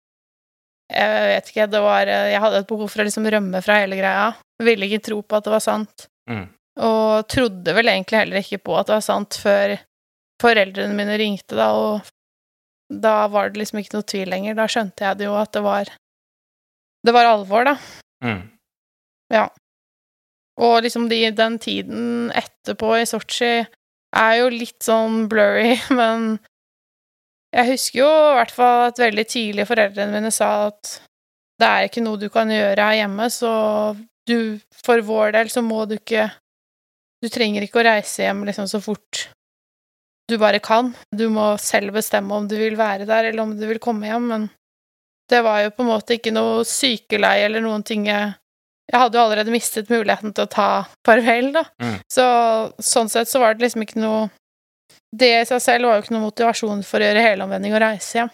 jeg 0.90 1.30
vet 1.30 1.48
ikke, 1.50 1.68
det 1.70 1.82
var 1.82 2.06
Jeg 2.06 2.42
hadde 2.42 2.58
et 2.62 2.68
behov 2.68 2.90
for 2.90 3.02
å 3.02 3.06
liksom 3.06 3.26
rømme 3.30 3.62
fra 3.62 3.80
hele 3.82 3.98
greia. 3.98 4.28
Ville 4.62 4.86
ikke 4.86 5.06
tro 5.08 5.18
på 5.22 5.38
at 5.38 5.46
det 5.46 5.54
var 5.54 5.64
sant. 5.64 6.06
Mm. 6.30 6.46
Og 6.76 7.28
trodde 7.32 7.72
vel 7.76 7.88
egentlig 7.88 8.20
heller 8.20 8.42
ikke 8.42 8.60
på 8.68 8.74
at 8.76 8.88
det 8.88 8.98
var 8.98 9.04
sant 9.04 9.38
før 9.40 9.76
foreldrene 10.42 10.96
mine 10.96 11.16
ringte, 11.16 11.56
da, 11.56 11.70
og 11.72 12.10
da 12.92 13.26
var 13.32 13.50
det 13.50 13.62
liksom 13.62 13.80
ikke 13.80 13.96
noe 13.96 14.06
tvil 14.06 14.28
lenger. 14.30 14.58
Da 14.58 14.66
skjønte 14.70 15.06
jeg 15.06 15.20
det 15.20 15.28
jo 15.28 15.38
at 15.38 15.54
det 15.56 15.62
var 15.64 15.92
Det 17.06 17.14
var 17.14 17.28
alvor, 17.30 17.68
da. 17.68 17.76
Mm. 18.24 18.42
Ja. 19.30 19.46
Og 20.58 20.82
liksom 20.82 21.08
de, 21.08 21.20
den 21.30 21.58
tiden 21.62 22.32
etterpå 22.34 22.96
i 22.98 23.06
Sotsji 23.06 23.66
er 24.16 24.32
jo 24.40 24.48
litt 24.50 24.82
sånn 24.82 25.26
blurry, 25.30 25.76
men 25.98 26.38
jeg 27.54 27.70
husker 27.70 28.00
jo 28.00 28.08
i 28.08 28.34
hvert 28.40 28.54
fall 28.54 28.88
at 28.88 29.00
veldig 29.00 29.26
tidlig 29.30 29.68
foreldrene 29.68 30.12
mine 30.12 30.32
sa 30.34 30.68
at 30.70 30.96
det 31.60 31.68
er 31.68 31.86
ikke 31.86 32.02
noe 32.04 32.20
du 32.20 32.26
kan 32.32 32.50
gjøre 32.52 32.88
her 32.88 32.98
hjemme, 32.98 33.28
så 33.32 33.52
du, 34.28 34.58
for 34.84 35.00
vår 35.06 35.36
del, 35.38 35.52
så 35.52 35.62
må 35.64 35.84
du 35.88 35.94
ikke 35.96 36.26
Du 37.22 37.28
trenger 37.32 37.64
ikke 37.64 37.80
å 37.80 37.86
reise 37.86 38.26
hjem 38.26 38.44
liksom 38.46 38.68
så 38.70 38.80
fort 38.84 39.26
du 40.28 40.38
bare 40.38 40.58
kan. 40.58 40.94
Du 41.14 41.28
må 41.30 41.52
selv 41.62 41.94
bestemme 41.94 42.34
om 42.34 42.48
du 42.48 42.56
vil 42.58 42.76
være 42.78 43.06
der, 43.06 43.30
eller 43.30 43.44
om 43.44 43.54
du 43.58 43.66
vil 43.68 43.82
komme 43.82 44.08
hjem, 44.08 44.26
men 44.32 44.48
det 45.30 45.42
var 45.42 45.62
jo 45.62 45.74
på 45.74 45.84
en 45.84 45.90
måte 45.90 46.16
ikke 46.16 46.34
noe 46.34 46.64
sykeleie 46.66 47.46
eller 47.46 47.64
noen 47.64 47.86
ting 47.86 48.10
jeg 48.10 48.34
Jeg 48.86 49.00
hadde 49.02 49.18
jo 49.18 49.22
allerede 49.24 49.50
mistet 49.50 49.88
muligheten 49.90 50.30
til 50.30 50.44
å 50.44 50.50
ta 50.50 50.86
farvel, 51.02 51.48
da. 51.56 51.64
Mm. 51.82 51.94
Så 52.06 52.26
sånn 52.78 53.08
sett 53.10 53.26
så 53.26 53.40
var 53.42 53.56
det 53.56 53.64
liksom 53.64 53.82
ikke 53.82 53.98
noe 53.98 54.28
Det 55.10 55.30
i 55.40 55.48
seg 55.48 55.58
selv 55.64 55.88
var 55.88 55.96
jo 55.96 56.04
ikke 56.04 56.14
noe 56.14 56.26
motivasjon 56.28 56.84
for 56.86 57.02
å 57.02 57.08
gjøre 57.08 57.24
helomvending 57.24 57.74
og 57.74 57.82
reise 57.82 58.20
hjem. 58.20 58.30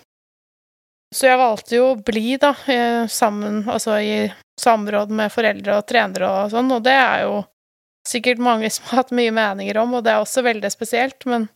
Så 1.14 1.28
jeg 1.28 1.40
valgte 1.40 1.76
jo 1.76 1.86
å 1.92 1.96
bli, 2.04 2.36
da, 2.40 2.50
eh, 2.68 3.06
sammen, 3.08 3.62
altså 3.68 3.96
i 4.00 4.28
samråd 4.60 5.12
med 5.16 5.32
foreldre 5.32 5.78
og 5.78 5.88
trenere 5.88 6.28
og 6.28 6.52
sånn, 6.52 6.72
og 6.72 6.84
det 6.84 6.96
er 6.96 7.24
jo 7.24 7.34
sikkert 8.08 8.40
mange 8.42 8.70
som 8.72 8.88
har 8.90 9.02
hatt 9.02 9.12
mye 9.14 9.32
meninger 9.34 9.78
om, 9.82 9.98
og 9.98 10.06
det 10.06 10.14
er 10.14 10.22
også 10.22 10.44
veldig 10.46 10.70
spesielt, 10.72 11.26
men 11.30 11.48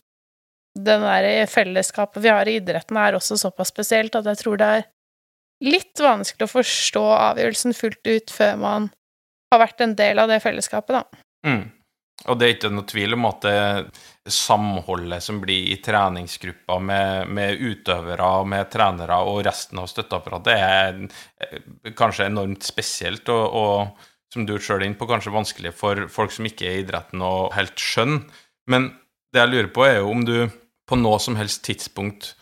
den 0.77 1.03
der 1.03 1.47
fellesskapet 1.49 2.21
vi 2.23 2.31
har 2.31 2.47
i 2.47 2.57
idretten, 2.59 2.99
er 3.01 3.17
også 3.17 3.37
såpass 3.39 3.73
spesielt 3.73 4.15
at 4.15 4.27
jeg 4.29 4.43
tror 4.43 4.59
det 4.61 4.67
er 4.77 4.85
litt 5.65 6.03
vanskelig 6.03 6.45
å 6.45 6.53
forstå 6.59 7.05
avgjørelsen 7.15 7.73
fullt 7.73 8.05
ut 8.05 8.33
før 8.33 8.59
man 8.61 8.91
har 9.51 9.63
vært 9.63 9.81
en 9.81 9.95
del 9.97 10.21
av 10.21 10.29
det 10.29 10.41
fellesskapet, 10.43 10.99
da. 10.99 11.23
Mm. 11.47 11.65
Og 12.25 12.37
det 12.37 12.47
er 12.47 12.55
ikke 12.55 12.71
noe 12.73 12.89
tvil 12.89 13.13
om 13.13 13.27
at 13.29 13.45
det 13.45 14.33
samholdet 14.33 15.23
som 15.23 15.37
blir 15.41 15.69
i 15.71 15.77
treningsgruppa 15.85 16.79
med, 16.81 17.29
med 17.29 17.61
utøvere, 17.61 18.29
med 18.49 18.71
trenere 18.73 19.19
og 19.29 19.43
resten 19.45 19.81
av 19.81 19.89
støtteapparatet, 19.91 20.53
er 20.57 20.97
eh, 21.45 21.91
kanskje 21.97 22.27
enormt 22.31 22.65
spesielt, 22.65 23.29
og, 23.29 23.45
og 23.61 24.07
som 24.33 24.45
du 24.47 24.57
sjøl 24.59 24.81
er 24.81 24.89
inne 24.89 24.99
på, 24.99 25.07
kanskje 25.09 25.33
vanskelig 25.33 25.73
for 25.77 26.07
folk 26.11 26.33
som 26.35 26.47
ikke 26.47 26.67
er 26.67 26.79
i 26.79 26.83
idretten 26.85 27.23
og 27.23 27.53
helt 27.55 27.79
skjønn, 27.79 28.21
Men 28.67 28.91
det 29.31 29.39
jeg 29.39 29.51
lurer 29.53 29.69
på, 29.71 29.85
er 29.87 30.01
jo 30.01 30.11
om 30.11 30.25
du 30.27 30.49
på 30.87 30.97
noe 30.99 31.19
som 31.23 31.37
helst 31.39 31.63
tidspunkt 31.63 32.33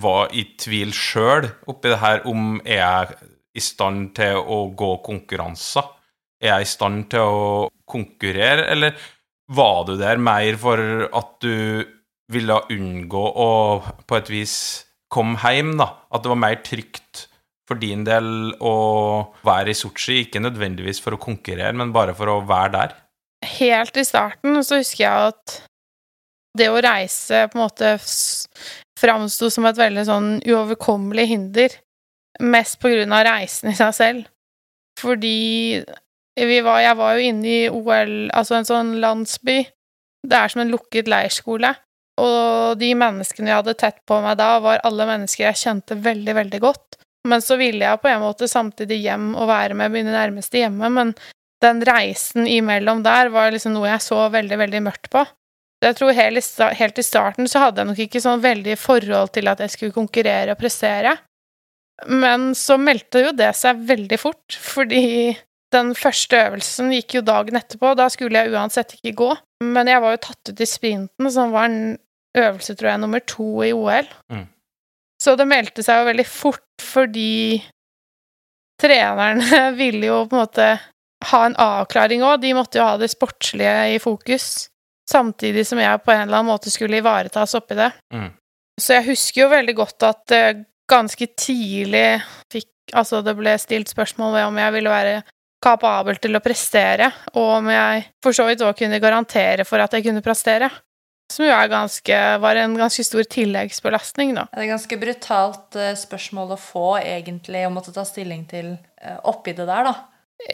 var 0.00 0.28
i 0.36 0.44
tvil 0.60 0.92
sjøl 0.96 1.48
oppi 1.68 1.92
det 1.92 2.00
her, 2.00 2.20
om 2.28 2.60
er 2.64 2.80
jeg 2.80 3.30
i 3.56 3.62
stand 3.64 4.12
til 4.16 4.40
å 4.40 4.66
gå 4.76 4.90
konkurranser? 5.04 5.88
Er 6.40 6.54
jeg 6.54 6.66
i 6.66 6.70
stand 6.70 7.08
til 7.12 7.24
å 7.24 7.48
konkurrere, 7.88 8.68
eller 8.72 8.94
var 9.50 9.88
du 9.88 9.96
der 9.98 10.20
mer 10.20 10.56
for 10.60 11.08
at 11.08 11.32
du 11.42 11.82
ville 12.30 12.60
unngå 12.70 13.24
å 13.42 13.50
på 14.06 14.20
et 14.20 14.30
vis 14.30 14.54
komme 15.10 15.40
hjem, 15.42 15.74
da? 15.80 15.90
At 16.12 16.22
det 16.22 16.32
var 16.32 16.44
mer 16.44 16.60
trygt 16.64 17.26
for 17.70 17.78
din 17.78 18.02
del 18.06 18.50
å 18.66 18.74
være 19.46 19.70
i 19.70 19.78
Sotsji, 19.78 20.24
ikke 20.24 20.42
nødvendigvis 20.42 20.98
for 21.02 21.14
å 21.14 21.22
konkurrere, 21.22 21.72
men 21.78 21.94
bare 21.94 22.16
for 22.18 22.32
å 22.32 22.40
være 22.48 22.72
der? 22.74 22.94
Helt 23.56 23.96
i 23.96 24.04
starten 24.04 24.58
så 24.66 24.80
husker 24.80 25.04
jeg 25.04 25.30
at 25.30 25.60
det 26.58 26.66
å 26.66 26.80
reise 26.82 27.46
på 27.48 27.56
en 27.56 27.62
måte 27.62 27.92
framsto 28.98 29.48
som 29.54 29.68
et 29.70 29.78
veldig 29.78 30.04
sånn 30.08 30.30
uoverkommelig 30.42 31.28
hinder, 31.30 31.76
mest 32.42 32.80
på 32.82 32.90
grunn 32.90 33.14
av 33.14 33.24
reisen 33.28 33.70
i 33.70 33.76
seg 33.78 33.94
selv. 33.96 34.26
Fordi 35.00 35.80
var, 36.64 36.80
jeg 36.82 36.96
var 36.98 37.14
jo 37.14 37.28
inne 37.30 37.52
i 37.52 37.60
OL, 37.70 38.14
altså 38.36 38.58
en 38.58 38.68
sånn 38.68 38.96
landsby. 39.02 39.62
Det 40.26 40.36
er 40.36 40.52
som 40.52 40.64
en 40.64 40.72
lukket 40.72 41.08
leirskole. 41.08 41.72
Og 42.20 42.80
de 42.80 42.90
menneskene 42.98 43.48
jeg 43.48 43.60
hadde 43.62 43.78
tett 43.80 44.02
på 44.08 44.18
meg 44.24 44.36
da, 44.40 44.56
var 44.60 44.82
alle 44.84 45.06
mennesker 45.08 45.46
jeg 45.46 45.62
kjente 45.62 45.96
veldig, 46.04 46.34
veldig 46.36 46.60
godt. 46.60 46.99
Men 47.28 47.42
så 47.44 47.58
ville 47.60 47.84
jeg 47.84 48.00
på 48.00 48.08
en 48.08 48.22
måte 48.22 48.48
samtidig 48.48 49.02
hjem 49.02 49.34
og 49.34 49.50
være 49.50 49.76
med 49.76 49.92
mine 49.92 50.14
nærmeste 50.14 50.62
hjemme, 50.62 50.88
men 50.92 51.12
den 51.60 51.82
reisen 51.84 52.46
imellom 52.48 53.02
der 53.04 53.28
var 53.32 53.50
liksom 53.52 53.74
noe 53.76 53.90
jeg 53.90 54.04
så 54.06 54.22
veldig, 54.32 54.56
veldig 54.62 54.80
mørkt 54.86 55.10
på. 55.12 55.26
Jeg 55.80 55.96
tror 55.96 56.12
helt 56.16 56.98
i 57.00 57.04
starten 57.04 57.48
så 57.48 57.62
hadde 57.62 57.80
jeg 57.80 57.88
nok 57.88 58.00
ikke 58.04 58.20
sånn 58.20 58.42
veldig 58.44 58.76
forhold 58.80 59.32
til 59.36 59.48
at 59.48 59.60
jeg 59.64 59.74
skulle 59.74 59.96
konkurrere 59.96 60.52
og 60.52 60.60
prestere. 60.60 61.14
Men 62.08 62.50
så 62.56 62.76
meldte 62.80 63.24
jo 63.26 63.32
det 63.36 63.52
seg 63.56 63.80
veldig 63.88 64.18
fort, 64.20 64.56
fordi 64.56 65.36
den 65.72 65.92
første 65.96 66.38
øvelsen 66.48 66.92
gikk 66.96 67.18
jo 67.18 67.24
dagen 67.24 67.56
etterpå. 67.60 67.94
Da 67.96 68.08
skulle 68.12 68.42
jeg 68.42 68.52
uansett 68.52 68.96
ikke 68.96 69.16
gå. 69.20 69.30
Men 69.64 69.88
jeg 69.88 70.02
var 70.04 70.16
jo 70.16 70.22
tatt 70.24 70.52
ut 70.52 70.62
i 70.64 70.68
sprinten, 70.68 71.32
som 71.32 71.52
var 71.54 71.68
en 71.68 71.98
øvelse, 72.36 72.76
tror 72.76 72.92
jeg, 72.92 73.02
nummer 73.02 73.24
to 73.28 73.48
i 73.66 73.72
OL. 73.76 74.08
Mm. 74.32 74.46
Så 75.20 75.36
det 75.36 75.48
meldte 75.48 75.84
seg 75.84 76.00
jo 76.00 76.08
veldig 76.08 76.26
fort, 76.28 76.66
fordi 76.80 77.60
trenerne 78.80 79.70
ville 79.80 80.08
jo 80.08 80.24
på 80.28 80.36
en 80.36 80.42
måte 80.44 80.70
ha 81.30 81.44
en 81.44 81.56
avklaring 81.60 82.24
òg. 82.24 82.40
De 82.40 82.54
måtte 82.56 82.80
jo 82.80 82.86
ha 82.86 82.96
det 83.00 83.10
sportslige 83.12 83.76
i 83.94 83.98
fokus, 84.00 84.70
samtidig 85.10 85.66
som 85.68 85.80
jeg 85.82 86.04
på 86.04 86.14
en 86.14 86.24
eller 86.24 86.40
annen 86.40 86.52
måte 86.54 86.72
skulle 86.72 87.02
ivaretas 87.02 87.56
oppi 87.58 87.76
det. 87.78 87.90
Mm. 88.14 88.30
Så 88.80 88.96
jeg 88.96 89.10
husker 89.10 89.44
jo 89.44 89.52
veldig 89.52 89.74
godt 89.76 90.08
at 90.08 90.36
uh, 90.36 90.62
ganske 90.90 91.32
tidlig 91.36 92.22
fikk 92.52 92.68
Altså, 92.90 93.20
det 93.22 93.36
ble 93.38 93.52
stilt 93.62 93.86
spørsmål 93.86 94.32
ved 94.34 94.44
om 94.48 94.56
jeg 94.58 94.72
ville 94.74 94.90
være 94.90 95.18
kapabel 95.62 96.16
til 96.18 96.34
å 96.34 96.40
prestere, 96.42 97.06
og 97.36 97.50
om 97.60 97.68
jeg 97.70 98.00
for 98.24 98.34
så 98.34 98.48
vidt 98.48 98.64
òg 98.66 98.72
kunne 98.80 98.98
garantere 98.98 99.62
for 99.68 99.78
at 99.78 99.94
jeg 99.94 100.08
kunne 100.08 100.24
prestere. 100.24 100.66
Som 101.30 101.46
jo 101.46 101.54
ganske, 101.70 102.20
var 102.42 102.58
en 102.58 102.74
ganske 102.74 103.04
stor 103.06 103.26
tilleggsbelastning, 103.30 104.34
da. 104.34 104.48
Det 104.50 104.64
er 104.64 104.72
ganske 104.72 104.96
brutalt 104.98 105.78
uh, 105.78 105.92
spørsmål 105.98 106.56
å 106.56 106.60
få, 106.60 106.86
egentlig, 106.98 107.62
å 107.66 107.74
måtte 107.74 107.94
ta 107.94 108.02
stilling 108.08 108.42
til 108.50 108.72
uh, 108.74 109.18
oppi 109.30 109.54
det 109.54 109.68
der, 109.68 109.86
da. 109.86 109.94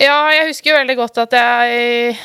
Ja, 0.03 0.19
jeg 0.35 0.51
husker 0.51 0.73
jo 0.73 0.81
veldig 0.81 0.97
godt 0.99 1.21
at 1.23 1.35
jeg 1.39 2.17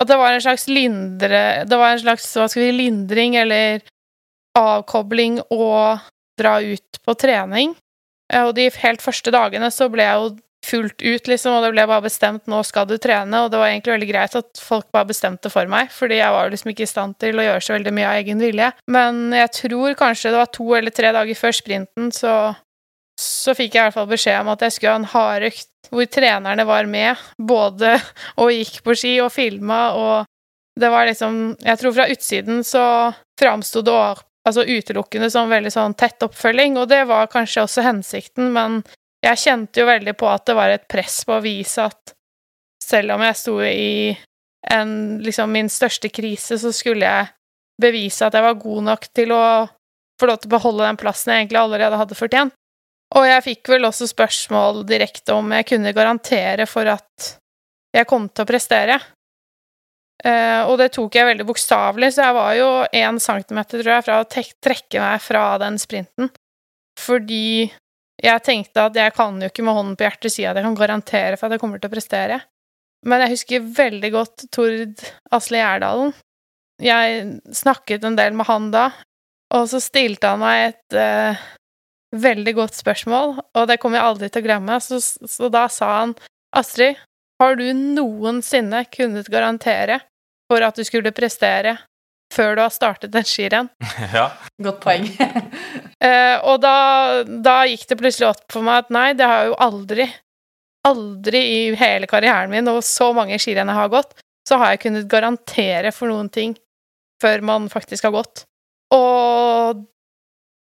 At 0.00 0.08
det 0.08 0.16
var 0.16 0.32
en 0.32 0.40
slags 0.40 0.62
lindre 0.72 1.40
Det 1.68 1.76
var 1.76 1.90
en 1.92 2.00
slags, 2.00 2.30
hva 2.32 2.46
skal 2.48 2.62
vi 2.62 2.70
si, 2.70 2.76
lindring 2.78 3.36
eller 3.36 3.84
avkobling 4.56 5.36
å 5.52 5.66
dra 6.40 6.54
ut 6.64 6.98
på 7.04 7.14
trening. 7.20 7.74
Og 8.40 8.54
de 8.56 8.70
helt 8.72 9.04
første 9.04 9.28
dagene 9.34 9.68
så 9.68 9.90
ble 9.92 10.06
jeg 10.06 10.22
jo 10.22 10.30
fullt 10.66 11.02
ut, 11.02 11.28
liksom, 11.30 11.54
og 11.56 11.64
det 11.64 11.72
ble 11.74 11.86
bare 11.88 12.04
bestemt 12.04 12.46
'nå 12.50 12.62
skal 12.66 12.88
du 12.90 12.96
trene', 12.98 13.44
og 13.44 13.50
det 13.50 13.60
var 13.60 13.70
egentlig 13.70 13.94
veldig 13.94 14.10
greit 14.10 14.36
at 14.38 14.60
folk 14.60 14.90
bare 14.92 15.08
bestemte 15.12 15.50
for 15.52 15.70
meg, 15.70 15.90
fordi 15.94 16.18
jeg 16.18 16.34
var 16.34 16.50
liksom 16.50 16.72
ikke 16.72 16.86
i 16.86 16.90
stand 16.90 17.18
til 17.22 17.38
å 17.38 17.46
gjøre 17.46 17.62
så 17.62 17.76
veldig 17.76 17.94
mye 17.94 18.10
av 18.10 18.20
egen 18.20 18.42
vilje. 18.42 18.72
Men 18.90 19.32
jeg 19.32 19.52
tror 19.60 19.98
kanskje 19.98 20.32
det 20.34 20.42
var 20.42 20.52
to 20.52 20.68
eller 20.74 20.90
tre 20.90 21.12
dager 21.14 21.34
før 21.38 21.56
sprinten, 21.56 22.12
så, 22.12 22.34
så 23.20 23.54
fikk 23.54 23.74
jeg 23.74 23.82
i 23.82 23.86
hvert 23.86 23.98
fall 23.98 24.10
beskjed 24.10 24.40
om 24.42 24.52
at 24.54 24.66
jeg 24.66 24.76
skulle 24.76 24.94
ha 24.94 25.02
en 25.02 25.12
hardøkt 25.14 25.72
hvor 25.90 26.06
trenerne 26.10 26.64
var 26.66 26.86
med, 26.90 27.16
både 27.38 27.96
og 28.42 28.50
gikk 28.50 28.82
på 28.82 28.96
ski 28.98 29.18
og 29.22 29.32
filma, 29.32 29.92
og 29.94 30.26
det 30.76 30.90
var 30.92 31.06
liksom 31.08 31.56
Jeg 31.64 31.78
tror 31.80 31.92
fra 31.96 32.04
utsiden 32.12 32.64
så 32.64 33.12
framsto 33.40 33.80
det 33.80 33.96
altså 34.46 34.62
utelukkende 34.62 35.30
som 35.32 35.50
veldig 35.50 35.72
sånn 35.72 35.96
tett 35.98 36.22
oppfølging, 36.22 36.76
og 36.78 36.88
det 36.92 37.02
var 37.08 37.30
kanskje 37.32 37.64
også 37.64 37.84
hensikten, 37.86 38.52
men 38.54 38.82
jeg 39.26 39.42
kjente 39.42 39.82
jo 39.82 39.88
veldig 39.88 40.14
på 40.18 40.28
at 40.30 40.46
det 40.48 40.56
var 40.56 40.72
et 40.72 40.86
press 40.88 41.22
på 41.26 41.36
å 41.36 41.44
vise 41.44 41.82
at 41.82 42.14
selv 42.82 43.16
om 43.16 43.24
jeg 43.26 43.38
sto 43.40 43.56
i 43.66 44.14
en, 44.70 44.92
liksom 45.22 45.50
min 45.52 45.70
største 45.70 46.10
krise, 46.14 46.58
så 46.58 46.72
skulle 46.74 47.06
jeg 47.06 47.32
bevise 47.82 48.26
at 48.26 48.36
jeg 48.36 48.46
var 48.46 48.60
god 48.60 48.86
nok 48.90 49.08
til 49.14 49.34
å 49.34 49.42
få 50.20 50.28
lov 50.30 50.38
til 50.40 50.50
å 50.50 50.54
beholde 50.56 50.86
den 50.86 51.00
plassen 51.00 51.32
jeg 51.32 51.44
egentlig 51.44 51.60
allerede 51.60 51.98
hadde 52.00 52.18
fortjent. 52.18 52.54
Og 53.16 53.26
jeg 53.28 53.44
fikk 53.44 53.70
vel 53.70 53.86
også 53.86 54.08
spørsmål 54.10 54.80
direkte 54.88 55.36
om 55.36 55.52
jeg 55.54 55.68
kunne 55.68 55.94
garantere 55.94 56.66
for 56.66 56.88
at 56.90 57.28
jeg 57.94 58.08
kom 58.08 58.26
til 58.28 58.42
å 58.42 58.48
prestere. 58.48 58.96
Uh, 60.24 60.66
og 60.66 60.78
det 60.80 60.88
tok 60.96 61.14
jeg 61.14 61.28
veldig 61.28 61.44
bokstavelig, 61.46 62.08
så 62.14 62.24
jeg 62.24 62.36
var 62.38 62.54
jo 62.56 62.68
én 62.98 63.20
centimeter, 63.22 63.82
tror 63.82 63.92
jeg, 63.92 64.06
fra 64.08 64.20
å 64.22 64.28
trekke 64.32 65.02
meg 65.02 65.22
fra 65.22 65.44
den 65.62 65.76
sprinten. 65.78 66.32
Fordi 66.98 67.68
jeg 68.22 68.42
tenkte 68.44 68.86
at 68.88 68.96
jeg 68.96 69.12
kan 69.16 69.40
jo 69.40 69.48
ikke 69.50 69.64
med 69.66 69.76
hånden 69.76 69.96
på 69.98 70.06
hjertet 70.06 70.32
si 70.32 70.44
at 70.48 70.56
jeg 70.56 70.64
kan 70.64 70.78
garantere 70.78 71.36
for 71.36 71.48
at 71.48 71.56
jeg 71.56 71.62
kommer 71.62 71.80
til 71.80 71.90
å 71.90 71.94
prestere. 71.94 72.38
Men 73.06 73.22
jeg 73.22 73.34
husker 73.34 73.66
veldig 73.76 74.10
godt 74.14 74.46
Tord 74.54 75.02
Asle 75.36 75.60
Gjerdalen. 75.60 76.14
Jeg 76.82 77.26
snakket 77.56 78.04
en 78.04 78.16
del 78.18 78.34
med 78.36 78.48
han 78.48 78.70
da, 78.72 78.88
og 79.54 79.68
så 79.70 79.80
stilte 79.80 80.32
han 80.32 80.42
meg 80.42 80.62
et 80.70 80.96
uh, 80.98 81.44
veldig 82.16 82.54
godt 82.56 82.76
spørsmål, 82.76 83.36
og 83.56 83.68
det 83.70 83.78
kommer 83.80 84.00
jeg 84.00 84.10
aldri 84.10 84.30
til 84.32 84.42
å 84.42 84.46
glemme. 84.48 84.78
Så, 84.84 85.00
så 85.00 85.48
da 85.52 85.66
sa 85.72 85.92
han 86.00 86.16
Astrid, 86.56 86.98
har 87.40 87.56
du 87.60 87.66
noensinne 87.76 88.84
kunnet 88.92 89.28
garantere 89.32 90.00
for 90.48 90.64
at 90.64 90.76
du 90.76 90.84
skulle 90.88 91.14
prestere 91.16 91.76
før 92.32 92.56
du 92.56 92.62
har 92.64 92.74
startet 92.74 93.14
en 93.14 93.26
skirenn. 93.26 93.72
Ja. 94.16 94.28
Godt 94.62 94.82
poeng. 94.84 95.08
uh, 95.16 96.36
og 96.50 96.60
da, 96.62 96.76
da, 97.24 97.56
gikk 97.68 97.86
det 97.90 97.98
plutselig 98.00 98.30
opp 98.30 98.46
for 98.52 98.66
meg 98.66 98.84
at 98.84 98.94
nei, 98.94 99.08
det 99.18 99.26
har 99.28 99.42
jeg 99.44 99.52
jo 99.52 99.58
aldri 99.68 100.08
Aldri 100.86 101.40
i 101.42 101.62
hele 101.74 102.06
karrieren 102.06 102.52
min, 102.52 102.68
og 102.70 102.76
så 102.86 103.08
mange 103.10 103.40
skirenn 103.42 103.72
jeg 103.72 103.74
har 103.74 103.88
gått, 103.90 104.12
så 104.46 104.54
har 104.60 104.70
jeg 104.70 104.84
kunnet 104.84 105.08
garantere 105.10 105.90
for 105.90 106.06
noen 106.12 106.28
ting 106.30 106.52
før 107.18 107.42
man 107.42 107.66
faktisk 107.72 108.06
har 108.06 108.12
gått. 108.14 108.44
Og 108.94 109.82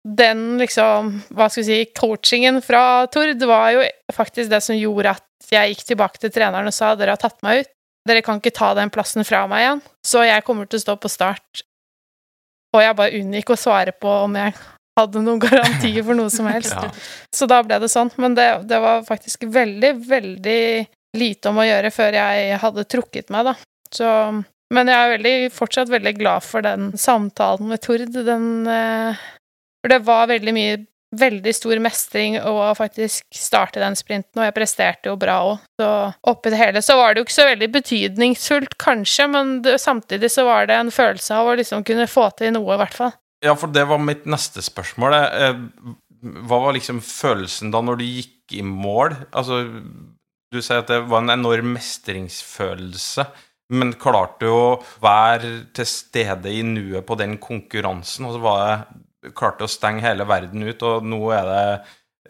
den 0.03 0.59
liksom, 0.59 1.12
hva 1.35 1.48
skal 1.51 1.62
vi 1.62 1.66
si, 1.66 1.90
coachingen 1.94 2.61
fra 2.62 3.09
Tord 3.11 3.42
var 3.46 3.72
jo 3.75 3.85
faktisk 4.14 4.51
det 4.51 4.62
som 4.62 4.79
gjorde 4.79 5.16
at 5.16 5.51
jeg 5.53 5.75
gikk 5.75 5.85
tilbake 5.90 6.22
til 6.22 6.33
treneren 6.35 6.70
og 6.70 6.75
sa 6.75 6.94
dere 6.98 7.16
har 7.16 7.22
tatt 7.22 7.42
meg 7.42 7.62
ut. 7.62 7.72
Dere 8.09 8.23
kan 8.27 8.41
ikke 8.41 8.55
ta 8.55 8.73
den 8.75 8.91
plassen 8.91 9.23
fra 9.27 9.45
meg 9.51 9.62
igjen, 9.62 9.85
så 10.07 10.25
jeg 10.27 10.43
kommer 10.47 10.67
til 10.67 10.81
å 10.81 10.85
stå 10.87 10.97
på 10.99 11.11
start 11.12 11.62
og 12.73 12.81
jeg 12.81 12.97
bare 12.97 13.19
unngikk 13.21 13.53
å 13.53 13.59
svare 13.61 13.93
på 13.93 14.12
om 14.27 14.38
jeg 14.38 14.55
hadde 14.99 15.23
noen 15.25 15.41
garantier 15.41 16.05
for 16.05 16.17
noe 16.17 16.33
som 16.33 16.49
helst. 16.55 16.73
Ja. 16.73 16.88
Så 17.35 17.49
da 17.51 17.61
ble 17.65 17.79
det 17.83 17.91
sånn. 17.93 18.12
Men 18.21 18.37
det, 18.38 18.49
det 18.69 18.81
var 18.83 19.05
faktisk 19.09 19.45
veldig, 19.53 19.93
veldig 20.09 20.62
lite 21.19 21.53
om 21.53 21.61
å 21.61 21.69
gjøre 21.69 21.93
før 21.93 22.17
jeg 22.17 22.57
hadde 22.62 22.88
trukket 22.88 23.33
meg, 23.33 23.53
da. 23.53 23.57
Så 23.93 24.09
Men 24.73 24.88
jeg 24.88 24.97
er 24.97 25.11
veldig, 25.19 25.35
fortsatt 25.53 25.91
veldig 25.93 26.15
glad 26.17 26.45
for 26.47 26.65
den 26.65 26.95
samtalen 26.97 27.69
med 27.69 27.83
Tord. 27.85 28.07
Den 28.09 28.47
eh, 28.65 29.21
For 29.83 29.93
det 29.93 29.99
var 30.07 30.31
veldig 30.31 30.55
mye 30.57 30.79
Veldig 31.12 31.53
stor 31.53 31.77
mestring 31.85 32.38
å 32.40 32.70
faktisk 32.79 33.27
starte 33.37 33.83
den 33.83 33.96
sprinten, 33.98 34.40
og 34.40 34.46
jeg 34.46 34.55
presterte 34.57 35.11
jo 35.11 35.18
bra 35.20 35.35
òg. 35.44 35.64
Så 35.77 35.88
oppi 36.33 36.53
det 36.55 36.61
hele 36.61 36.81
så 36.81 36.96
var 36.96 37.12
det 37.12 37.20
jo 37.20 37.27
ikke 37.27 37.37
så 37.37 37.48
veldig 37.51 37.68
betydningsfullt, 37.75 38.79
kanskje, 38.81 39.27
men 39.29 39.51
det, 39.66 39.75
samtidig 39.83 40.31
så 40.33 40.46
var 40.48 40.70
det 40.70 40.79
en 40.79 40.92
følelse 40.94 41.37
av 41.37 41.51
å 41.51 41.59
liksom 41.61 41.85
kunne 41.85 42.09
få 42.09 42.31
til 42.38 42.55
noe, 42.57 42.72
i 42.72 42.81
hvert 42.81 42.96
fall. 42.96 43.12
Ja, 43.44 43.53
for 43.59 43.75
det 43.75 43.85
var 43.90 44.01
mitt 44.01 44.25
neste 44.31 44.64
spørsmål. 44.64 45.18
eh, 45.20 45.61
Hva 46.48 46.62
var 46.62 46.77
liksom 46.79 47.03
følelsen 47.05 47.72
da 47.75 47.81
når 47.85 48.01
du 48.01 48.05
gikk 48.07 48.57
i 48.57 48.62
mål? 48.64 49.16
Altså, 49.35 49.64
du 50.53 50.61
sier 50.62 50.81
at 50.81 50.88
det 50.88 51.03
var 51.11 51.25
en 51.25 51.37
enorm 51.37 51.75
mestringsfølelse, 51.77 53.27
men 53.72 53.94
klarte 54.01 54.46
du 54.46 54.53
å 54.53 54.83
være 55.03 55.55
til 55.75 55.88
stede 55.88 56.53
i 56.53 56.62
nuet 56.64 57.05
på 57.09 57.16
den 57.20 57.37
konkurransen? 57.42 58.29
Og 58.29 58.37
så 58.37 58.42
var 58.44 58.62
det 58.62 59.03
klarte 59.30 59.66
å 59.66 59.70
stenge 59.70 60.02
hele 60.04 60.26
verden 60.28 60.64
ut, 60.66 60.82
og 60.82 61.06
nå 61.06 61.20
er 61.35 61.48
det 61.48 61.64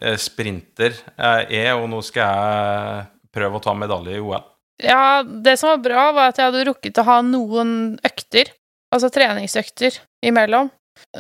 eh, 0.03 0.19
sprinter 0.21 0.97
jeg 1.17 1.63
er, 1.63 1.75
og 1.77 1.89
nå 1.93 2.03
skal 2.05 2.27
jeg 2.29 3.07
prøve 3.33 3.59
å 3.59 3.65
ta 3.65 3.75
medalje 3.77 4.19
i 4.19 4.23
OL. 4.23 4.43
Ja, 4.83 5.23
det 5.23 5.57
som 5.61 5.73
var 5.75 5.83
bra, 5.85 6.07
var 6.17 6.33
at 6.33 6.41
jeg 6.41 6.51
hadde 6.51 6.67
rukket 6.69 7.01
å 7.01 7.07
ha 7.07 7.19
noen 7.25 7.97
økter, 8.05 8.51
altså 8.93 9.13
treningsøkter, 9.13 10.01
imellom. 10.27 10.71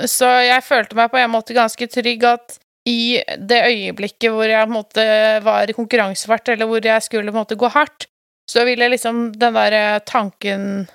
Så 0.08 0.28
jeg 0.44 0.64
følte 0.66 0.98
meg 0.98 1.12
på 1.12 1.20
en 1.20 1.32
måte 1.32 1.56
ganske 1.56 1.88
trygg 1.90 2.26
at 2.28 2.58
i 2.88 3.22
det 3.38 3.60
øyeblikket 3.68 4.32
hvor 4.34 4.48
jeg 4.50 4.66
på 4.66 4.72
en 4.72 4.74
måte 4.74 5.04
var 5.44 5.70
konkurransefart, 5.76 6.52
eller 6.52 6.68
hvor 6.68 6.84
jeg 6.84 7.04
skulle 7.04 7.30
på 7.30 7.38
en 7.38 7.44
måte 7.44 7.58
gå 7.60 7.70
hardt, 7.72 8.08
så 8.50 8.66
ville 8.66 8.90
liksom 8.90 9.30
den 9.38 9.54
der 9.54 10.02
tanken 10.08 10.88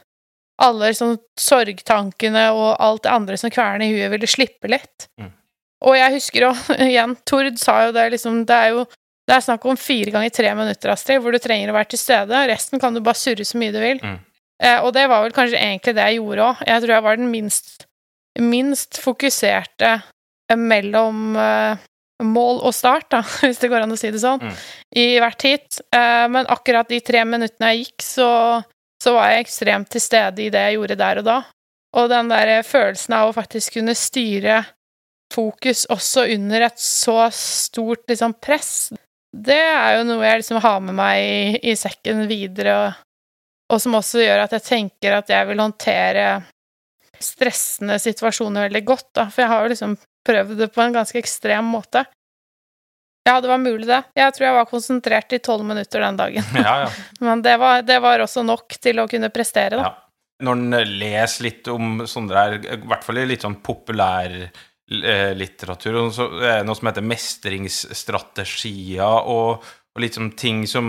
Alle 0.63 0.89
liksom 0.89 1.17
sorgtankene 1.39 2.48
og 2.56 2.70
alt 2.82 3.04
det 3.06 3.12
andre 3.13 3.38
som 3.38 3.52
kverner 3.54 3.86
i 3.86 3.91
huet, 3.93 4.10
ville 4.13 4.30
slippe 4.30 4.70
litt. 4.72 5.08
Mm. 5.22 5.34
Og 5.86 5.98
jeg 6.00 6.15
husker 6.15 6.48
jo 6.48 6.54
igjen, 6.89 7.17
Tord 7.30 7.60
sa 7.62 7.84
jo 7.86 7.91
det 7.93 8.08
liksom 8.15 8.46
Det 8.50 8.56
er 8.56 8.72
jo 8.78 8.88
det 9.28 9.36
er 9.36 9.43
snakk 9.43 9.65
om 9.67 9.76
fire 9.76 10.13
ganger 10.13 10.32
tre 10.32 10.54
minutter, 10.56 10.89
Astrid, 10.93 11.20
hvor 11.20 11.36
du 11.36 11.38
trenger 11.43 11.67
å 11.67 11.76
være 11.76 11.89
til 11.91 12.00
stede. 12.00 12.46
Resten 12.48 12.80
kan 12.80 12.96
du 12.96 13.02
bare 13.04 13.20
surre 13.20 13.43
så 13.43 13.60
mye 13.60 13.74
du 13.76 13.80
vil. 13.84 14.00
Mm. 14.00 14.13
Eh, 14.63 14.78
og 14.88 14.93
det 14.96 15.04
var 15.12 15.26
vel 15.26 15.34
kanskje 15.36 15.60
egentlig 15.60 15.93
det 15.98 16.06
jeg 16.08 16.22
gjorde 16.22 16.46
òg. 16.46 16.62
Jeg 16.63 16.84
tror 16.86 16.93
jeg 16.96 17.04
var 17.04 17.20
den 17.20 17.28
minst, 17.34 17.84
minst 18.39 19.02
fokuserte 19.04 19.89
eh, 20.00 20.56
mellom 20.56 21.36
eh, 21.43 21.84
mål 22.24 22.63
og 22.70 22.74
start, 22.74 23.10
da, 23.12 23.20
hvis 23.43 23.60
det 23.60 23.70
går 23.74 23.84
an 23.84 23.93
å 23.98 24.00
si 24.00 24.13
det 24.15 24.24
sånn, 24.24 24.39
Mm. 24.48 24.56
i 25.04 25.06
hvert 25.20 25.43
heat. 25.50 25.82
Eh, 25.91 26.26
men 26.32 26.48
akkurat 26.56 26.88
de 26.88 27.02
tre 27.04 27.26
minuttene 27.28 27.74
jeg 27.76 27.84
gikk, 27.84 28.08
så, 28.08 28.30
så 29.03 29.13
var 29.15 29.31
jeg 29.31 29.45
ekstremt 29.45 29.91
til 29.93 30.03
stede 30.03 30.45
i 30.45 30.51
det 30.53 30.63
jeg 30.69 30.79
gjorde 30.79 30.99
der 30.99 31.21
og 31.21 31.27
da. 31.27 31.38
Og 31.97 32.10
den 32.12 32.31
der 32.31 32.51
følelsen 32.67 33.15
av 33.17 33.29
å 33.29 33.36
faktisk 33.36 33.77
kunne 33.77 33.95
styre 33.97 34.62
fokus 35.33 35.86
også 35.91 36.25
under 36.33 36.67
et 36.69 36.79
så 36.79 37.19
stort 37.36 38.05
liksom, 38.10 38.36
press, 38.43 38.89
det 39.36 39.60
er 39.60 39.97
jo 39.97 40.05
noe 40.07 40.25
jeg 40.25 40.41
liksom 40.41 40.62
har 40.63 40.79
med 40.83 40.95
meg 40.97 41.21
i, 41.21 41.71
i 41.71 41.75
sekken 41.77 42.25
videre, 42.29 42.75
og, 42.79 43.01
og 43.73 43.81
som 43.83 43.97
også 43.99 44.23
gjør 44.23 44.45
at 44.45 44.55
jeg 44.55 44.65
tenker 44.65 45.17
at 45.17 45.31
jeg 45.31 45.49
vil 45.49 45.62
håndtere 45.62 46.27
stressende 47.19 47.97
situasjoner 47.99 48.67
veldig 48.67 48.83
godt, 48.88 49.10
da, 49.17 49.27
for 49.27 49.43
jeg 49.43 49.51
har 49.51 49.65
jo 49.65 49.73
liksom 49.73 49.97
prøvd 50.27 50.62
det 50.62 50.69
på 50.73 50.83
en 50.83 50.95
ganske 50.95 51.19
ekstrem 51.19 51.69
måte. 51.75 52.05
Ja, 53.27 53.41
det 53.43 53.49
var 53.51 53.57
mulig, 53.59 53.87
det. 53.89 54.03
Jeg 54.15 54.33
tror 54.35 54.45
jeg 54.47 54.55
var 54.55 54.67
konsentrert 54.69 55.33
i 55.35 55.39
tolv 55.43 55.65
minutter 55.67 55.99
den 56.05 56.17
dagen. 56.19 56.43
Ja, 56.67 56.75
ja. 56.85 56.89
Men 57.27 57.41
det 57.43 57.57
var, 57.59 57.81
det 57.83 57.99
var 58.03 58.19
også 58.23 58.41
nok 58.47 58.77
til 58.81 58.99
å 59.03 59.07
kunne 59.11 59.29
prestere, 59.33 59.75
da. 59.75 59.83
Ja. 59.89 59.93
Når 60.47 60.53
en 60.53 60.69
leser 61.01 61.47
litt 61.47 61.67
om 61.73 62.05
sånne 62.05 62.33
der, 62.35 62.51
i 62.61 62.77
hvert 62.85 63.03
fall 63.03 63.17
i 63.17 63.25
litt 63.25 63.41
sånn 63.41 63.61
populær 63.65 64.29
eh, 64.37 65.33
så 65.33 65.73
noe 65.73 66.75
som 66.77 66.87
heter 66.91 67.09
mestringsstrategier, 67.09 69.01
og, 69.01 69.65
og 69.65 69.97
litt 70.03 70.13
sånn 70.19 70.37
ting 70.37 70.67
som 70.69 70.85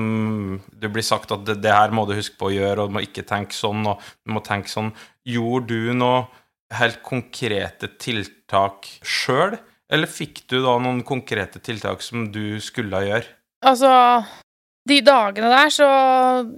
det 0.69 0.91
blir 0.93 1.07
sagt 1.07 1.33
at 1.33 1.47
det, 1.49 1.57
det 1.65 1.73
her 1.73 1.91
må 1.97 2.05
du 2.05 2.13
huske 2.19 2.37
på 2.37 2.47
å 2.51 2.55
gjøre, 2.59 2.81
og 2.83 2.89
du 2.91 2.95
må 2.99 3.03
ikke 3.07 3.25
tenke 3.25 3.57
sånn, 3.57 3.83
og 3.89 3.97
du 4.21 4.29
må 4.37 4.41
tenke 4.45 4.69
sånn. 4.69 4.93
Gjorde 5.25 5.73
du 5.73 5.97
noe 5.97 6.29
helt 6.77 7.01
konkrete 7.07 7.89
tiltak 7.97 8.85
sjøl, 9.01 9.57
eller 9.93 10.11
fikk 10.11 10.43
du 10.51 10.59
da 10.65 10.77
noen 10.83 11.03
konkrete 11.07 11.61
tiltak 11.65 12.03
som 12.05 12.27
du 12.33 12.59
skulle 12.61 13.01
gjøre? 13.07 13.27
Altså, 13.67 13.91
de 14.89 15.01
dagene 15.03 15.49
der, 15.51 15.73
så 15.75 15.89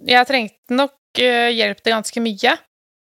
Jeg 0.06 0.28
trengte 0.28 0.76
nok 0.76 1.20
eh, 1.22 1.50
hjelp 1.56 1.80
til 1.80 1.94
ganske 1.96 2.22
mye. 2.24 2.56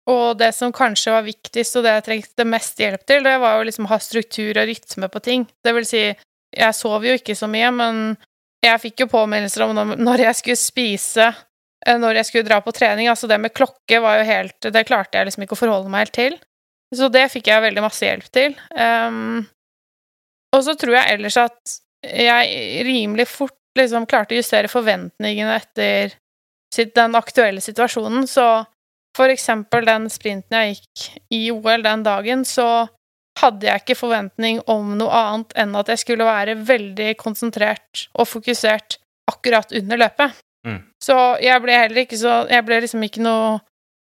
Og 0.09 0.37
det 0.39 0.53
som 0.57 0.73
kanskje 0.73 1.13
var 1.13 1.25
viktigst, 1.27 1.75
og 1.77 1.85
det 1.85 1.97
jeg 1.97 2.05
trengte 2.07 2.45
mest 2.47 2.79
hjelp 2.81 3.03
til, 3.05 3.21
det 3.25 3.35
var 3.41 3.59
jo 3.59 3.67
liksom 3.67 3.85
å 3.85 3.91
ha 3.91 3.99
struktur 4.01 4.57
og 4.57 4.69
rytme 4.69 5.09
på 5.11 5.21
ting. 5.21 5.45
Det 5.63 5.73
vil 5.75 5.85
si, 5.85 6.01
jeg 6.09 6.77
sov 6.77 7.05
jo 7.05 7.13
ikke 7.19 7.35
så 7.37 7.49
mye, 7.51 7.69
men 7.75 7.99
jeg 8.65 8.81
fikk 8.81 9.03
jo 9.05 9.11
påminnelser 9.11 9.67
om 9.67 9.75
når- 9.75 10.25
jeg 10.25 10.35
skulle 10.35 10.59
spise, 10.59 11.27
eh, 11.85 11.97
når 11.97 12.15
jeg 12.15 12.25
skulle 12.25 12.49
dra 12.49 12.59
på 12.61 12.73
trening. 12.73 13.07
Altså 13.07 13.27
det 13.27 13.39
med 13.39 13.53
klokke 13.53 14.01
var 14.01 14.19
jo 14.19 14.25
helt 14.25 14.59
Det 14.61 14.85
klarte 14.87 15.13
jeg 15.13 15.27
liksom 15.27 15.43
ikke 15.43 15.57
å 15.57 15.63
forholde 15.63 15.89
meg 15.89 16.07
helt 16.07 16.13
til. 16.13 16.39
Så 16.93 17.11
det 17.11 17.29
fikk 17.31 17.47
jeg 17.47 17.61
veldig 17.61 17.81
masse 17.81 18.01
hjelp 18.01 18.29
til. 18.33 18.55
Um, 18.71 19.47
og 20.55 20.65
så 20.65 20.75
tror 20.79 20.97
jeg 20.97 21.15
ellers 21.15 21.37
at 21.39 21.79
jeg 22.05 22.83
rimelig 22.87 23.27
fort 23.29 23.57
liksom 23.77 24.07
klarte 24.09 24.35
å 24.35 24.39
justere 24.39 24.71
forventningene 24.71 25.55
etter 25.59 26.15
den 26.95 27.17
aktuelle 27.17 27.61
situasjonen. 27.61 28.27
Så 28.29 28.45
for 29.17 29.31
eksempel 29.31 29.87
den 29.87 30.07
sprinten 30.11 30.57
jeg 30.57 30.77
gikk 30.77 31.05
i 31.35 31.41
OL 31.53 31.83
den 31.85 32.05
dagen, 32.05 32.45
så 32.47 32.87
hadde 33.39 33.69
jeg 33.69 33.83
ikke 33.83 33.99
forventning 33.99 34.59
om 34.67 34.95
noe 34.99 35.15
annet 35.15 35.55
enn 35.59 35.75
at 35.79 35.91
jeg 35.93 36.03
skulle 36.03 36.27
være 36.27 36.57
veldig 36.67 37.13
konsentrert 37.19 38.07
og 38.15 38.27
fokusert 38.27 38.99
akkurat 39.29 39.71
under 39.79 40.01
løpet. 40.01 40.39
Mm. 40.67 40.81
Så 40.99 41.15
jeg 41.43 41.63
ble 41.63 41.75
heller 41.77 42.01
ikke 42.01 42.17
så 42.19 42.41
Jeg 42.51 42.65
ble 42.67 42.81
liksom 42.83 43.03
ikke 43.05 43.21
noe 43.23 43.61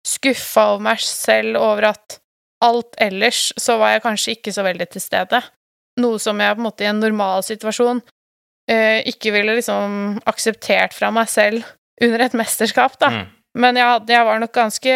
skuffa 0.07 0.69
over 0.71 0.85
meg 0.85 1.01
selv 1.03 1.59
over 1.59 1.89
at 1.89 2.19
alt 2.63 2.95
ellers 3.01 3.49
så 3.59 3.75
var 3.81 3.95
jeg 3.95 4.05
kanskje 4.05 4.35
ikke 4.37 4.53
så 4.55 4.63
veldig 4.63 4.87
til 4.93 5.03
stede. 5.03 5.41
Noe 6.01 6.19
som 6.19 6.39
jeg 6.41 6.57
på 6.57 6.61
en 6.61 6.67
måte 6.67 6.85
i 6.85 6.89
en 6.89 6.99
normal 6.99 7.43
situasjon 7.47 8.01
eh, 8.71 8.99
ikke 9.07 9.31
ville 9.35 9.57
liksom 9.57 10.19
akseptert 10.27 10.95
fra 10.95 11.11
meg 11.15 11.29
selv 11.31 11.63
under 12.03 12.25
et 12.25 12.35
mesterskap, 12.35 12.97
da. 12.99 13.11
Mm. 13.13 13.27
Men 13.55 13.79
jeg, 13.79 13.87
hadde, 13.87 14.15
jeg 14.17 14.27
var 14.27 14.41
nok 14.41 14.55
ganske 14.55 14.95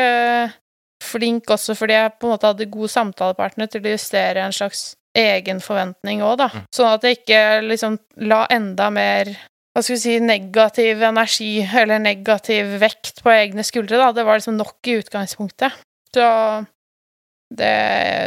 flink 1.00 1.52
også 1.54 1.78
fordi 1.80 1.96
jeg 1.96 2.16
på 2.20 2.28
en 2.28 2.34
måte 2.34 2.50
hadde 2.50 2.72
god 2.74 2.92
samtalepartner 2.92 3.70
til 3.72 3.86
å 3.86 3.94
justere 3.94 4.44
en 4.44 4.56
slags 4.56 4.90
egen 5.18 5.62
forventning 5.64 6.24
òg, 6.26 6.36
da. 6.42 6.50
Mm. 6.52 6.66
Sånn 6.76 6.92
at 6.92 7.08
jeg 7.08 7.22
ikke 7.22 7.44
liksom 7.66 7.96
la 8.30 8.44
enda 8.52 8.90
mer 8.94 9.32
hva 9.70 9.84
skal 9.86 9.96
vi 9.96 10.02
si, 10.02 10.16
negativ 10.20 11.04
energi 11.06 11.54
eller 11.64 12.02
negativ 12.02 12.74
vekt 12.82 13.22
på 13.24 13.32
egne 13.32 13.64
skuldre, 13.64 14.00
da. 14.02 14.12
Det 14.12 14.26
var 14.28 14.40
liksom 14.40 14.58
nok 14.60 14.90
i 14.90 14.98
utgangspunktet. 15.00 15.78
Så 16.10 16.26
det, 17.54 17.74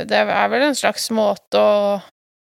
det 0.08 0.20
er 0.22 0.50
vel 0.52 0.68
en 0.68 0.78
slags 0.78 1.10
måte 1.14 1.60
å 1.60 1.98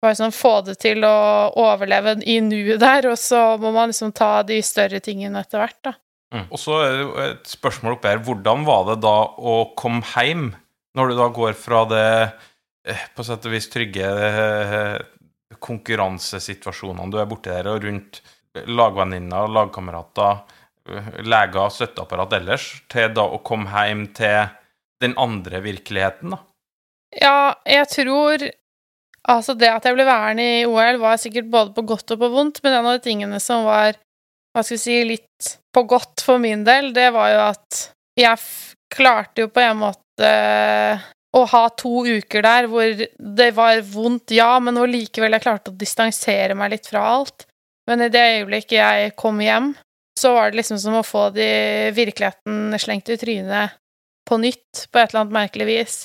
bare 0.02 0.18
sånn 0.18 0.34
få 0.34 0.54
det 0.66 0.80
til 0.82 1.06
å 1.06 1.16
overleve 1.62 2.18
i 2.26 2.40
nuet 2.44 2.82
der, 2.82 3.12
og 3.12 3.20
så 3.22 3.56
må 3.62 3.74
man 3.76 3.92
liksom 3.92 4.14
ta 4.18 4.42
de 4.48 4.58
større 4.66 5.02
tingene 5.04 5.44
etter 5.44 5.62
hvert, 5.62 5.80
da. 5.86 5.94
Mm. 6.32 6.46
Og 6.48 6.60
så 6.62 6.78
er 6.80 6.94
det 6.96 7.26
et 7.26 7.50
spørsmål 7.52 7.98
oppi 7.98 8.08
her. 8.08 8.22
Hvordan 8.24 8.64
var 8.68 8.86
det 8.88 9.02
da 9.04 9.16
å 9.36 9.56
komme 9.78 10.06
hjem, 10.16 10.52
når 10.96 11.12
du 11.12 11.18
da 11.20 11.28
går 11.36 11.58
fra 11.60 11.82
det 11.92 12.06
eh, 12.88 13.04
på 13.16 13.26
sett 13.28 13.48
og 13.48 13.54
vis 13.54 13.68
trygge 13.72 14.12
eh, 14.28 14.96
konkurransesituasjonene 15.62 17.12
du 17.12 17.20
er 17.20 17.28
borti 17.30 17.52
der, 17.52 17.70
og 17.74 17.84
rundt 17.84 18.22
lagvenninner, 18.56 19.52
lagkamerater, 19.52 20.40
eh, 20.90 21.12
leger, 21.28 21.68
støtteapparat 21.76 22.40
ellers, 22.40 22.72
til 22.92 23.12
da 23.16 23.28
å 23.28 23.44
komme 23.46 23.68
hjem 23.76 24.08
til 24.16 24.56
den 25.04 25.18
andre 25.20 25.62
virkeligheten, 25.66 26.34
da? 26.36 26.42
Ja, 27.12 27.38
jeg 27.68 27.90
tror 27.92 28.44
Altså, 29.30 29.54
det 29.54 29.70
at 29.70 29.86
jeg 29.86 29.94
ble 29.94 30.06
værende 30.08 30.46
i 30.46 30.66
OL, 30.66 30.98
var 31.02 31.20
sikkert 31.22 31.50
både 31.52 31.76
på 31.76 31.86
godt 31.94 32.16
og 32.16 32.24
på 32.24 32.30
vondt, 32.34 32.62
men 32.64 32.74
en 32.74 32.88
av 32.90 32.98
de 32.98 33.06
tingene 33.06 33.40
som 33.44 33.68
var, 33.68 34.00
hva 34.52 34.64
skal 34.66 34.80
vi 34.80 34.82
si, 34.82 34.98
litt 35.06 35.52
på 35.72 35.84
godt 35.90 36.24
for 36.26 36.42
min 36.42 36.66
del, 36.68 36.90
det 36.96 37.12
var 37.14 37.30
jo 37.34 37.42
at 37.52 37.82
jeg 38.18 38.42
klarte 38.92 39.46
jo 39.46 39.52
på 39.54 39.62
en 39.64 39.84
måte 39.84 40.32
å 41.32 41.44
ha 41.48 41.62
to 41.80 42.02
uker 42.04 42.44
der 42.44 42.68
hvor 42.68 43.06
det 43.08 43.52
var 43.56 43.80
vondt, 43.88 44.34
ja, 44.36 44.58
men 44.60 44.76
hvor 44.76 44.90
likevel 44.92 45.38
jeg 45.38 45.46
klarte 45.46 45.72
å 45.72 45.80
distansere 45.80 46.58
meg 46.60 46.74
litt 46.74 46.90
fra 46.92 47.06
alt. 47.14 47.46
Men 47.88 48.04
i 48.04 48.12
det 48.12 48.26
øyeblikket 48.42 48.78
jeg 48.78 49.14
kom 49.20 49.40
hjem, 49.42 49.72
så 50.20 50.34
var 50.36 50.52
det 50.52 50.60
liksom 50.60 50.80
som 50.82 50.98
å 51.00 51.06
få 51.08 51.30
de 51.36 51.48
virkeligheten 51.96 52.76
slengt 52.82 53.10
i 53.10 53.18
trynet 53.22 53.78
på 54.28 54.38
nytt, 54.42 54.88
på 54.92 55.00
et 55.00 55.10
eller 55.10 55.24
annet 55.24 55.38
merkelig 55.38 55.68
vis. 55.70 55.96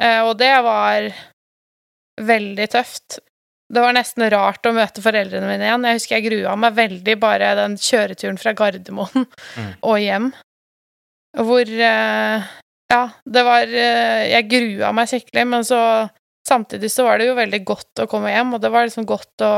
Eh, 0.00 0.22
og 0.22 0.36
det 0.40 0.52
var 0.64 1.10
veldig 2.26 2.68
tøft. 2.72 3.18
Det 3.70 3.82
var 3.84 3.94
nesten 3.94 4.24
rart 4.32 4.66
å 4.66 4.72
møte 4.74 5.02
foreldrene 5.02 5.46
mine 5.46 5.66
igjen. 5.68 5.84
Jeg 5.86 5.98
husker 6.00 6.16
jeg 6.16 6.26
grua 6.26 6.56
meg 6.58 6.74
veldig 6.78 7.14
bare 7.22 7.52
den 7.58 7.76
kjøreturen 7.78 8.40
fra 8.40 8.54
Gardermoen 8.58 9.28
Mm. 9.56 9.68
og 9.88 9.98
hjem. 10.02 10.30
Hvor 11.38 11.62
eh, 11.70 12.48
Ja, 12.90 13.02
det 13.22 13.42
var 13.46 13.70
eh, 13.70 14.24
Jeg 14.32 14.48
grua 14.50 14.90
meg 14.96 15.06
skikkelig, 15.12 15.44
men 15.46 15.66
så 15.66 15.78
Samtidig 16.48 16.88
så 16.90 17.04
var 17.06 17.20
det 17.20 17.28
jo 17.28 17.36
veldig 17.36 17.60
godt 17.68 18.00
å 18.02 18.06
komme 18.10 18.30
hjem, 18.32 18.54
og 18.56 18.62
det 18.64 18.70
var 18.72 18.86
liksom 18.88 19.04
godt 19.06 19.42
å 19.44 19.52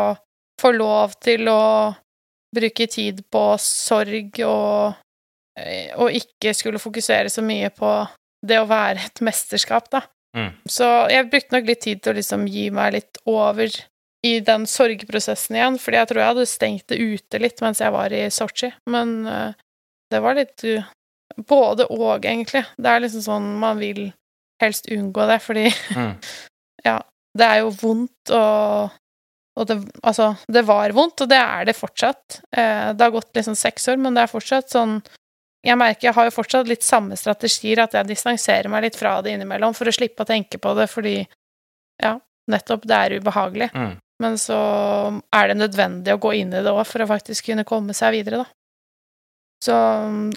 få 0.61 0.73
lov 0.75 1.15
til 1.23 1.47
å 1.49 1.95
bruke 2.53 2.87
tid 2.91 3.23
på 3.33 3.43
sorg 3.63 4.41
og, 4.45 4.99
eh, 5.57 5.95
og 5.95 6.11
ikke 6.13 6.53
skulle 6.59 6.83
fokusere 6.83 7.31
så 7.33 7.41
mye 7.47 7.71
på 7.73 7.93
det 8.45 8.59
å 8.61 8.67
være 8.69 9.07
et 9.07 9.23
mesterskap, 9.25 9.89
da. 9.95 10.03
Mm. 10.37 10.53
Så 10.71 10.87
jeg 11.13 11.29
brukte 11.33 11.57
nok 11.57 11.67
litt 11.69 11.83
tid 11.85 12.03
til 12.03 12.15
å 12.15 12.19
liksom 12.19 12.47
gi 12.49 12.69
meg 12.73 12.95
litt 12.97 13.21
over 13.29 13.69
i 14.23 14.37
den 14.45 14.65
sorgprosessen 14.71 15.59
igjen, 15.59 15.77
fordi 15.83 15.99
jeg 15.99 16.09
tror 16.09 16.23
jeg 16.23 16.31
hadde 16.31 16.49
stengt 16.49 16.89
det 16.93 16.99
ute 17.03 17.41
litt 17.43 17.61
mens 17.65 17.83
jeg 17.83 17.93
var 17.93 18.15
i 18.15 18.23
Sotsji, 18.31 18.71
men 18.93 19.17
uh, 19.27 19.51
det 20.15 20.21
var 20.23 20.39
litt 20.39 20.63
uh, 20.69 20.87
både 21.49 21.89
og, 21.91 22.23
egentlig. 22.23 22.63
Det 22.79 22.93
er 22.93 23.03
liksom 23.03 23.25
sånn 23.27 23.49
man 23.61 23.83
vil 23.83 24.07
helst 24.63 24.89
unngå 24.95 25.27
det, 25.31 25.41
fordi 25.43 25.69
Mm. 25.99 26.15
ja, 26.87 26.97
det 27.39 27.49
er 27.49 27.63
jo 27.65 27.77
vondt 27.83 28.35
og 28.37 28.99
og 29.53 29.67
det, 29.69 29.75
altså, 30.01 30.31
det 30.49 30.63
var 30.65 30.95
vondt, 30.97 31.21
og 31.21 31.29
det 31.29 31.37
er 31.37 31.67
det 31.69 31.75
fortsatt. 31.77 32.39
Eh, 32.57 32.87
det 32.97 33.05
har 33.05 33.13
gått 33.13 33.37
liksom 33.37 33.53
seks 33.59 33.85
år, 33.93 33.99
men 34.01 34.15
det 34.17 34.23
er 34.23 34.31
fortsatt 34.31 34.73
sånn 34.73 34.95
Jeg 35.63 35.79
merker 35.79 36.09
jeg 36.09 36.17
har 36.17 36.27
jo 36.27 36.35
fortsatt 36.35 36.71
litt 36.71 36.83
samme 36.83 37.17
strategier, 37.19 37.85
at 37.85 37.95
jeg 37.95 38.09
distanserer 38.09 38.71
meg 38.73 38.89
litt 38.89 38.99
fra 38.99 39.21
det 39.23 39.37
innimellom 39.37 39.77
for 39.79 39.87
å 39.87 39.95
slippe 39.95 40.25
å 40.25 40.29
tenke 40.29 40.59
på 40.59 40.73
det, 40.79 40.89
fordi 40.91 41.21
ja, 42.03 42.17
nettopp 42.51 42.89
det 42.91 42.99
er 42.99 43.15
ubehagelig. 43.23 43.71
Mm. 43.75 43.93
Men 44.23 44.39
så 44.39 44.59
er 45.35 45.51
det 45.51 45.61
nødvendig 45.61 46.15
å 46.15 46.21
gå 46.23 46.35
inn 46.39 46.51
i 46.55 46.63
det 46.63 46.73
òg 46.73 46.83
for 46.87 47.03
å 47.03 47.09
faktisk 47.11 47.51
kunne 47.51 47.67
komme 47.69 47.95
seg 47.95 48.17
videre, 48.17 48.43
da. 48.43 48.51
Så 49.63 49.75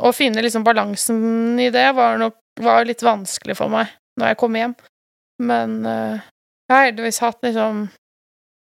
å 0.05 0.11
finne 0.13 0.43
liksom 0.45 0.65
balansen 0.65 1.57
i 1.57 1.71
det 1.73 1.88
var 1.97 2.19
nok 2.21 2.38
var 2.61 2.85
litt 2.85 3.01
vanskelig 3.03 3.55
for 3.57 3.73
meg 3.73 3.89
når 4.19 4.31
jeg 4.31 4.39
kom 4.41 4.57
hjem. 4.57 4.75
Men 5.41 5.79
uh, 5.81 6.21
jeg 6.69 6.75
har 6.75 6.85
heldigvis 6.91 7.21
hatt 7.23 7.41
liksom 7.43 7.88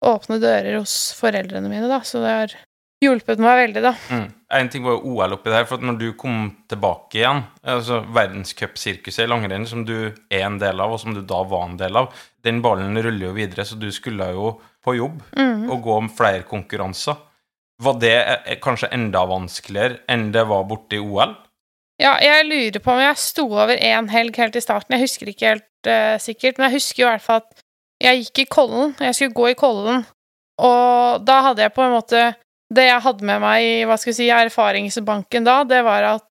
åpne 0.07 0.39
dører 0.41 0.79
hos 0.79 0.95
foreldrene 1.19 1.69
mine, 1.71 1.89
da, 1.91 2.01
så 2.05 2.23
det 2.25 2.33
har 2.33 2.57
hjulpet 3.03 3.41
meg 3.43 3.59
veldig, 3.61 3.83
da. 3.85 3.93
Mm. 4.09 4.27
En 4.57 4.69
ting 4.73 4.85
var 4.87 4.97
jo 4.97 5.13
OL 5.13 5.35
oppi 5.37 5.53
der, 5.53 5.67
for 5.69 5.83
når 5.83 5.99
du 6.01 6.07
kom 6.19 6.49
tilbake 6.71 7.21
igjen, 7.21 7.43
altså 7.67 8.01
verdenscupsirkuset 8.15 9.25
i 9.25 9.29
langrenn, 9.31 9.67
som 9.69 9.85
du 9.89 9.97
er 10.07 10.45
en 10.47 10.59
del 10.63 10.81
av, 10.81 10.95
og 10.95 11.03
som 11.03 11.17
du 11.17 11.23
da 11.27 11.43
var 11.49 11.67
en 11.67 11.79
del 11.81 11.99
av, 11.99 12.13
den 12.47 12.63
ballen 12.65 12.97
ruller 12.97 13.29
jo 13.29 13.37
videre, 13.37 13.67
så 13.67 13.79
du 13.79 13.89
skulle 13.95 14.31
jo 14.33 14.55
på 14.87 14.97
jobb 14.97 15.19
mm. 15.35 15.67
og 15.67 15.83
gå 15.83 15.97
om 16.05 16.13
flere 16.13 16.47
konkurranser. 16.49 17.19
Var 17.83 17.99
det 18.01 18.15
eh, 18.23 18.57
kanskje 18.63 18.93
enda 18.95 19.27
vanskeligere 19.29 20.01
enn 20.09 20.31
det 20.33 20.47
var 20.49 20.65
borte 20.69 20.97
i 20.97 21.03
OL? 21.03 21.35
Ja, 22.01 22.15
jeg 22.21 22.47
lurer 22.47 22.83
på 22.85 22.93
om 22.93 23.01
jeg 23.01 23.21
sto 23.21 23.47
over 23.49 23.77
én 23.77 24.09
helg 24.13 24.37
helt 24.41 24.57
i 24.57 24.63
starten. 24.63 24.97
Jeg 24.97 25.09
husker 25.09 25.31
ikke 25.33 25.53
helt 25.55 25.89
uh, 25.89 26.17
sikkert, 26.21 26.59
men 26.59 26.69
jeg 26.69 26.77
husker 26.77 27.03
jo 27.03 27.07
i 27.07 27.13
hvert 27.15 27.25
fall 27.25 27.41
at 27.41 27.63
jeg 28.05 28.21
gikk 28.21 28.43
i 28.43 28.51
Kollen. 28.53 28.93
Jeg 29.01 29.17
skulle 29.17 29.37
gå 29.37 29.47
i 29.49 29.57
Kollen, 29.57 30.05
og 30.61 31.25
da 31.25 31.39
hadde 31.49 31.65
jeg 31.65 31.73
på 31.73 31.85
en 31.85 31.95
måte 31.95 32.21
Det 32.75 32.87
jeg 32.89 33.03
hadde 33.05 33.27
med 33.27 33.43
meg 33.45 33.65
i 33.65 33.75
hva 33.87 33.97
skal 34.01 34.11
jeg 34.11 34.19
si, 34.19 34.29
erfaringsbanken 34.33 35.47
da, 35.47 35.61
det 35.69 35.83
var 35.87 36.09
at 36.17 36.25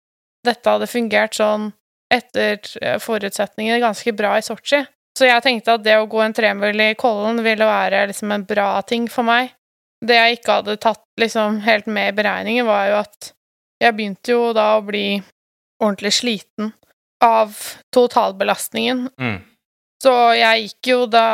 dette 0.46 0.72
hadde 0.72 0.90
fungert 0.90 1.38
sånn 1.38 1.72
etter 2.14 2.60
eh, 2.82 2.98
forutsetningene 3.02 3.82
ganske 3.82 4.14
bra 4.16 4.36
i 4.38 4.44
Sotsji. 4.46 4.84
Så 5.16 5.30
jeg 5.30 5.44
tenkte 5.46 5.78
at 5.78 5.86
det 5.86 5.96
å 5.98 6.10
gå 6.12 6.20
en 6.22 6.36
tremil 6.36 6.82
i 6.84 6.92
Kollen 7.00 7.40
ville 7.44 7.68
være 7.68 8.04
liksom 8.12 8.34
en 8.36 8.44
bra 8.48 8.82
ting 8.88 9.08
for 9.12 9.28
meg. 9.28 9.54
Det 10.06 10.18
jeg 10.18 10.40
ikke 10.40 10.60
hadde 10.60 10.76
tatt 10.84 11.06
liksom 11.22 11.62
helt 11.66 11.88
med 11.88 12.12
i 12.12 12.18
beregningen, 12.18 12.68
var 12.68 12.90
jo 12.92 12.98
at 13.00 13.32
jeg 13.82 13.96
begynte 13.96 14.36
jo 14.36 14.52
da 14.56 14.74
å 14.76 14.84
bli 14.86 15.08
ordentlig 15.82 16.14
sliten 16.20 16.74
av 17.24 17.56
totalbelastningen. 17.96 19.08
Mm. 19.20 19.40
Så 20.04 20.12
jeg 20.36 20.66
gikk 20.66 20.90
jo 20.92 20.98
Da 21.08 21.28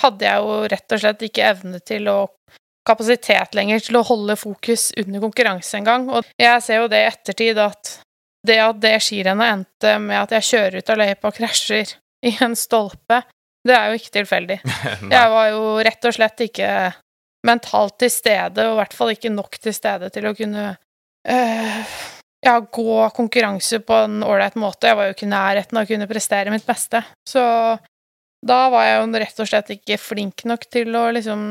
hadde 0.00 0.24
jeg 0.24 0.40
jo 0.40 0.54
rett 0.72 0.94
og 0.96 1.00
slett 1.02 1.24
ikke 1.26 1.50
evne 1.52 1.78
til 1.84 2.08
å 2.10 2.18
kapasitet 2.88 3.56
lenger 3.56 3.84
til 3.84 4.00
å 4.00 4.04
holde 4.08 4.36
fokus 4.40 4.88
under 4.98 5.22
konkurranse 5.22 5.78
engang. 5.78 6.08
Og 6.10 6.28
jeg 6.40 6.64
ser 6.64 6.82
jo 6.82 6.90
det 6.90 7.02
i 7.04 7.08
ettertid 7.12 7.60
at 7.62 7.98
det 8.48 8.58
at 8.62 8.78
det 8.80 8.96
skirennet 9.04 9.52
endte 9.52 9.96
med 10.02 10.20
at 10.22 10.36
jeg 10.38 10.48
kjører 10.52 10.78
ut 10.80 10.92
av 10.92 11.00
løypa 11.00 11.30
og 11.30 11.36
krasjer 11.36 11.96
i 12.26 12.32
en 12.44 12.54
stolpe, 12.58 13.22
det 13.66 13.74
er 13.74 13.90
jo 13.90 13.98
ikke 13.98 14.14
tilfeldig. 14.14 14.58
Jeg 15.16 15.30
var 15.34 15.48
jo 15.52 15.62
rett 15.84 16.06
og 16.08 16.14
slett 16.14 16.44
ikke 16.46 16.68
mentalt 17.46 17.98
til 18.00 18.10
stede, 18.10 18.64
og 18.64 18.76
i 18.76 18.78
hvert 18.80 18.94
fall 18.96 19.12
ikke 19.12 19.32
nok 19.34 19.58
til 19.62 19.74
stede 19.76 20.08
til 20.14 20.26
å 20.26 20.32
kunne 20.38 20.64
øh, 21.28 21.98
ja, 22.46 22.54
gå 22.60 22.96
konkurranse 23.14 23.82
på 23.86 24.00
en 24.06 24.22
ålreit 24.26 24.58
måte. 24.58 24.88
Jeg 24.90 24.98
var 24.98 25.08
jo 25.08 25.16
ikke 25.16 25.28
i 25.28 25.34
nærheten 25.34 25.78
av 25.78 25.86
å 25.86 25.90
kunne 25.90 26.08
prestere 26.10 26.54
mitt 26.54 26.66
beste. 26.66 27.02
Så 27.28 27.42
da 28.48 28.58
var 28.72 28.86
jeg 28.86 28.98
jo 28.98 29.22
rett 29.22 29.42
og 29.42 29.50
slett 29.50 29.72
ikke 29.74 30.00
flink 30.00 30.44
nok 30.48 30.66
til 30.70 30.94
å 30.96 31.08
liksom 31.14 31.42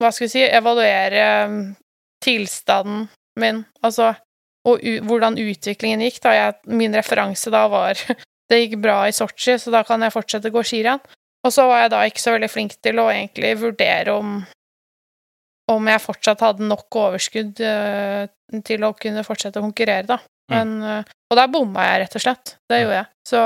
Hva 0.00 0.10
skal 0.14 0.26
vi 0.26 0.32
si 0.32 0.42
Evaluere 0.46 1.24
mm, 1.50 1.62
tilstanden 2.24 3.06
min, 3.40 3.62
altså 3.84 4.14
Og 4.68 4.82
hvordan 5.08 5.38
utviklingen 5.40 6.02
gikk, 6.04 6.18
da. 6.24 6.34
Jeg, 6.36 6.56
min 6.68 6.96
referanse 6.96 7.52
da 7.52 7.66
var 7.72 8.00
Det 8.50 8.58
gikk 8.58 8.80
bra 8.82 9.04
i 9.06 9.14
Sotsji, 9.14 9.54
så 9.62 9.70
da 9.70 9.84
kan 9.86 10.02
jeg 10.02 10.10
fortsette 10.10 10.50
å 10.50 10.54
gå 10.56 10.64
skirenn. 10.66 10.98
Og 11.46 11.52
så 11.54 11.68
var 11.70 11.84
jeg 11.84 11.92
da 11.92 12.00
ikke 12.08 12.20
så 12.20 12.32
veldig 12.34 12.48
flink 12.50 12.72
til 12.82 12.98
å 12.98 13.04
egentlig 13.12 13.52
vurdere 13.60 14.16
om 14.18 14.40
om 15.70 15.86
jeg 15.90 16.02
fortsatt 16.02 16.42
hadde 16.44 16.66
nok 16.66 16.98
overskudd 16.98 17.60
eh, 17.62 18.24
til 18.66 18.84
å 18.86 18.92
kunne 18.98 19.24
fortsette 19.26 19.60
å 19.60 19.66
konkurrere, 19.68 20.06
da. 20.08 20.18
Men, 20.50 20.72
eh, 20.82 21.12
og 21.30 21.38
der 21.38 21.50
bomma 21.52 21.86
jeg, 21.86 22.00
rett 22.04 22.16
og 22.18 22.24
slett. 22.24 22.54
Det 22.70 22.80
gjorde 22.80 22.96
jeg. 22.96 23.08
Så 23.30 23.42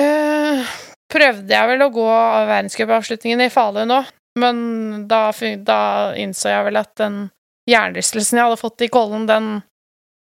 eh, 0.00 0.76
prøvde 1.12 1.56
jeg 1.58 1.72
vel 1.72 1.84
å 1.84 1.92
gå 1.92 2.06
av 2.08 2.48
verdenscupavslutningen 2.48 3.44
i 3.44 3.52
Falun 3.52 3.92
nå, 3.92 4.00
men 4.36 4.58
da, 5.08 5.30
da 5.64 5.80
innså 6.18 6.52
jeg 6.52 6.68
vel 6.68 6.78
at 6.80 6.92
den 7.00 7.26
hjernerystelsen 7.66 8.38
jeg 8.38 8.46
hadde 8.46 8.60
fått 8.60 8.84
i 8.86 8.90
Kollen, 8.92 9.26
den, 9.28 9.60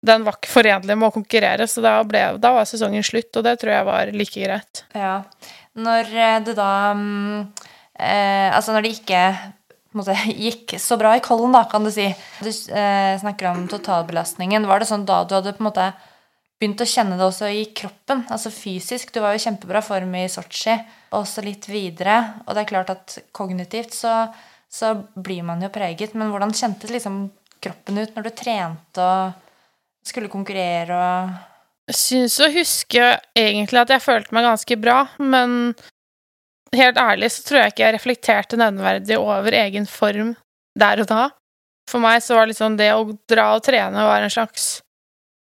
den 0.04 0.26
var 0.26 0.38
ikke 0.38 0.52
forenlig 0.52 0.96
med 0.98 1.08
å 1.08 1.14
konkurrere, 1.14 1.66
så 1.70 1.82
da, 1.84 1.96
ble, 2.06 2.22
da 2.42 2.54
var 2.58 2.68
sesongen 2.68 3.06
slutt, 3.06 3.32
og 3.34 3.46
det 3.46 3.56
tror 3.62 3.74
jeg 3.74 3.88
var 3.88 4.14
like 4.14 4.46
greit. 4.46 4.84
Ja. 4.94 5.16
Når 5.74 6.14
eh, 6.14 6.38
det 6.46 6.54
da 6.54 6.70
mm, 6.94 7.38
eh, 7.98 8.46
Altså 8.54 8.70
når 8.70 8.84
det 8.84 8.92
ikke 8.94 9.22
måte, 9.98 10.14
gikk 10.46 10.76
så 10.78 10.98
bra 11.00 11.16
i 11.16 11.22
Kollen, 11.24 11.54
da, 11.54 11.64
kan 11.70 11.86
du 11.86 11.90
si 11.94 12.06
Du 12.38 12.50
eh, 12.50 13.14
snakker 13.20 13.50
om 13.50 13.64
totalbelastningen. 13.70 14.68
Var 14.70 14.82
det 14.82 14.90
sånn 14.90 15.06
da 15.08 15.24
du 15.24 15.34
hadde 15.38 15.56
på 15.56 15.64
en 15.64 15.70
måte 15.70 15.88
begynt 16.60 16.82
å 16.82 16.88
kjenne 16.88 17.18
det 17.18 17.26
også 17.26 17.50
i 17.52 17.64
kroppen? 17.76 18.24
Altså 18.32 18.52
fysisk. 18.54 19.12
Du 19.12 19.20
var 19.22 19.34
jo 19.34 19.40
i 19.40 19.44
kjempebra 19.44 19.82
form 19.84 20.14
i 20.18 20.26
Sotsji, 20.32 20.76
også 21.14 21.44
litt 21.44 21.68
videre. 21.70 22.18
Og 22.46 22.54
det 22.54 22.64
er 22.64 22.70
klart 22.70 22.92
at 22.94 23.16
kognitivt 23.36 23.96
så, 23.96 24.14
så 24.70 24.94
blir 25.14 25.44
man 25.46 25.62
jo 25.64 25.72
preget. 25.74 26.14
Men 26.18 26.32
hvordan 26.32 26.54
kjentes 26.56 26.92
liksom 26.94 27.26
kroppen 27.64 28.00
ut 28.00 28.14
når 28.16 28.28
du 28.28 28.36
trente 28.36 29.08
og 29.08 29.40
skulle 30.04 30.32
konkurrere 30.32 31.00
og 31.00 31.34
Jeg 31.88 31.96
syns 31.96 32.38
å 32.40 32.50
huske 32.52 33.08
egentlig 33.36 33.80
at 33.80 33.92
jeg 33.92 34.04
følte 34.04 34.32
meg 34.36 34.46
ganske 34.46 34.76
bra, 34.80 35.02
men 35.20 35.74
helt 36.76 37.00
ærlig 37.00 37.30
så 37.32 37.44
tror 37.44 37.60
jeg 37.60 37.72
ikke 37.72 37.84
jeg 37.84 37.96
reflekterte 37.96 38.60
nevneverdig 38.60 39.18
over 39.20 39.56
egen 39.56 39.88
form 39.88 40.34
der 40.80 41.04
og 41.04 41.10
da. 41.10 41.26
For 41.90 42.00
meg 42.00 42.22
så 42.24 42.38
var 42.38 42.48
liksom 42.48 42.78
det 42.80 42.90
å 42.96 43.04
dra 43.28 43.50
og 43.56 43.64
trene 43.66 44.06
var 44.08 44.24
en 44.24 44.32
slags 44.32 44.78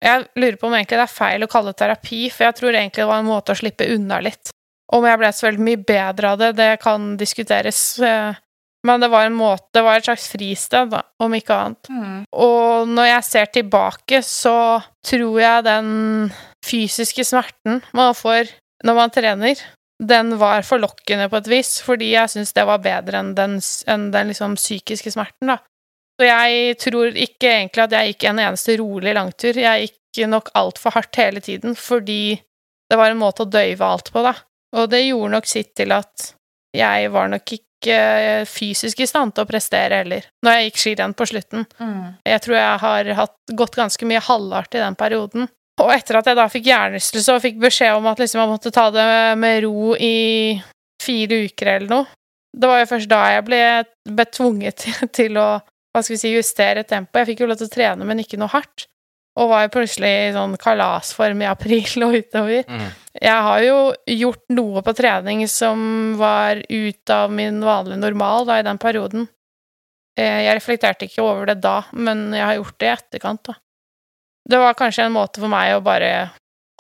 Jeg 0.01 0.27
lurer 0.41 0.57
på 0.57 0.69
om 0.69 0.77
egentlig 0.77 0.97
det 0.97 1.07
er 1.07 1.13
feil 1.13 1.45
å 1.45 1.51
kalle 1.51 1.75
det 1.75 1.81
terapi, 1.83 2.21
for 2.33 2.47
jeg 2.47 2.57
tror 2.59 2.77
egentlig 2.77 3.03
det 3.03 3.11
var 3.11 3.21
en 3.21 3.29
måte 3.29 3.53
å 3.53 3.59
slippe 3.59 3.89
unna 3.95 4.21
litt. 4.25 4.53
Om 4.91 5.07
jeg 5.07 5.21
ble 5.21 5.33
så 5.37 5.47
veldig 5.47 5.67
mye 5.67 5.83
bedre 5.87 6.31
av 6.33 6.39
det, 6.41 6.53
det 6.59 6.71
kan 6.83 7.13
diskuteres, 7.21 7.83
eh, 8.03 8.39
men 8.87 9.03
det 9.05 9.11
var 9.13 9.27
en 9.29 9.37
måte 9.37 9.69
Det 9.77 9.83
var 9.85 9.99
et 9.99 10.07
slags 10.07 10.31
fristed, 10.33 10.89
da, 10.91 11.03
om 11.21 11.35
ikke 11.37 11.53
annet. 11.53 11.91
Og 12.33 12.89
når 12.89 13.11
jeg 13.11 13.27
ser 13.29 13.51
tilbake, 13.53 14.23
så 14.25 14.81
tror 15.05 15.37
jeg 15.41 15.67
den 15.69 15.91
fysiske 16.65 17.25
smerten 17.29 17.83
man 17.93 18.17
får 18.17 18.49
når 18.85 18.97
man 18.97 19.13
trener, 19.13 19.61
den 20.01 20.39
var 20.41 20.65
forlokkende 20.65 21.29
på 21.29 21.37
et 21.43 21.49
vis, 21.53 21.75
fordi 21.85 22.15
jeg 22.15 22.33
syns 22.33 22.55
det 22.57 22.65
var 22.65 22.81
bedre 22.81 23.21
enn 23.21 23.35
den, 23.37 23.59
enn 23.87 24.09
den 24.15 24.33
liksom 24.33 24.57
psykiske 24.57 25.13
smerten, 25.13 25.53
da. 25.53 25.59
Så 26.21 26.27
jeg 26.29 26.77
tror 26.77 27.17
ikke 27.17 27.49
egentlig 27.49 27.81
at 27.87 27.95
jeg 27.97 28.13
gikk 28.13 28.25
en 28.29 28.43
eneste 28.45 28.75
rolig 28.77 29.15
langtur. 29.17 29.57
Jeg 29.57 29.87
gikk 29.87 30.27
nok 30.29 30.51
altfor 30.59 30.93
hardt 30.93 31.17
hele 31.17 31.41
tiden, 31.41 31.73
fordi 31.73 32.37
det 32.91 32.99
var 33.01 33.09
en 33.09 33.23
måte 33.23 33.47
å 33.47 33.49
døyve 33.49 33.87
alt 33.87 34.11
på, 34.13 34.21
da. 34.27 34.35
Og 34.77 34.91
det 34.93 35.01
gjorde 35.07 35.33
nok 35.33 35.49
sitt 35.49 35.73
til 35.81 35.95
at 35.97 36.35
jeg 36.77 37.09
var 37.15 37.31
nok 37.33 37.55
ikke 37.57 37.97
fysisk 38.45 39.01
i 39.01 39.09
stand 39.09 39.33
til 39.33 39.47
å 39.47 39.49
prestere 39.49 40.03
heller, 40.03 40.29
når 40.45 40.59
jeg 40.59 40.69
gikk 40.69 40.83
skirenn 40.83 41.17
på 41.17 41.31
slutten. 41.31 41.65
Mm. 41.81 42.21
Jeg 42.29 42.45
tror 42.45 42.59
jeg 42.59 42.83
har 42.85 43.11
hatt, 43.23 43.37
gått 43.57 43.81
ganske 43.81 44.11
mye 44.13 44.21
halvart 44.29 44.77
i 44.77 44.85
den 44.85 45.01
perioden. 45.01 45.49
Og 45.81 45.95
etter 45.95 46.21
at 46.21 46.29
jeg 46.29 46.37
da 46.37 46.51
fikk 46.53 46.69
hjernerystelse 46.69 47.33
og 47.33 47.41
fikk 47.47 47.57
beskjed 47.65 47.97
om 47.97 48.13
at 48.13 48.21
liksom 48.21 48.43
jeg 48.43 48.53
måtte 48.53 48.77
ta 48.77 48.91
det 48.93 49.09
med 49.41 49.63
ro 49.65 49.95
i 49.97 50.61
fire 51.01 51.47
uker 51.49 51.77
eller 51.79 51.89
noe, 51.89 52.11
det 52.53 52.69
var 52.69 52.83
jo 52.83 52.91
først 52.91 53.09
da 53.09 53.23
jeg 53.33 53.47
ble 53.47 53.61
betvunget 54.21 54.85
til 55.17 55.41
å 55.41 55.49
hva 55.91 56.03
skal 56.03 56.15
vi 56.15 56.21
si, 56.23 56.33
justere 56.37 56.85
tempoet. 56.87 57.23
Jeg 57.25 57.33
fikk 57.33 57.43
jo 57.45 57.51
lov 57.51 57.61
til 57.61 57.69
å 57.71 57.75
trene, 57.75 58.07
men 58.07 58.23
ikke 58.23 58.39
noe 58.41 58.53
hardt. 58.53 58.87
Og 59.41 59.49
var 59.51 59.65
jo 59.65 59.73
plutselig 59.77 60.11
i 60.11 60.33
sånn 60.35 60.57
kalasform 60.61 61.43
i 61.45 61.49
april 61.49 62.05
og 62.07 62.17
utover. 62.19 62.65
Mm. 62.67 62.89
Jeg 63.23 63.45
har 63.47 63.63
jo 63.65 63.77
gjort 64.11 64.43
noe 64.55 64.83
på 64.87 64.95
trening 64.99 65.45
som 65.51 66.17
var 66.19 66.63
ut 66.67 67.15
av 67.15 67.33
min 67.35 67.61
vanlige 67.65 68.03
normal 68.03 68.49
da, 68.49 68.59
i 68.61 68.67
den 68.67 68.81
perioden. 68.83 69.29
Eh, 70.19 70.45
Jeg 70.49 70.59
reflekterte 70.59 71.07
ikke 71.07 71.25
over 71.25 71.47
det 71.51 71.61
da, 71.63 71.81
men 71.93 72.31
jeg 72.35 72.45
har 72.47 72.59
gjort 72.59 72.79
det 72.79 72.91
i 72.91 72.95
etterkant, 72.97 73.43
da. 73.53 73.57
Det 74.51 74.59
var 74.59 74.75
kanskje 74.79 75.07
en 75.07 75.15
måte 75.15 75.43
for 75.43 75.53
meg 75.53 75.77
å 75.77 75.83
bare 75.85 76.31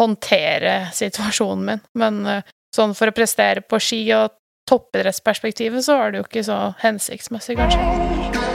håndtere 0.00 0.90
situasjonen 0.96 1.64
min, 1.66 1.82
men 1.94 2.20
eh, 2.26 2.52
sånn 2.74 2.96
for 2.98 3.11
å 3.11 3.14
prestere 3.16 3.62
på 3.62 3.78
ski 3.82 4.04
og 4.16 4.34
toppidrettsperspektivet, 4.70 5.84
så 5.86 5.98
var 5.98 6.11
det 6.12 6.22
jo 6.22 6.28
ikke 6.28 6.46
så 6.46 6.62
hensiktsmessig, 6.82 7.58
kanskje. 7.58 8.49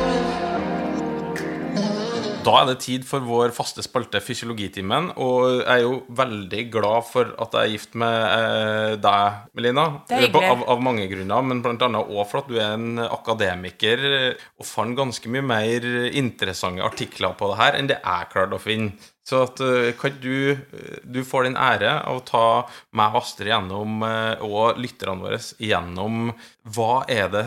Da 2.46 2.60
er 2.60 2.68
det 2.70 2.76
tid 2.84 3.06
for 3.08 3.26
vår 3.26 3.54
faste 3.56 3.82
spalte 3.82 4.20
Fysiologitimen, 4.22 5.08
og 5.22 5.64
jeg 5.64 5.66
er 5.66 5.82
jo 5.82 5.96
veldig 6.14 6.66
glad 6.74 7.08
for 7.08 7.32
at 7.42 7.56
jeg 7.58 7.66
er 7.66 7.74
gift 7.74 7.96
med 7.98 8.18
eh, 8.22 8.98
deg, 9.02 9.40
Melina. 9.58 9.86
Det 10.10 10.20
er. 10.28 10.38
Av, 10.52 10.62
av 10.76 10.84
mange 10.86 11.08
grunner, 11.10 11.48
men 11.48 11.64
annet 11.66 11.98
også 12.04 12.28
for 12.30 12.44
at 12.44 12.52
du 12.52 12.60
er 12.60 12.76
en 12.76 13.02
akademiker 13.02 14.06
eh, 14.12 14.46
og 14.62 14.70
fant 14.70 14.98
ganske 14.98 15.32
mye 15.34 15.46
mer 15.46 15.88
interessante 16.14 16.86
artikler 16.86 17.34
på 17.40 17.50
det 17.50 17.60
her 17.64 17.80
enn 17.80 17.90
det 17.90 17.98
jeg 17.98 18.30
klarte 18.34 18.60
å 18.60 18.62
finne. 18.62 18.94
Så 19.26 19.42
at, 19.48 19.64
eh, 19.66 19.90
kan 19.98 20.22
du, 20.22 20.54
du 21.02 21.24
får 21.26 21.50
den 21.50 21.58
ære 21.58 21.98
av 22.04 22.22
å 22.22 22.26
ta 22.28 22.46
meg 22.94 23.16
og 23.16 23.24
Astrid 23.24 23.50
gjennom, 23.50 24.06
og 24.46 24.78
lytterne 24.78 25.26
våre 25.26 25.42
gjennom 25.42 26.30
hva 26.78 26.94
er 27.10 27.34
det 27.34 27.46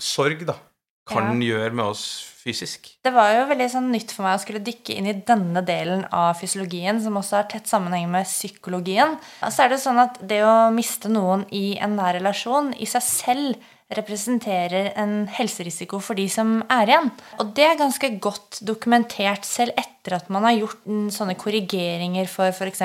sorg 0.00 0.48
da, 0.48 0.56
kan 1.08 1.36
gjøre 1.40 1.74
med 1.76 1.92
oss 1.92 2.08
fysisk? 2.48 2.90
Det 3.04 3.12
var 3.14 3.32
jo 3.36 3.46
veldig 3.52 3.70
sånn 3.72 3.90
nytt 3.92 4.12
for 4.16 4.26
meg 4.26 4.38
å 4.38 4.42
skulle 4.42 4.64
dykke 4.64 4.96
inn 4.96 5.08
i 5.10 5.16
denne 5.28 5.62
delen 5.66 6.04
av 6.14 6.36
fysiologien, 6.40 7.00
som 7.04 7.18
også 7.20 7.40
har 7.42 7.48
tett 7.52 7.70
sammenheng 7.70 8.08
med 8.12 8.28
psykologien. 8.28 9.18
Og 9.44 9.54
så 9.54 9.66
er 9.66 9.74
det 9.74 9.82
sånn 9.84 10.00
at 10.02 10.20
det 10.30 10.42
å 10.46 10.70
miste 10.74 11.12
noen 11.12 11.46
i 11.54 11.76
en 11.82 11.98
nær 11.98 12.16
relasjon 12.18 12.72
i 12.78 12.88
seg 12.88 13.04
selv 13.04 13.74
representerer 13.96 14.90
en 15.00 15.22
helserisiko 15.32 16.00
for 16.04 16.18
de 16.18 16.26
som 16.28 16.58
er 16.68 16.90
igjen. 16.90 17.10
Og 17.40 17.54
det 17.56 17.64
er 17.64 17.78
ganske 17.80 18.10
godt 18.20 18.60
dokumentert 18.68 19.48
selv 19.48 19.76
etter 19.80 20.18
at 20.18 20.28
man 20.32 20.44
har 20.44 20.58
gjort 20.58 20.82
sånne 21.14 21.36
korrigeringer 21.40 22.28
for 22.28 22.52
f.eks. 22.52 22.84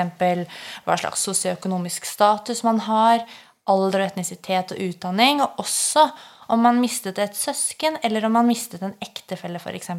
hva 0.86 0.96
slags 1.00 1.26
sosioøkonomisk 1.28 2.08
status 2.08 2.64
man 2.64 2.80
har, 2.86 3.24
alder 3.68 4.04
og 4.04 4.12
etnisitet 4.12 4.72
og 4.74 4.80
utdanning, 4.80 5.44
og 5.44 5.60
også 5.60 6.08
om 6.52 6.64
man 6.64 6.80
mistet 6.82 7.20
et 7.22 7.36
søsken, 7.38 7.98
eller 8.04 8.26
om 8.26 8.34
man 8.38 8.48
mistet 8.48 8.82
en 8.84 8.96
ektefelle, 9.04 9.60
f.eks. 9.60 9.92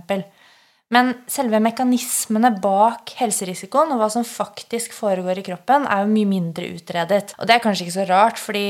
Men 0.93 1.15
selve 1.31 1.59
mekanismene 1.63 2.51
bak 2.61 3.15
helserisikoen 3.17 3.95
og 3.95 4.03
hva 4.03 4.09
som 4.13 4.25
faktisk 4.27 4.93
foregår 4.93 5.41
i 5.41 5.45
kroppen, 5.47 5.87
er 5.89 6.03
jo 6.03 6.11
mye 6.13 6.29
mindre 6.29 6.69
utredet. 6.75 7.33
Og 7.39 7.49
det 7.49 7.57
er 7.57 7.63
kanskje 7.63 7.87
ikke 7.87 7.97
så 7.97 8.07
rart, 8.09 8.41
fordi 8.41 8.67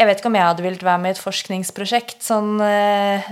jeg 0.00 0.06
vet 0.06 0.20
ikke 0.20 0.30
om 0.30 0.36
jeg 0.38 0.46
hadde 0.46 0.64
villet 0.64 0.84
være 0.86 1.02
med 1.02 1.10
i 1.10 1.16
et 1.16 1.20
forskningsprosjekt 1.20 2.22
sånn 2.24 2.60
eh, 2.62 3.30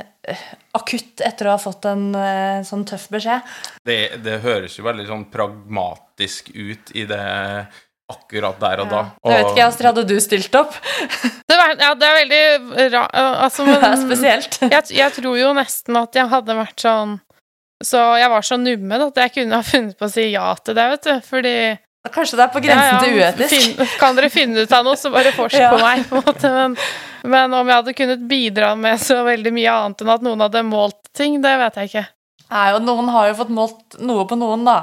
akutt 0.77 1.23
etter 1.25 1.49
å 1.49 1.55
ha 1.55 1.61
fått 1.63 1.87
en 1.89 2.09
eh, 2.19 2.65
sånn 2.67 2.83
tøff 2.89 3.07
beskjed. 3.13 3.47
Det, 3.87 4.01
det 4.25 4.41
høres 4.45 4.77
jo 4.77 4.85
veldig 4.89 5.07
sånn 5.09 5.29
pragmatisk 5.33 6.51
ut 6.57 6.93
i 6.99 7.07
det 7.09 7.23
akkurat 8.09 8.59
der 8.63 8.81
og 8.85 8.89
da. 8.93 9.01
Det 9.25 9.35
vet 9.37 9.51
ikke 9.53 9.65
Astrid, 9.69 9.87
hadde 9.91 10.05
du 10.09 10.15
stilt 10.25 10.55
opp? 10.59 10.77
Det, 11.49 11.57
var, 11.57 11.75
ja, 11.81 11.91
det 11.99 12.07
er 12.09 12.17
veldig 12.23 12.93
ra... 12.95 13.03
altså, 13.45 13.67
Det 13.69 13.79
er 13.85 13.99
spesielt. 14.07 14.59
jeg, 14.65 14.85
jeg 14.97 15.13
tror 15.19 15.37
jo 15.41 15.51
nesten 15.57 15.99
at 16.01 16.17
jeg 16.17 16.31
hadde 16.33 16.57
vært 16.57 16.81
sånn 16.87 17.19
Så 17.85 18.01
jeg 18.19 18.31
var 18.33 18.43
så 18.49 18.57
nummen 18.61 19.05
at 19.11 19.21
jeg 19.23 19.35
kunne 19.37 19.61
ha 19.61 19.67
funnet 19.67 19.99
på 20.01 20.09
å 20.09 20.13
si 20.13 20.25
ja 20.33 20.49
til 20.65 20.75
det, 20.79 20.87
vet 20.97 21.05
du. 21.11 21.13
Fordi 21.29 21.55
Kanskje 22.09 22.39
det 22.39 22.45
er 22.47 22.53
på 22.55 22.61
grensen 22.65 23.03
til 23.05 23.19
uetisk. 23.21 23.51
Fin, 23.53 23.89
kan 24.01 24.17
dere 24.17 24.31
finne 24.33 24.63
ut 24.65 24.73
av 24.73 24.87
noe, 24.87 24.97
så 24.97 25.11
bare 25.13 25.33
forsk 25.37 25.59
Ja. 25.61 25.75
på 25.75 25.81
meg. 25.83 26.07
på 26.09 26.17
en 26.17 26.25
måte. 26.25 26.51
Men, 26.55 26.77
men 27.29 27.57
om 27.59 27.69
jeg 27.69 27.77
hadde 27.83 27.95
kunnet 27.99 28.23
bidra 28.31 28.71
med 28.81 29.03
så 29.03 29.19
veldig 29.27 29.53
mye 29.53 29.75
annet 29.75 30.05
enn 30.07 30.13
at 30.15 30.25
noen 30.25 30.41
hadde 30.47 30.63
målt 30.65 31.11
ting, 31.19 31.37
det 31.45 31.53
vet 31.61 31.77
jeg 31.83 31.91
ikke. 31.93 32.05
Nei, 32.49 32.67
og 32.73 32.81
noen 32.87 33.11
har 33.13 33.27
jo 33.29 33.35
fått 33.43 33.51
målt 33.53 33.99
noe 34.01 34.25
på 34.31 34.39
noen, 34.41 34.63
da. 34.65 34.79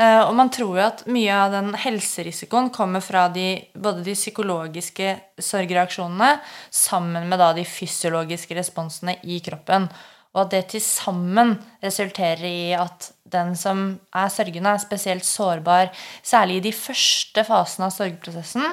Eh, 0.00 0.22
Og 0.24 0.34
man 0.36 0.48
tror 0.52 0.78
jo 0.78 0.84
at 0.84 1.02
mye 1.10 1.34
av 1.34 1.52
den 1.52 1.74
helserisikoen 1.76 2.70
kommer 2.72 3.04
fra 3.04 3.28
de, 3.28 3.66
både 3.74 4.04
de 4.06 4.16
psykologiske 4.16 5.12
sorgreaksjonene 5.36 6.38
sammen 6.72 7.28
med 7.28 7.44
de 7.58 7.66
fysiologiske 7.68 8.56
responsene 8.56 9.18
i 9.22 9.40
kroppen. 9.44 9.90
Og 10.30 10.44
at 10.44 10.52
det 10.54 10.66
til 10.70 10.82
sammen 10.84 11.56
resulterer 11.82 12.44
i 12.46 12.72
at 12.78 13.10
den 13.30 13.56
som 13.58 13.98
er 14.14 14.30
sørgende, 14.30 14.72
er 14.74 14.82
spesielt 14.82 15.26
sårbar, 15.26 15.90
særlig 16.22 16.60
i 16.60 16.64
de 16.68 16.72
første 16.74 17.44
fasene 17.46 17.88
av 17.88 17.94
sorgprosessen. 17.94 18.64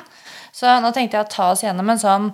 Så 0.53 0.69
nå 0.81 0.93
tenkte 0.93 1.17
jeg 1.17 1.25
å 1.25 1.33
ta 1.33 1.49
oss 1.51 1.65
gjennom 1.65 1.89
en 1.93 2.01
sånn 2.01 2.29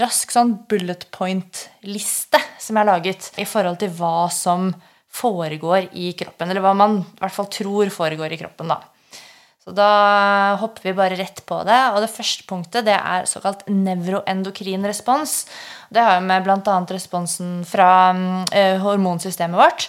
rask 0.00 0.30
sånn 0.30 0.54
bullet 0.70 1.08
point-liste 1.14 2.38
som 2.62 2.76
jeg 2.76 2.84
har 2.84 2.90
laget 2.92 3.30
i 3.42 3.46
forhold 3.46 3.80
til 3.82 3.90
hva 3.98 4.30
som 4.30 4.70
foregår 5.12 5.88
i 5.92 6.12
kroppen, 6.18 6.50
eller 6.50 6.62
hva 6.64 6.72
man 6.76 7.00
i 7.02 7.20
hvert 7.20 7.34
fall 7.34 7.48
tror 7.52 7.90
foregår 7.92 8.32
i 8.36 8.40
kroppen, 8.40 8.70
da. 8.72 8.80
Så 9.60 9.74
da 9.76 10.56
hopper 10.56 10.86
vi 10.88 10.92
bare 10.96 11.18
rett 11.18 11.42
på 11.46 11.58
det. 11.68 11.76
Og 11.92 11.98
det 12.00 12.08
første 12.14 12.46
punktet 12.48 12.86
det 12.86 12.94
er 12.96 13.26
såkalt 13.28 13.66
nevroendokrin 13.68 14.86
respons. 14.88 15.42
Det 15.92 16.00
har 16.00 16.16
jo 16.16 16.24
med 16.30 16.46
bl.a. 16.46 16.76
responsen 16.88 17.58
fra 17.68 17.90
eh, 18.56 18.78
hormonsystemet 18.80 19.60
vårt. 19.60 19.84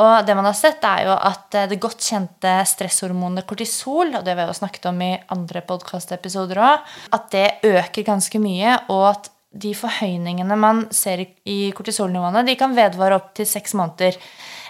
Og 0.00 0.24
det 0.24 0.32
man 0.38 0.48
har 0.48 0.56
sett, 0.56 0.80
er 0.88 1.04
jo 1.10 1.12
at 1.12 1.58
eh, 1.60 1.68
det 1.68 1.80
godt 1.84 2.00
kjente 2.08 2.54
stresshormonet 2.72 3.44
kortisol, 3.46 4.14
og 4.16 4.24
det 4.24 4.32
vi 4.38 4.46
har 4.48 4.56
snakket 4.56 4.88
om 4.88 5.04
i 5.04 5.12
andre 5.36 5.60
podkastepisoder 5.68 6.62
òg, 6.64 6.90
at 7.12 7.28
det 7.36 7.46
øker 7.68 8.08
ganske 8.08 8.40
mye, 8.40 8.78
og 8.88 9.10
at 9.12 9.28
de 9.52 9.74
forhøyningene 9.76 10.56
man 10.56 10.86
ser 10.96 11.26
i- 11.44 11.68
kortisolnivåene, 11.76 12.46
de 12.48 12.56
kan 12.56 12.72
vedvare 12.72 13.18
opp 13.20 13.34
til 13.36 13.44
seks 13.44 13.74
måneder 13.76 14.16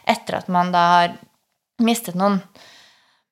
etter 0.08 0.40
at 0.40 0.50
man 0.52 0.72
da 0.74 0.84
har 0.96 1.16
mistet 1.82 2.18
noen. 2.18 2.40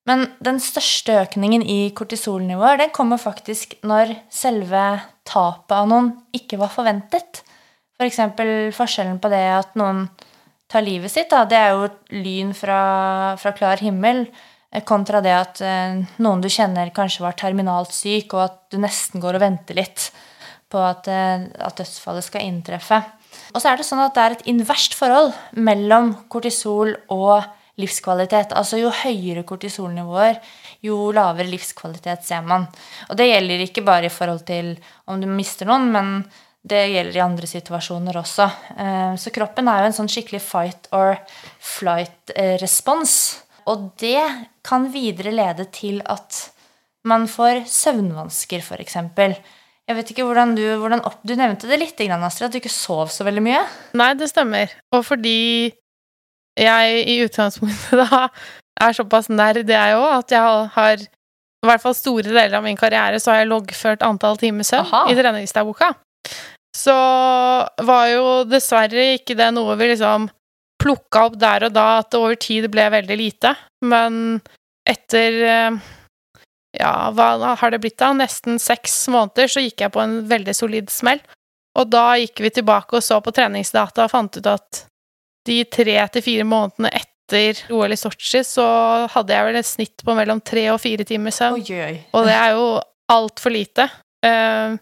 Men 0.08 0.26
den 0.42 0.58
største 0.62 1.18
økningen 1.20 1.62
i 1.62 1.92
kortisolnivåer 1.96 2.80
den 2.80 2.92
kommer 2.94 3.20
faktisk 3.20 3.76
når 3.86 4.14
selve 4.32 4.84
tapet 5.28 5.76
av 5.76 5.88
noen 5.90 6.14
ikke 6.36 6.58
var 6.60 6.72
forventet. 6.72 7.42
For 8.00 8.08
forskjellen 8.74 9.20
på 9.20 9.30
det 9.30 9.44
at 9.58 9.76
noen 9.78 10.06
tar 10.70 10.86
livet 10.86 11.12
sitt, 11.12 11.28
da, 11.32 11.44
det 11.44 11.58
er 11.58 11.74
jo 11.74 11.90
lyn 12.22 12.54
fra, 12.56 12.80
fra 13.40 13.52
klar 13.56 13.82
himmel, 13.82 14.24
eh, 14.72 14.84
kontra 14.86 15.20
det 15.20 15.34
at 15.34 15.62
eh, 15.66 15.98
noen 16.22 16.42
du 16.42 16.48
kjenner 16.48 16.92
kanskje 16.94 17.24
var 17.26 17.36
terminalt 17.38 17.92
syk, 17.92 18.32
og 18.36 18.44
at 18.46 18.58
du 18.72 18.78
nesten 18.80 19.22
går 19.22 19.36
og 19.36 19.44
venter 19.44 19.78
litt 19.82 20.08
på 20.70 20.80
at, 20.80 21.10
eh, 21.10 21.48
at 21.58 21.82
dødsfallet 21.82 22.26
skal 22.26 22.46
inntreffe. 22.46 23.02
Og 23.54 23.62
så 23.62 23.70
er 23.70 23.80
det 23.80 23.86
sånn 23.88 24.02
at 24.04 24.14
det 24.16 24.22
er 24.24 24.36
et 24.36 24.46
inverst 24.52 24.94
forhold 24.98 25.32
mellom 25.56 26.12
kortisol 26.32 26.94
og 27.12 27.44
livskvalitet. 27.80 28.52
Altså 28.56 28.80
jo 28.80 28.90
høyere 28.92 29.44
kortisolnivåer, 29.48 30.38
jo 30.84 31.10
lavere 31.16 31.48
livskvalitet 31.50 32.24
ser 32.26 32.44
man. 32.46 32.66
Og 33.08 33.16
det 33.18 33.30
gjelder 33.30 33.64
ikke 33.64 33.84
bare 33.86 34.10
i 34.10 34.12
forhold 34.12 34.44
til 34.48 34.74
om 35.10 35.20
du 35.20 35.26
mister 35.30 35.68
noen, 35.68 35.90
men 35.94 36.12
det 36.60 36.82
gjelder 36.92 37.16
i 37.16 37.24
andre 37.24 37.48
situasjoner 37.48 38.18
også. 38.20 38.46
Eh, 38.76 39.14
Så 39.16 39.32
kroppen 39.32 39.68
er 39.68 39.80
jo 39.80 39.90
en 39.90 39.96
sånn 39.96 40.12
skikkelig 40.12 40.42
fight 40.44 40.90
or 40.92 41.16
flight-respons. 41.58 43.14
Og 43.70 43.90
det 44.00 44.20
kan 44.66 44.90
videre 44.92 45.32
lede 45.32 45.66
til 45.72 46.02
at 46.04 46.50
man 47.08 47.26
får 47.30 47.64
søvnvansker, 47.70 48.60
f.eks. 48.60 48.96
Jeg 49.90 49.96
vet 49.98 50.10
ikke 50.12 50.24
hvordan 50.28 50.52
du 50.54 50.62
hvordan 50.78 51.00
opp, 51.02 51.18
Du 51.26 51.34
nevnte 51.34 51.66
det 51.66 51.80
litt, 51.80 51.98
Astrid, 51.98 52.46
at 52.46 52.54
du 52.54 52.60
ikke 52.60 52.70
sov 52.70 53.08
så 53.10 53.26
veldig 53.26 53.42
mye. 53.42 53.62
Nei, 53.98 54.12
det 54.14 54.30
stemmer. 54.30 54.70
Og 54.94 55.02
fordi 55.08 55.72
jeg 56.60 57.00
i 57.10 57.16
utgangspunktet 57.24 57.98
da 58.04 58.28
er 58.80 58.94
såpass 58.94 59.28
nerd 59.32 59.66
jeg 59.66 59.96
òg, 59.98 60.06
at 60.20 60.30
jeg 60.36 60.68
har 60.76 61.02
i 61.60 61.68
hvert 61.68 61.82
fall 61.82 61.96
store 61.96 62.30
deler 62.30 62.56
av 62.56 62.64
min 62.64 62.78
karriere 62.78 63.18
så 63.20 63.34
har 63.34 63.42
jeg 63.42 63.50
loggført 63.50 64.04
antall 64.06 64.38
timer 64.40 64.64
søvn 64.64 65.10
i 65.10 65.16
treningsdagboka. 65.18 65.90
Så 66.76 66.94
var 67.90 68.06
jo 68.08 68.26
dessverre 68.48 69.10
ikke 69.18 69.36
det 69.36 69.50
noe 69.56 69.74
vi 69.76 69.90
liksom 69.90 70.30
plukka 70.80 71.26
opp 71.28 71.36
der 71.40 71.66
og 71.66 71.74
da, 71.76 71.88
at 72.00 72.12
det 72.14 72.20
over 72.22 72.38
tid 72.40 72.70
ble 72.72 72.86
veldig 72.94 73.18
lite. 73.18 73.52
Men 73.84 74.38
etter 74.88 75.40
eh, 75.50 75.80
ja, 76.80 77.10
hva 77.14 77.54
har 77.60 77.70
det 77.74 77.80
blitt 77.84 77.98
da? 78.00 78.12
Nesten 78.16 78.58
seks 78.62 78.96
måneder, 79.12 79.50
så 79.52 79.62
gikk 79.64 79.84
jeg 79.84 79.92
på 79.94 80.02
en 80.02 80.18
veldig 80.30 80.54
solid 80.56 80.90
smell. 80.92 81.20
Og 81.78 81.86
da 81.92 82.16
gikk 82.18 82.40
vi 82.42 82.50
tilbake 82.58 82.98
og 82.98 83.04
så 83.06 83.20
på 83.22 83.32
treningsdata 83.36 84.08
og 84.08 84.10
fant 84.12 84.40
ut 84.40 84.48
at 84.50 84.84
de 85.46 85.62
tre 85.70 85.96
til 86.16 86.24
fire 86.26 86.44
månedene 86.44 86.90
etter 86.98 87.60
OL 87.72 87.94
i 87.94 87.98
Sotsji 87.98 88.42
så 88.44 88.64
hadde 89.12 89.32
jeg 89.36 89.46
vel 89.46 89.58
et 89.60 89.68
snitt 89.68 90.02
på 90.04 90.16
mellom 90.18 90.40
tre 90.42 90.66
og 90.74 90.80
fire 90.82 91.06
timer 91.06 91.30
søvn. 91.34 91.62
Og 92.12 92.26
det 92.26 92.34
er 92.34 92.56
jo 92.58 92.64
altfor 93.10 93.54
lite. 93.54 93.86
Eh, 94.26 94.74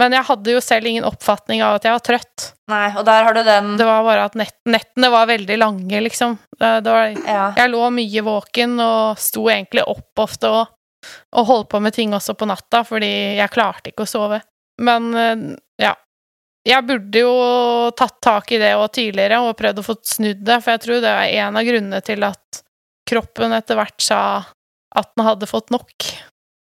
men 0.00 0.14
jeg 0.16 0.24
hadde 0.24 0.54
jo 0.54 0.60
selv 0.64 0.88
ingen 0.88 1.04
oppfatning 1.04 1.62
av 1.62 1.76
at 1.76 1.86
jeg 1.86 1.94
var 1.94 2.04
trøtt. 2.06 2.46
Nei, 2.72 2.86
og 2.96 3.04
der 3.06 3.26
har 3.26 3.36
du 3.36 3.42
den 3.44 3.74
Det 3.76 3.84
var 3.86 4.02
bare 4.06 4.24
at 4.30 4.36
nett, 4.40 4.54
nettene 4.66 5.10
var 5.12 5.28
veldig 5.28 5.58
lange, 5.60 6.00
liksom. 6.08 6.38
Var, 6.58 7.14
Ja. 7.26 7.52
jeg 7.56 7.70
lå 7.70 7.82
mye 7.92 8.22
våken 8.24 8.78
og 8.80 9.18
sto 9.20 9.46
egentlig 9.52 9.84
opp 9.86 10.22
ofte 10.24 10.48
og, 10.48 10.72
og 11.36 11.46
holdt 11.48 11.70
på 11.72 11.80
med 11.82 11.94
ting 11.96 12.14
også 12.16 12.34
på 12.38 12.48
natta, 12.48 12.82
fordi 12.86 13.12
jeg 13.38 13.52
klarte 13.52 13.92
ikke 13.92 14.06
å 14.06 14.12
sove. 14.12 14.40
Men 14.82 15.12
eh, 15.14 15.44
ja. 15.82 15.94
Jeg 16.62 16.86
burde 16.86 17.18
jo 17.24 17.30
tatt 17.98 18.20
tak 18.22 18.52
i 18.54 18.58
det 18.62 18.76
og 18.78 18.92
tidligere 18.94 19.40
og 19.42 19.56
prøvd 19.58 19.80
å 19.82 19.86
få 19.86 19.96
snudd 20.06 20.44
det, 20.46 20.60
for 20.62 20.76
jeg 20.76 20.82
tror 20.84 21.00
det 21.02 21.10
er 21.10 21.40
en 21.42 21.58
av 21.58 21.66
grunnene 21.66 21.98
til 22.06 22.22
at 22.22 22.60
kroppen 23.10 23.54
etter 23.56 23.80
hvert 23.80 23.98
sa 24.04 24.20
at 24.94 25.10
den 25.16 25.26
hadde 25.26 25.50
fått 25.50 25.72
nok. 25.74 26.12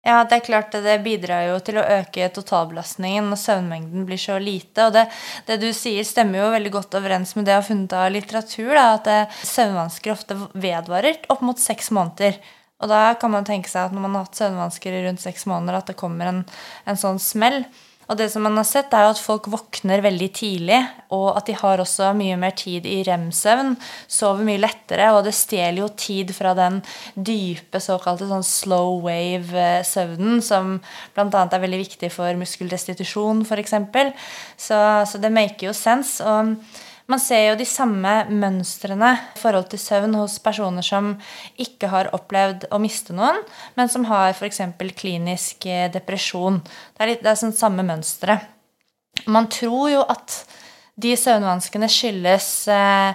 Ja, 0.00 0.22
det 0.24 0.38
er 0.38 0.44
klart 0.46 0.72
det, 0.72 0.80
det 0.86 1.02
bidrar 1.04 1.42
jo 1.44 1.58
til 1.60 1.76
å 1.76 1.84
øke 1.84 2.30
totalbelastningen 2.32 3.26
når 3.28 3.40
søvnmengden 3.42 4.06
blir 4.08 4.20
så 4.20 4.38
lite. 4.40 4.86
Og 4.86 4.94
det, 4.96 5.02
det 5.44 5.58
du 5.60 5.68
sier, 5.76 6.06
stemmer 6.08 6.40
jo 6.40 6.54
veldig 6.54 6.72
godt 6.72 6.96
overens 6.96 7.34
med 7.36 7.44
det 7.44 7.52
jeg 7.52 7.60
har 7.60 7.66
funnet 7.66 7.96
av 7.98 8.06
litteratur. 8.14 8.70
Da, 8.72 8.86
at 8.94 9.10
eh, 9.12 9.42
søvnvansker 9.50 10.14
ofte 10.14 10.38
vedvarer 10.56 11.20
opp 11.28 11.44
mot 11.44 11.60
seks 11.60 11.92
måneder. 11.92 12.40
Og 12.80 12.88
da 12.90 13.02
kan 13.20 13.32
man 13.34 13.46
tenke 13.48 13.70
seg 13.70 13.88
at 13.88 13.94
når 13.94 14.06
man 14.06 14.16
har 14.16 14.26
hatt 14.26 14.40
søvnvansker 14.40 14.96
i 14.96 15.04
rundt 15.06 15.22
seks 15.22 15.46
måneder, 15.50 15.80
at 15.80 15.92
det 15.92 16.00
kommer 16.00 16.30
en, 16.30 16.42
en 16.88 17.00
sånn 17.00 17.20
smell. 17.22 17.62
Og 18.10 18.18
det 18.18 18.26
som 18.32 18.42
man 18.42 18.56
har 18.58 18.66
sett, 18.66 18.90
er 18.90 19.04
jo 19.06 19.12
at 19.12 19.20
folk 19.22 19.46
våkner 19.52 20.02
veldig 20.02 20.28
tidlig, 20.34 20.80
og 21.14 21.28
at 21.38 21.46
de 21.46 21.54
har 21.60 21.78
også 21.78 22.08
mye 22.18 22.34
mer 22.42 22.56
tid 22.58 22.88
i 22.90 23.04
rem-søvn, 23.06 23.76
sover 24.10 24.48
mye 24.48 24.58
lettere, 24.58 25.12
og 25.14 25.22
det 25.28 25.36
stjeler 25.38 25.84
jo 25.84 25.92
tid 25.94 26.34
fra 26.34 26.56
den 26.58 26.80
dype 27.14 27.78
såkalte 27.78 28.26
sånn 28.26 28.42
slow 28.46 28.98
wave-søvnen, 29.06 30.42
som 30.42 30.80
bl.a. 31.14 31.44
er 31.46 31.62
veldig 31.62 31.82
viktig 31.84 32.10
for 32.10 32.42
muskelrestitusjon, 32.42 33.46
f.eks. 33.46 33.78
Så, 34.58 34.80
så 35.06 35.22
det 35.22 35.30
maker 35.36 35.70
jo 35.70 35.76
sense. 35.76 36.18
og 36.26 36.56
man 37.10 37.20
ser 37.22 37.48
jo 37.48 37.56
de 37.58 37.66
samme 37.66 38.12
mønstrene 38.30 39.10
i 39.34 39.40
forhold 39.40 39.70
til 39.72 39.80
søvn 39.82 40.14
hos 40.18 40.38
personer 40.42 40.84
som 40.86 41.16
ikke 41.60 41.88
har 41.90 42.12
opplevd 42.16 42.68
å 42.70 42.78
miste 42.82 43.12
noen, 43.16 43.40
men 43.78 43.90
som 43.90 44.04
har 44.10 44.30
f.eks. 44.36 44.60
klinisk 44.98 45.66
eh, 45.66 45.90
depresjon. 45.92 46.60
Det 46.62 47.02
er, 47.02 47.08
litt, 47.12 47.22
det 47.24 47.30
er 47.32 47.42
sånn 47.42 47.56
samme 47.56 47.82
mønstre. 47.86 48.34
Man 49.26 49.48
tror 49.52 49.90
jo 49.90 50.02
at 50.06 50.44
de 51.00 51.16
søvnvanskene 51.16 51.88
skyldes 51.90 52.68
eh, 52.70 53.14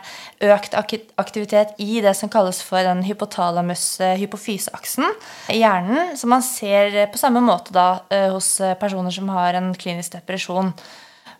økt 0.49 0.75
aktivitet 0.75 1.73
i 1.83 2.01
det 2.03 2.15
som 2.17 2.29
kalles 2.33 2.61
for 2.65 2.83
den 2.83 3.03
hypotalamus-hypofyseaksen 3.05 5.05
i 5.53 5.59
hjernen, 5.61 6.17
som 6.17 6.29
man 6.33 6.43
ser 6.45 7.07
på 7.13 7.17
samme 7.21 7.41
måte 7.45 7.73
da 7.75 7.87
eh, 8.09 8.31
hos 8.33 8.57
personer 8.81 9.11
som 9.13 9.29
har 9.37 9.53
en 9.59 9.69
klinisk 9.77 10.17
depresjon. 10.17 10.73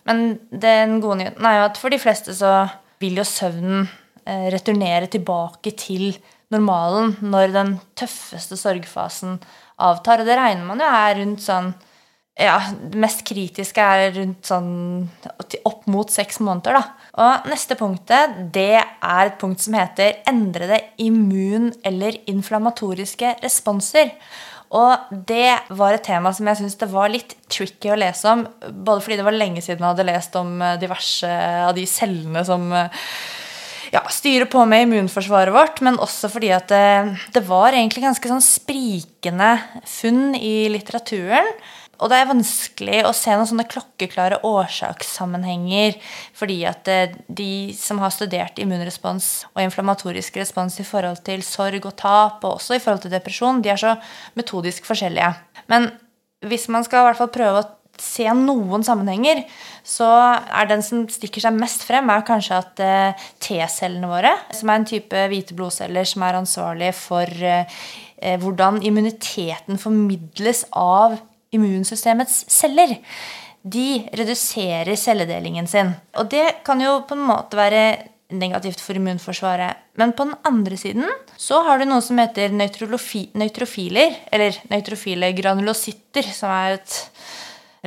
Men 0.05 0.37
den 0.49 0.99
gode 1.03 1.21
nyheten 1.21 1.45
er 1.47 1.59
jo 1.59 1.67
at 1.69 1.79
for 1.81 1.93
de 1.93 2.01
fleste 2.01 2.35
så 2.37 2.53
vil 3.01 3.19
jo 3.19 3.25
søvnen 3.27 3.87
eh, 4.25 4.47
returnere 4.53 5.09
tilbake 5.11 5.73
til 5.79 6.13
normalen 6.53 7.15
når 7.25 7.55
den 7.55 7.73
tøffeste 7.97 8.57
sorgfasen 8.59 9.39
avtar. 9.81 10.21
Og 10.21 10.29
det 10.29 10.37
regner 10.37 10.65
man 10.67 10.81
jo 10.83 10.89
er 10.89 11.19
rundt 11.21 11.43
sånn 11.45 11.73
ja, 12.35 12.57
Det 12.91 12.99
mest 12.99 13.21
kritiske 13.23 13.79
er 13.79 14.09
rundt 14.17 14.43
sånn 14.49 15.05
opp 15.63 15.85
mot 15.87 16.09
seks 16.11 16.41
måneder, 16.43 16.75
da. 16.75 17.11
Og 17.23 17.45
neste 17.47 17.77
punktet, 17.79 18.33
det 18.51 18.75
er 18.75 19.21
et 19.29 19.37
punkt 19.39 19.63
som 19.63 19.77
heter 19.77 20.17
endrede 20.27 20.81
immun- 20.99 21.71
eller 21.87 22.17
inflammatoriske 22.27 23.37
responser. 23.39 24.11
Og 24.73 25.13
det 25.29 25.53
var 25.77 25.95
et 25.95 26.05
tema 26.05 26.31
som 26.33 26.47
jeg 26.49 26.59
syns 26.61 26.77
det 26.81 26.89
var 26.91 27.11
litt 27.13 27.35
tricky 27.51 27.93
å 27.93 27.99
lese 27.99 28.31
om. 28.31 28.45
Både 28.65 29.03
fordi 29.05 29.19
det 29.19 29.27
var 29.27 29.37
lenge 29.37 29.63
siden 29.63 29.83
jeg 29.83 29.93
hadde 29.93 30.09
lest 30.09 30.37
om 30.39 30.57
eh, 30.61 30.77
diverse 30.81 31.31
av 31.69 31.75
de 31.77 31.85
cellene 31.89 32.45
som 32.47 32.67
eh, 32.73 33.05
ja, 33.93 34.01
styrer 34.11 34.49
på 34.51 34.65
med 34.67 34.87
immunforsvaret 34.87 35.53
vårt, 35.55 35.81
men 35.85 35.99
også 36.01 36.29
fordi 36.33 36.51
at 36.55 36.67
det, 36.71 37.15
det 37.35 37.45
var 37.47 37.75
egentlig 37.75 38.03
ganske 38.07 38.31
sånn 38.31 38.43
sprikende 38.43 39.55
funn 39.87 40.35
i 40.35 40.67
litteraturen. 40.73 41.53
Og 41.99 42.11
det 42.11 42.19
er 42.19 42.29
vanskelig 42.29 43.01
å 43.07 43.13
se 43.15 43.33
noen 43.33 43.47
sånne 43.49 43.67
klokkeklare 43.71 44.41
årsakssammenhenger, 44.47 45.97
fordi 46.35 46.59
at 46.67 46.89
eh, 46.91 47.15
de 47.27 47.73
som 47.77 48.01
har 48.03 48.13
studert 48.13 48.59
immunrespons 48.61 49.29
og 49.53 49.63
inflammatorisk 49.63 50.39
respons 50.41 50.79
i 50.81 50.87
forhold 50.87 51.23
til 51.27 51.45
sorg 51.45 51.87
og 51.87 51.95
tap, 52.01 52.43
og 52.43 52.57
også 52.57 52.77
i 52.77 52.83
forhold 52.83 53.05
til 53.05 53.15
depresjon, 53.15 53.63
de 53.63 53.71
er 53.73 53.81
så 53.81 53.95
metodisk 54.35 54.87
forskjellige. 54.89 55.31
Men 55.71 55.91
hvis 56.45 56.67
man 56.73 56.85
skal 56.85 57.03
i 57.03 57.09
hvert 57.09 57.21
fall 57.21 57.33
prøve 57.33 57.63
å 57.63 57.71
se 58.01 58.25
noen 58.35 58.83
sammenhenger, 58.83 59.45
så 59.87 60.07
er 60.43 60.67
den 60.69 60.83
som 60.83 61.05
stikker 61.11 61.43
seg 61.43 61.55
mest 61.55 61.85
frem, 61.87 62.09
er 62.11 62.25
kanskje 62.27 62.57
at 62.59 62.81
eh, 62.83 63.27
T-cellene 63.43 64.09
våre, 64.09 64.33
som 64.55 64.71
er 64.71 64.81
en 64.81 64.89
type 64.89 65.21
hvite 65.31 65.55
blodceller 65.57 66.07
som 66.09 66.25
er 66.27 66.39
ansvarlig 66.41 66.91
for 66.97 67.45
eh, 67.45 68.35
hvordan 68.41 68.81
immuniteten 68.83 69.79
formidles 69.79 70.65
av 70.75 71.17
immunsystemets 71.55 72.43
celler. 72.51 72.97
De 73.65 74.05
reduserer 74.13 74.93
celledelingen 74.99 75.67
sin. 75.67 75.95
Og 76.19 76.29
det 76.29 76.61
kan 76.67 76.81
jo 76.83 76.99
på 77.07 77.17
en 77.17 77.25
måte 77.25 77.57
være 77.57 77.85
negativt 78.35 78.81
for 78.81 78.97
immunforsvaret. 78.97 79.81
Men 79.99 80.13
på 80.17 80.25
den 80.27 80.35
andre 80.47 80.77
siden 80.77 81.09
så 81.37 81.61
har 81.65 81.79
du 81.79 81.87
noe 81.87 82.03
som 82.03 82.19
heter 82.19 82.53
nøytrofiler, 82.53 84.15
eller 84.33 84.61
nøytrofile 84.71 85.31
granulocytter, 85.37 86.29
som 86.33 86.53
er 86.53 86.79
et 86.79 86.99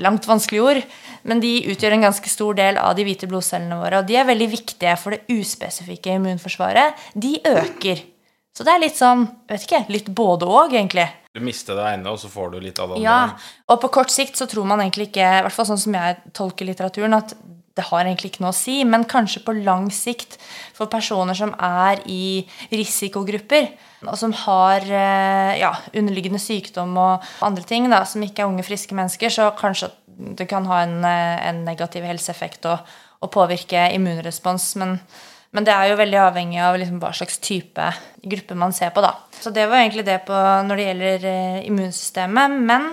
langt 0.03 0.29
vanskelig 0.29 0.63
ord. 0.63 0.83
Men 1.29 1.43
de 1.43 1.53
utgjør 1.73 1.97
en 1.97 2.07
ganske 2.07 2.31
stor 2.31 2.59
del 2.59 2.79
av 2.81 2.95
de 2.97 3.07
hvite 3.07 3.29
blodcellene 3.31 3.81
våre. 3.81 4.01
Og 4.01 4.09
de 4.09 4.19
er 4.19 4.29
veldig 4.29 4.51
viktige 4.53 4.95
for 5.01 5.15
det 5.15 5.27
uspesifikke 5.35 6.15
immunforsvaret. 6.19 7.09
De 7.15 7.37
øker. 7.51 8.07
Så 8.59 8.65
det 8.67 8.73
er 8.75 8.81
litt 8.83 8.97
sånn, 8.99 9.21
vet 9.47 9.63
ikke, 9.69 9.85
litt 9.95 10.09
både 10.19 10.47
og, 10.51 10.73
egentlig. 10.75 11.05
Du 11.31 11.39
mister 11.47 11.77
det 11.79 11.85
ene, 11.93 12.11
og 12.11 12.19
så 12.19 12.27
får 12.27 12.49
du 12.51 12.57
litt 12.59 12.81
av 12.83 12.91
det 12.91 12.97
andre. 12.99 13.05
Ja, 13.05 13.53
og 13.71 13.79
på 13.85 13.91
kort 14.01 14.11
sikt 14.11 14.41
så 14.41 14.49
tror 14.51 14.67
man 14.67 14.83
egentlig 14.83 15.13
ikke, 15.13 15.23
i 15.23 15.45
hvert 15.47 15.55
fall 15.55 15.69
sånn 15.69 15.79
som 15.79 15.95
jeg 15.95 16.17
tolker 16.35 16.67
litteraturen, 16.67 17.15
at 17.15 17.37
det 17.79 17.85
har 17.87 18.03
egentlig 18.03 18.33
ikke 18.33 18.43
noe 18.43 18.51
å 18.51 18.59
si. 18.59 18.81
Men 18.83 19.07
kanskje 19.07 19.45
på 19.47 19.55
lang 19.61 19.87
sikt 19.95 20.35
for 20.75 20.91
personer 20.91 21.39
som 21.39 21.55
er 21.55 22.03
i 22.11 22.43
risikogrupper, 22.75 23.71
og 24.09 24.19
som 24.19 24.35
har 24.43 24.91
ja, 24.91 25.71
underliggende 25.95 26.43
sykdom 26.43 26.99
og 26.99 27.31
andre 27.47 27.63
ting, 27.63 27.87
da, 27.95 28.03
som 28.11 28.27
ikke 28.27 28.43
er 28.43 28.51
unge, 28.51 28.67
friske 28.67 28.99
mennesker, 28.99 29.39
så 29.39 29.53
kanskje 29.55 29.93
det 30.35 30.51
kan 30.51 30.67
ha 30.67 30.83
en, 30.83 30.99
en 31.07 31.63
negativ 31.63 32.03
helseeffekt 32.11 32.67
og, 32.67 32.95
og 33.23 33.37
påvirke 33.39 33.87
immunrespons. 33.95 34.73
men 34.83 34.99
men 35.57 35.65
det 35.65 35.73
er 35.73 35.89
jo 35.91 35.99
veldig 35.99 36.19
avhengig 36.21 36.61
av 36.61 36.77
liksom 36.77 37.01
hva 37.01 37.11
slags 37.17 37.41
type 37.41 37.85
gruppe 38.21 38.57
man 38.59 38.75
ser 38.77 38.93
på. 38.93 39.01
da. 39.01 39.15
Så 39.41 39.51
det 39.55 39.65
var 39.71 39.81
egentlig 39.81 40.05
det 40.05 40.21
på 40.29 40.37
når 40.37 40.77
det 40.77 40.87
gjelder 40.89 41.27
eh, 41.31 41.59
immunsystemet. 41.71 42.57
Men 42.69 42.91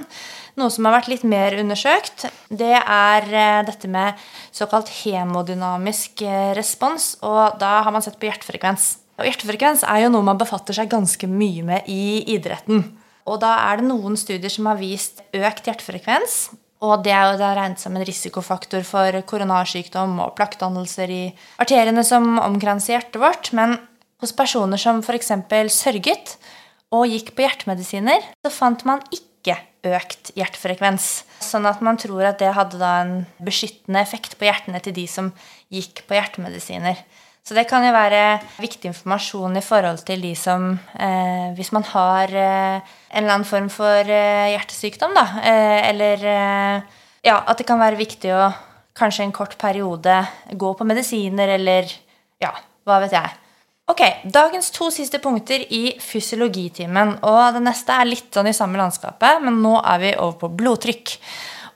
noe 0.55 0.71
som 0.71 0.87
har 0.87 0.95
vært 0.95 1.11
litt 1.11 1.25
mer 1.27 1.57
undersøkt, 1.59 2.27
det 2.47 2.77
er 2.79 3.27
eh, 3.27 3.61
dette 3.67 3.91
med 3.91 4.21
såkalt 4.55 4.91
hemodynamisk 5.01 6.23
eh, 6.23 6.53
respons. 6.55 7.15
Og 7.27 7.59
da 7.59 7.81
har 7.83 7.91
man 7.91 8.05
sett 8.05 8.21
på 8.21 8.29
hjertefrekvens. 8.29 8.93
Og 9.19 9.27
hjertefrekvens 9.27 9.83
er 9.87 10.05
jo 10.05 10.13
noe 10.15 10.27
man 10.27 10.39
befatter 10.39 10.75
seg 10.75 10.91
ganske 10.91 11.27
mye 11.27 11.63
med 11.67 11.91
i 11.91 12.23
idretten. 12.37 12.87
Og 13.27 13.41
da 13.43 13.55
er 13.67 13.81
det 13.81 13.89
noen 13.89 14.15
studier 14.19 14.53
som 14.53 14.69
har 14.69 14.79
vist 14.79 15.23
økt 15.35 15.67
hjertefrekvens 15.67 16.45
og 16.85 17.03
det 17.05 17.13
er 17.15 17.33
jo 17.33 17.41
er 17.41 17.57
regnet 17.57 17.81
som 17.81 17.95
en 17.95 18.05
risikofaktor 18.05 18.85
for 18.87 19.19
koronasykdom 19.29 20.19
og 20.23 20.35
plaktdannelser 20.37 21.11
i 21.11 21.23
arteriene 21.61 22.03
som 22.05 22.37
omkranser 22.41 22.95
hjertet 22.95 23.21
vårt. 23.21 23.51
Men 23.57 23.77
hos 24.23 24.35
personer 24.35 24.81
som 24.81 25.01
f.eks. 25.03 25.33
sørget 25.73 26.35
og 26.95 27.09
gikk 27.11 27.33
på 27.35 27.45
hjertemedisiner, 27.45 28.23
så 28.45 28.53
fant 28.53 28.85
man 28.87 29.03
ikke 29.11 29.57
økt 29.85 30.31
hjertefrekvens. 30.37 31.25
Sånn 31.43 31.67
at 31.69 31.81
man 31.85 31.99
tror 32.01 32.23
at 32.31 32.39
det 32.41 32.53
hadde 32.55 32.79
da 32.81 32.93
en 33.03 33.15
beskyttende 33.43 34.01
effekt 34.01 34.37
på 34.39 34.47
hjertene 34.47 34.81
til 34.81 34.95
de 34.95 35.05
som 35.09 35.31
gikk 35.73 36.05
på 36.07 36.17
hjertemedisiner. 36.17 37.01
Så 37.45 37.53
det 37.53 37.67
kan 37.69 37.83
jo 37.85 37.91
være 37.93 38.39
viktig 38.57 38.89
informasjon 38.89 39.59
i 39.59 39.61
forhold 39.61 39.99
til 40.07 40.23
de 40.25 40.31
som 40.37 40.71
eh, 40.97 41.51
Hvis 41.53 41.69
man 41.75 41.85
har 41.91 42.31
eh, 42.33 42.79
en 42.81 43.19
eller 43.21 43.35
annen 43.35 43.45
form 43.45 43.67
for 43.69 44.01
eh, 44.01 44.49
hjertesykdom, 44.55 45.13
da, 45.13 45.25
eh, 45.45 45.81
eller 45.91 46.25
eh, 46.25 46.95
Ja, 47.25 47.43
at 47.45 47.61
det 47.61 47.67
kan 47.69 47.81
være 47.81 48.01
viktig 48.01 48.33
å 48.33 48.49
kanskje 48.97 49.27
en 49.27 49.35
kort 49.35 49.57
periode 49.61 50.17
gå 50.57 50.73
på 50.73 50.89
medisiner, 50.89 51.53
eller 51.59 51.91
Ja, 52.41 52.49
hva 52.85 52.97
vet 53.03 53.13
jeg. 53.13 53.37
Ok, 53.93 54.01
Dagens 54.33 54.71
to 54.73 54.89
siste 54.89 55.19
punkter 55.21 55.61
i 55.69 55.83
fysiologitimen. 56.01 57.19
Og 57.29 57.41
det 57.53 57.61
neste 57.61 57.93
er 57.93 58.09
litt 58.09 58.33
sånn 58.33 58.49
i 58.49 58.57
samme 58.57 58.81
landskapet, 58.81 59.43
men 59.45 59.61
nå 59.61 59.75
er 59.83 60.01
vi 60.01 60.15
over 60.17 60.39
på 60.41 60.49
blodtrykk. 60.57 61.13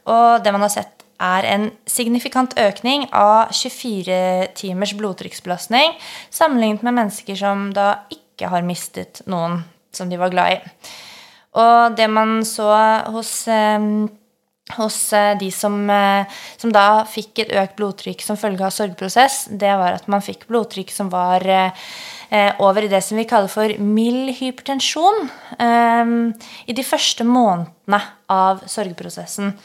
Og 0.09 0.41
det 0.41 0.53
man 0.55 0.65
har 0.65 0.73
sett 0.73 0.98
er 1.19 1.47
en 1.49 1.67
signifikant 1.89 2.55
økning 2.59 3.07
av 3.15 3.51
24 3.55 4.53
timers 4.59 4.95
blodtrykksbelastning 4.97 5.97
sammenlignet 6.31 6.85
med 6.87 6.95
mennesker 7.01 7.39
som 7.39 7.69
da 7.75 8.05
ikke 8.13 8.51
har 8.53 8.65
mistet 8.65 9.21
noen 9.27 9.61
som 9.95 10.09
de 10.09 10.19
var 10.19 10.31
glad 10.33 10.57
i. 10.57 10.59
Og 11.57 11.95
det 11.97 12.07
man 12.11 12.43
så 12.45 12.69
hos, 13.09 13.47
eh, 13.47 13.79
hos 14.77 14.97
eh, 15.13 15.37
de 15.39 15.49
som, 15.51 15.89
eh, 15.89 16.25
som, 16.57 16.71
da 16.71 17.03
fikk 17.09 17.41
et 17.43 17.55
økt 17.57 17.75
blodtrykk 17.79 18.21
som 18.21 18.37
følge 18.37 18.65
av 18.65 18.75
sorgprosess, 18.75 19.47
det 19.49 19.73
var 19.81 19.97
at 19.97 20.07
man 20.07 20.21
fikk 20.21 20.45
blodtrykk 20.47 20.93
som 20.93 21.09
var 21.09 21.45
over 22.61 22.85
i 22.85 22.91
det 22.91 22.99
som 23.01 23.17
vi 23.17 23.25
kaller 23.25 23.49
for 23.49 23.71
mild 23.81 24.35
hypertensjon 24.37 25.23
i 26.69 26.75
de 26.77 26.83
første 26.85 27.25
månedene 27.25 27.99
av 28.29 28.61
sorgprosessen. 28.69 29.55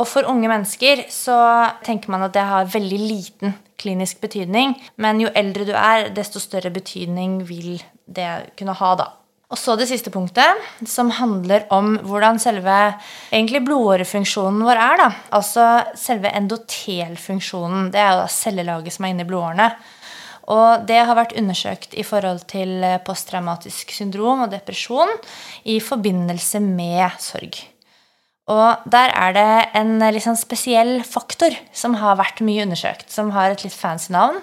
Og 0.00 0.08
for 0.08 0.24
unge 0.28 0.48
mennesker 0.48 1.04
så 1.12 1.36
tenker 1.84 2.12
man 2.12 2.24
at 2.24 2.34
det 2.36 2.46
har 2.48 2.70
veldig 2.72 3.00
liten 3.04 3.54
klinisk 3.80 4.20
betydning. 4.24 4.74
Men 5.00 5.20
jo 5.20 5.32
eldre 5.36 5.66
du 5.68 5.74
er, 5.76 6.08
desto 6.16 6.40
større 6.40 6.72
betydning 6.72 7.40
vil 7.48 7.74
det 8.08 8.54
kunne 8.58 8.76
ha, 8.76 8.92
da. 8.96 9.10
Og 9.50 9.58
så 9.58 9.74
det 9.74 9.88
siste 9.90 10.12
punktet, 10.14 10.60
som 10.86 11.08
handler 11.10 11.64
om 11.74 11.96
hvordan 12.06 12.38
selve 12.38 12.76
blodårefunksjonen 13.66 14.62
vår 14.62 14.78
er. 14.78 15.00
da. 15.00 15.08
Altså 15.34 15.64
selve 15.98 16.30
endotelfunksjonen. 16.38 17.90
Det 17.90 17.98
er 17.98 18.12
jo 18.12 18.20
da 18.22 18.28
cellelaget 18.30 18.94
som 18.94 19.08
er 19.08 19.16
inni 19.16 19.26
blodårene. 19.26 19.72
Og 20.54 20.86
det 20.86 21.02
har 21.02 21.18
vært 21.18 21.34
undersøkt 21.38 21.98
i 21.98 22.06
forhold 22.06 22.46
til 22.50 22.78
posttraumatisk 23.06 23.90
syndrom 23.94 24.46
og 24.46 24.54
depresjon 24.54 25.12
i 25.66 25.80
forbindelse 25.82 26.62
med 26.62 27.18
sorg. 27.22 27.58
Og 28.50 28.88
der 28.90 29.12
er 29.14 29.34
det 29.36 29.50
en 29.78 29.98
liksom 30.14 30.36
spesiell 30.38 31.00
faktor 31.06 31.54
som 31.76 31.94
har 32.00 32.18
vært 32.18 32.42
mye 32.42 32.64
undersøkt, 32.66 33.10
som 33.12 33.30
har 33.36 33.54
et 33.54 33.62
litt 33.66 33.76
fancy 33.76 34.10
navn. 34.14 34.40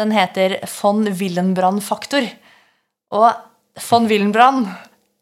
Den 0.00 0.14
heter 0.14 0.56
von 0.78 1.04
Willenbrand-faktor. 1.04 2.30
Og 3.12 3.28
von 3.90 4.08
Willenbrand 4.08 4.70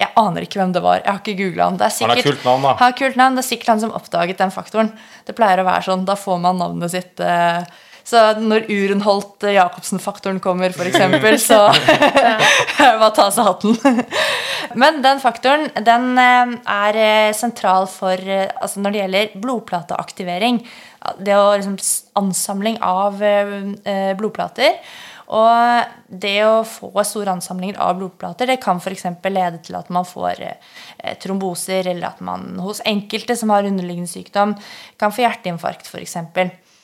Jeg 0.01 0.15
aner 0.17 0.47
ikke 0.47 0.57
hvem 0.57 0.71
det 0.73 0.81
var. 0.81 1.03
Jeg 1.03 1.11
har 1.11 1.19
ikke 1.21 1.37
googla 1.37 1.65
han. 1.69 1.75
Det 1.77 1.85
er 1.85 1.93
sikkert, 1.93 2.09
han 2.09 2.23
har 2.23 2.31
kult 2.31 2.45
navn, 2.47 2.63
da. 2.65 2.71
Har 2.81 2.95
kult 2.97 3.19
navn. 3.21 3.35
Det 3.37 3.43
er 3.43 3.49
sikkert 3.51 3.73
han 3.75 3.83
som 3.83 3.91
oppdaget 3.99 4.39
den 4.41 4.53
faktoren. 4.55 4.89
Det 5.29 5.35
pleier 5.37 5.61
å 5.61 5.67
være 5.67 5.85
sånn. 5.91 6.07
Da 6.09 6.17
får 6.17 6.39
man 6.41 6.57
navnet 6.57 6.95
sitt 6.95 7.21
eh, 7.21 7.59
så 8.05 8.23
når 8.41 8.67
Urenholt 8.71 9.45
eh, 9.45 9.61
kommer, 10.43 10.71
f.eks., 10.71 11.45
så 11.49 11.61
bare 12.79 13.11
ta 13.17 13.29
seg 13.31 13.47
hatten. 13.47 13.77
Men 14.81 15.03
den 15.05 15.21
faktoren 15.23 15.69
den 15.87 16.19
eh, 16.19 16.55
er 16.65 17.01
eh, 17.01 17.35
sentral 17.37 17.89
for 17.91 18.17
altså 18.17 18.81
når 18.81 18.91
det 18.91 19.03
gjelder 19.03 19.37
blodplateaktivering. 19.45 20.65
Det 21.21 21.37
å 21.37 21.53
liksom 21.57 21.79
Ansamling 22.21 22.77
av 22.85 23.23
blodplater. 24.19 24.75
Og 25.31 25.93
det 26.11 26.41
å 26.43 26.65
få 26.67 26.91
store 27.07 27.37
ansamlinger 27.37 27.79
av 27.81 27.95
blodplater 27.97 28.51
det 28.51 28.59
kan 28.61 28.81
f.eks. 28.83 29.07
lede 29.31 29.61
til 29.65 29.79
at 29.79 29.89
man 29.95 30.05
får 30.05 30.43
tromboser, 31.23 31.87
eller 31.87 32.11
at 32.11 32.21
man 32.27 32.59
hos 32.61 32.83
enkelte 32.85 33.39
som 33.39 33.55
har 33.55 33.69
underliggende 33.69 34.11
sykdom, 34.11 34.57
kan 35.01 35.15
få 35.15 35.23
hjerteinfarkt 35.25 35.89
f.eks. 35.89 36.19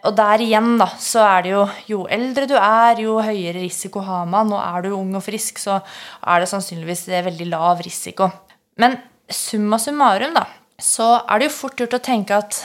Og 0.07 0.15
der 0.17 0.43
igjen, 0.45 0.77
da, 0.79 0.87
så 1.03 1.25
er 1.27 1.45
det 1.45 1.53
jo 1.53 1.63
jo 1.91 2.05
eldre 2.13 2.47
du 2.47 2.55
er, 2.59 3.01
jo 3.03 3.19
høyere 3.23 3.59
risiko 3.65 4.03
har 4.07 4.27
man. 4.31 4.53
Og 4.55 4.63
er 4.63 4.87
du 4.87 4.95
ung 4.97 5.15
og 5.19 5.25
frisk, 5.27 5.59
så 5.63 5.81
er 6.23 6.43
det 6.43 6.51
sannsynligvis 6.51 7.07
veldig 7.27 7.49
lav 7.51 7.83
risiko. 7.85 8.31
Men 8.79 8.99
summa 9.27 9.81
summarum, 9.83 10.37
da, 10.37 10.45
så 10.79 11.17
er 11.25 11.41
det 11.41 11.49
jo 11.49 11.57
fort 11.57 11.81
gjort 11.81 11.97
å 11.99 12.05
tenke 12.05 12.37
at 12.37 12.61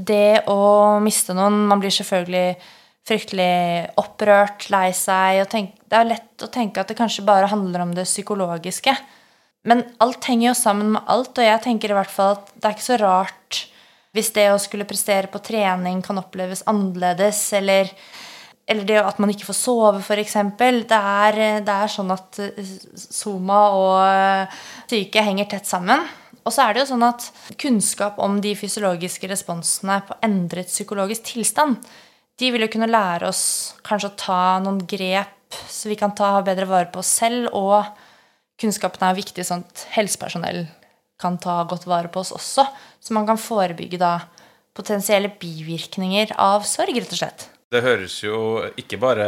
det 0.00 0.44
å 0.48 1.00
miste 1.04 1.34
noen 1.36 1.66
Man 1.68 1.80
blir 1.82 1.92
selvfølgelig 1.92 2.54
fryktelig 3.08 3.90
opprørt, 4.00 4.68
lei 4.72 4.90
seg. 4.96 5.42
tenk, 5.50 5.74
Det 5.88 5.96
er 5.96 6.12
lett 6.12 6.44
å 6.44 6.50
tenke 6.52 6.80
at 6.80 6.88
det 6.88 6.98
kanskje 6.98 7.26
bare 7.26 7.50
handler 7.50 7.82
om 7.82 7.94
det 7.96 8.06
psykologiske. 8.08 8.94
Men 9.64 9.82
alt 10.00 10.24
henger 10.24 10.50
jo 10.50 10.54
sammen 10.56 10.94
med 10.94 11.02
alt, 11.10 11.36
og 11.36 11.44
jeg 11.44 11.62
tenker 11.64 11.90
i 11.92 11.96
hvert 11.96 12.12
fall 12.12 12.38
at 12.38 12.52
det 12.54 12.68
er 12.68 12.76
ikke 12.76 12.86
så 12.86 13.00
rart 13.00 13.64
hvis 14.16 14.32
det 14.34 14.48
å 14.50 14.58
skulle 14.60 14.88
prestere 14.88 15.30
på 15.30 15.42
trening 15.44 16.00
kan 16.02 16.18
oppleves 16.18 16.64
annerledes, 16.70 17.42
eller, 17.58 17.90
eller 18.66 18.88
det 18.88 18.98
at 19.02 19.20
man 19.22 19.32
ikke 19.32 19.48
får 19.48 19.58
sove, 19.58 20.02
f.eks. 20.02 20.36
Det, 20.58 21.00
det 21.66 21.76
er 21.76 21.92
sånn 21.92 22.10
at 22.14 22.40
eh, 22.42 22.74
soma 22.94 23.62
og 23.78 23.96
eh, 24.04 24.60
syke 24.90 25.24
henger 25.26 25.50
tett 25.52 25.70
sammen. 25.70 26.02
Og 26.40 26.54
så 26.54 26.64
er 26.64 26.74
det 26.74 26.84
jo 26.84 26.92
sånn 26.94 27.04
at 27.06 27.26
kunnskap 27.60 28.18
om 28.22 28.38
de 28.42 28.54
fysiologiske 28.58 29.28
responsene 29.30 30.00
på 30.08 30.16
endret 30.26 30.72
psykologisk 30.72 31.28
tilstand, 31.34 31.78
de 32.40 32.48
vil 32.48 32.64
jo 32.64 32.70
kunne 32.72 32.88
lære 32.88 33.28
oss 33.28 33.44
kanskje 33.84 34.08
å 34.08 34.18
ta 34.18 34.42
noen 34.64 34.80
grep 34.88 35.36
så 35.68 35.88
vi 35.88 35.98
kan 35.98 36.14
ta 36.14 36.38
bedre 36.46 36.68
vare 36.68 36.90
på 36.92 37.02
oss 37.02 37.10
selv, 37.20 37.50
og 37.56 37.84
kunnskapen 38.60 39.06
er 39.06 39.18
viktig 39.18 39.46
at 39.54 39.86
helsepersonell 39.96 40.64
kan 41.20 41.38
ta 41.40 41.60
godt 41.68 41.86
vare 41.90 42.10
på 42.12 42.22
oss 42.22 42.32
også. 42.36 42.66
Så 43.00 43.16
man 43.16 43.28
kan 43.28 43.40
forebygge 43.40 44.00
da 44.00 44.16
potensielle 44.76 45.32
bivirkninger 45.40 46.34
av 46.40 46.64
sorg, 46.68 46.96
rett 46.96 47.12
og 47.14 47.20
slett. 47.20 47.48
Det 47.70 47.82
høres 47.84 48.16
jo 48.24 48.38
ikke 48.80 48.98
bare 49.00 49.26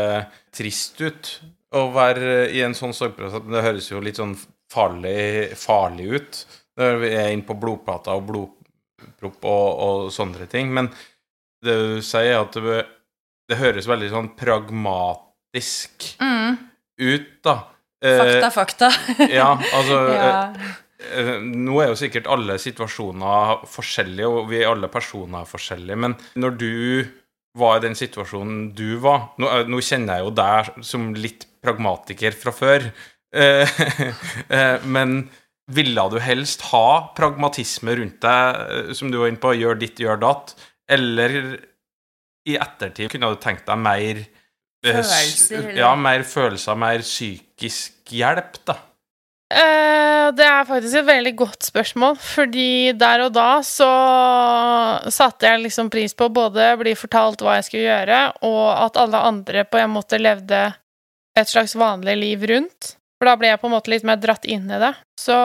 trist 0.55 0.99
ut 1.03 1.37
å 1.73 1.87
være 1.95 2.49
i 2.53 2.63
en 2.65 2.75
sånn 2.77 2.95
sorgprosess, 2.97 3.45
men 3.45 3.57
det 3.57 3.65
høres 3.65 3.89
jo 3.91 4.03
litt 4.03 4.19
sånn 4.21 4.35
farlig, 4.73 5.53
farlig 5.59 6.09
ut 6.17 6.43
når 6.81 6.99
vi 7.03 7.13
er 7.15 7.31
inne 7.33 7.47
på 7.47 7.57
blodplater 7.61 8.17
og 8.17 8.27
blodpropp 8.29 9.49
og, 9.49 9.69
og, 9.87 10.13
sånne 10.15 10.49
ting. 10.53 10.73
Men 10.75 10.91
det 11.63 11.77
du 11.79 12.03
sier, 12.05 12.41
at 12.43 12.57
det, 12.57 12.85
det 13.51 13.61
høres 13.61 13.89
veldig 13.91 14.11
sånn 14.13 14.31
pragmatisk 14.39 16.15
mm. 16.23 16.57
ut, 17.05 17.29
da. 17.45 17.59
Fakta, 18.03 18.49
fakta. 18.51 18.89
ja, 19.31 19.53
altså 19.55 19.99
ja. 20.17 20.33
Eh, 21.11 21.39
nå 21.43 21.81
er 21.83 21.91
jo 21.91 21.99
sikkert 21.99 22.29
alle 22.31 22.59
situasjoner 22.63 23.65
forskjellige, 23.71 24.29
og 24.29 24.51
vi 24.51 24.61
er 24.63 24.71
alle 24.71 24.91
personer 24.93 25.49
forskjellige, 25.49 25.99
men 26.05 26.17
når 26.41 26.59
du 26.61 26.73
var 27.59 27.79
i 27.79 27.85
den 27.85 27.97
situasjonen 27.99 28.71
du 28.73 28.97
var 29.03 29.35
Nå, 29.37 29.49
eh, 29.51 29.67
nå 29.69 29.83
kjenner 29.85 30.19
jeg 30.21 30.25
jo 30.25 30.35
deg 30.39 30.71
som 30.89 31.11
litt 31.19 31.47
pragmatiker 31.63 32.37
fra 32.37 32.55
før, 32.57 32.87
eh, 33.35 33.83
men 34.97 35.27
ville 35.73 36.05
du 36.13 36.19
helst 36.21 36.65
ha 36.73 37.13
pragmatisme 37.17 37.95
rundt 38.01 38.21
deg, 38.25 38.95
som 38.99 39.13
du 39.13 39.21
var 39.21 39.31
inne 39.31 39.43
på, 39.43 39.55
gjør 39.57 39.79
ditt, 39.81 40.01
gjør 40.03 40.21
datt, 40.25 40.57
eller 40.91 41.37
i 42.49 42.57
ettertid 42.59 43.13
kunne 43.13 43.31
du 43.31 43.39
tenkt 43.41 43.69
deg 43.69 43.79
mer 43.79 44.25
Følelser, 44.83 45.69
Ja, 45.79 45.93
mer 45.95 46.25
følelser, 46.27 46.75
mer 46.75 47.05
psykisk 47.07 48.11
hjelp, 48.11 48.57
da? 48.67 48.75
Eh, 49.53 50.27
det 50.33 50.45
er 50.47 50.65
faktisk 50.65 50.97
et 51.03 51.09
veldig 51.09 51.33
godt 51.37 51.67
spørsmål, 51.67 52.17
fordi 52.17 52.95
der 52.97 53.27
og 53.27 53.35
da 53.37 53.49
så 53.67 53.91
satte 55.13 55.51
jeg 55.51 55.67
liksom 55.67 55.91
pris 55.93 56.17
på 56.17 56.31
både 56.33 56.71
å 56.73 56.79
bli 56.81 56.95
fortalt 56.97 57.45
hva 57.45 57.59
jeg 57.59 57.69
skulle 57.69 57.91
gjøre, 57.91 58.21
og 58.49 58.65
at 58.79 58.97
alle 59.03 59.21
andre 59.29 59.67
på 59.69 59.83
en 59.83 59.93
måte 59.93 60.21
levde 60.23 60.65
et 61.37 61.53
slags 61.53 61.77
vanlig 61.77 62.17
liv 62.21 62.47
rundt. 62.49 62.95
For 63.21 63.29
da 63.29 63.37
ble 63.39 63.53
jeg 63.53 63.61
på 63.61 63.69
en 63.69 63.75
måte 63.77 63.93
litt 63.93 64.07
mer 64.09 64.21
dratt 64.21 64.49
inn 64.49 64.71
i 64.73 64.81
det. 64.81 64.95
Så 65.21 65.37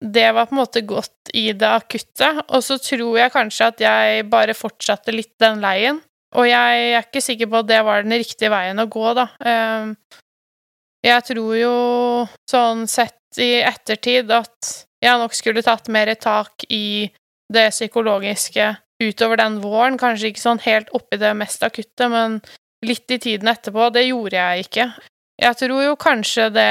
det 0.00 0.26
var 0.34 0.48
på 0.48 0.56
en 0.56 0.62
måte 0.62 0.82
godt 0.86 1.30
i 1.36 1.50
det 1.56 1.70
akutte. 1.70 2.32
Og 2.48 2.64
så 2.64 2.76
tror 2.82 3.18
jeg 3.20 3.34
kanskje 3.34 3.70
at 3.72 3.84
jeg 3.84 4.26
bare 4.32 4.56
fortsatte 4.58 5.14
litt 5.14 5.32
den 5.40 5.62
leien. 5.62 6.02
Og 6.36 6.46
jeg 6.46 6.82
er 6.90 7.06
ikke 7.06 7.22
sikker 7.24 7.50
på 7.50 7.62
at 7.62 7.70
det 7.70 7.80
var 7.86 8.04
den 8.04 8.18
riktige 8.20 8.52
veien 8.52 8.78
å 8.78 8.88
gå, 8.90 9.06
da. 9.18 9.26
Eh, 9.40 10.18
jeg 11.08 11.24
tror 11.30 11.54
jo 11.56 11.74
sånn 12.50 12.84
sett 12.90 13.19
i 13.38 13.60
ettertid 13.62 14.30
at 14.34 14.72
jeg 15.00 15.20
nok 15.20 15.36
skulle 15.36 15.62
tatt 15.64 15.88
mer 15.92 16.12
tak 16.20 16.66
i 16.68 17.10
det 17.52 17.70
psykologiske 17.72 18.74
utover 19.00 19.40
den 19.40 19.60
våren. 19.62 19.98
Kanskje 20.00 20.32
ikke 20.32 20.42
sånn 20.42 20.62
helt 20.66 20.90
oppi 20.96 21.20
det 21.20 21.32
mest 21.38 21.62
akutte, 21.66 22.10
men 22.12 22.40
litt 22.84 23.10
i 23.10 23.20
tiden 23.22 23.48
etterpå. 23.52 23.90
Det 23.94 24.08
gjorde 24.08 24.36
jeg 24.36 24.66
ikke. 24.66 24.90
Jeg 25.40 25.58
tror 25.62 25.82
jo 25.84 25.96
kanskje 26.00 26.50
det 26.52 26.70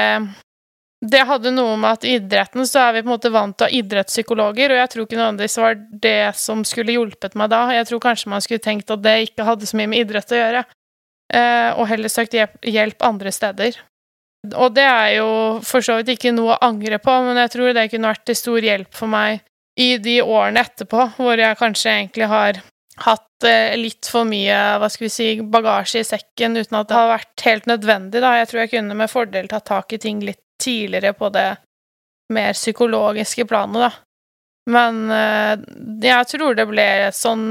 det 1.00 1.22
hadde 1.24 1.52
noe 1.54 1.78
med 1.80 1.96
at 1.96 2.02
i 2.04 2.18
idretten 2.18 2.66
så 2.68 2.82
er 2.84 2.98
vi 2.98 3.00
på 3.00 3.08
en 3.08 3.14
måte 3.14 3.30
vant 3.32 3.56
til 3.56 3.64
å 3.64 3.68
ha 3.70 3.76
idrettspsykologer, 3.78 4.74
og 4.74 4.80
jeg 4.82 4.90
tror 4.92 5.06
ikke 5.06 5.16
nødvendigvis 5.16 5.56
var 5.62 5.78
det 6.04 6.18
som 6.36 6.64
skulle 6.68 6.92
hjulpet 6.92 7.36
meg 7.40 7.48
da. 7.54 7.62
Jeg 7.72 7.88
tror 7.88 8.02
kanskje 8.04 8.32
man 8.32 8.44
skulle 8.44 8.64
tenkt 8.64 8.92
at 8.92 9.00
det 9.00 9.14
ikke 9.30 9.46
hadde 9.48 9.68
så 9.68 9.78
mye 9.80 9.88
med 9.88 10.04
idrett 10.04 10.34
å 10.34 10.40
gjøre, 10.42 10.62
eh, 11.32 11.70
og 11.72 11.88
heller 11.88 12.12
søkt 12.12 12.36
hjelp 12.36 13.06
andre 13.08 13.32
steder. 13.32 13.80
Og 14.56 14.72
det 14.72 14.86
er 14.86 15.10
jo 15.18 15.30
for 15.66 15.84
så 15.84 15.98
vidt 15.98 16.14
ikke 16.14 16.32
noe 16.32 16.54
å 16.54 16.64
angre 16.64 16.98
på, 17.02 17.12
men 17.26 17.38
jeg 17.42 17.52
tror 17.54 17.74
det 17.76 17.90
kunne 17.92 18.12
vært 18.12 18.26
til 18.30 18.38
stor 18.38 18.64
hjelp 18.64 18.96
for 18.96 19.12
meg 19.12 19.42
i 19.80 19.94
de 20.02 20.20
årene 20.22 20.62
etterpå, 20.64 21.10
hvor 21.18 21.40
jeg 21.40 21.58
kanskje 21.60 21.92
egentlig 21.92 22.28
har 22.30 22.60
hatt 23.04 23.46
eh, 23.48 23.76
litt 23.80 24.08
for 24.10 24.28
mye 24.28 24.56
hva 24.80 24.88
skal 24.92 25.06
vi 25.06 25.12
si, 25.12 25.28
bagasje 25.40 26.02
i 26.02 26.08
sekken 26.08 26.58
uten 26.58 26.78
at 26.80 26.88
det 26.88 26.96
har 26.96 27.12
vært 27.12 27.44
helt 27.46 27.68
nødvendig. 27.70 28.22
Da. 28.24 28.34
Jeg 28.40 28.50
tror 28.50 28.62
jeg 28.62 28.72
kunne 28.74 28.96
med 28.98 29.12
fordel 29.12 29.50
tatt 29.50 29.68
tak 29.70 29.92
i 29.96 30.00
ting 30.02 30.22
litt 30.24 30.42
tidligere 30.60 31.14
på 31.16 31.30
det 31.32 31.48
mer 32.34 32.56
psykologiske 32.56 33.46
planet, 33.48 33.88
da. 33.88 33.92
Men 34.70 35.06
eh, 35.14 35.54
jeg 36.04 36.28
tror 36.34 36.56
det 36.56 36.68
ble 36.68 36.88
sånn 37.16 37.46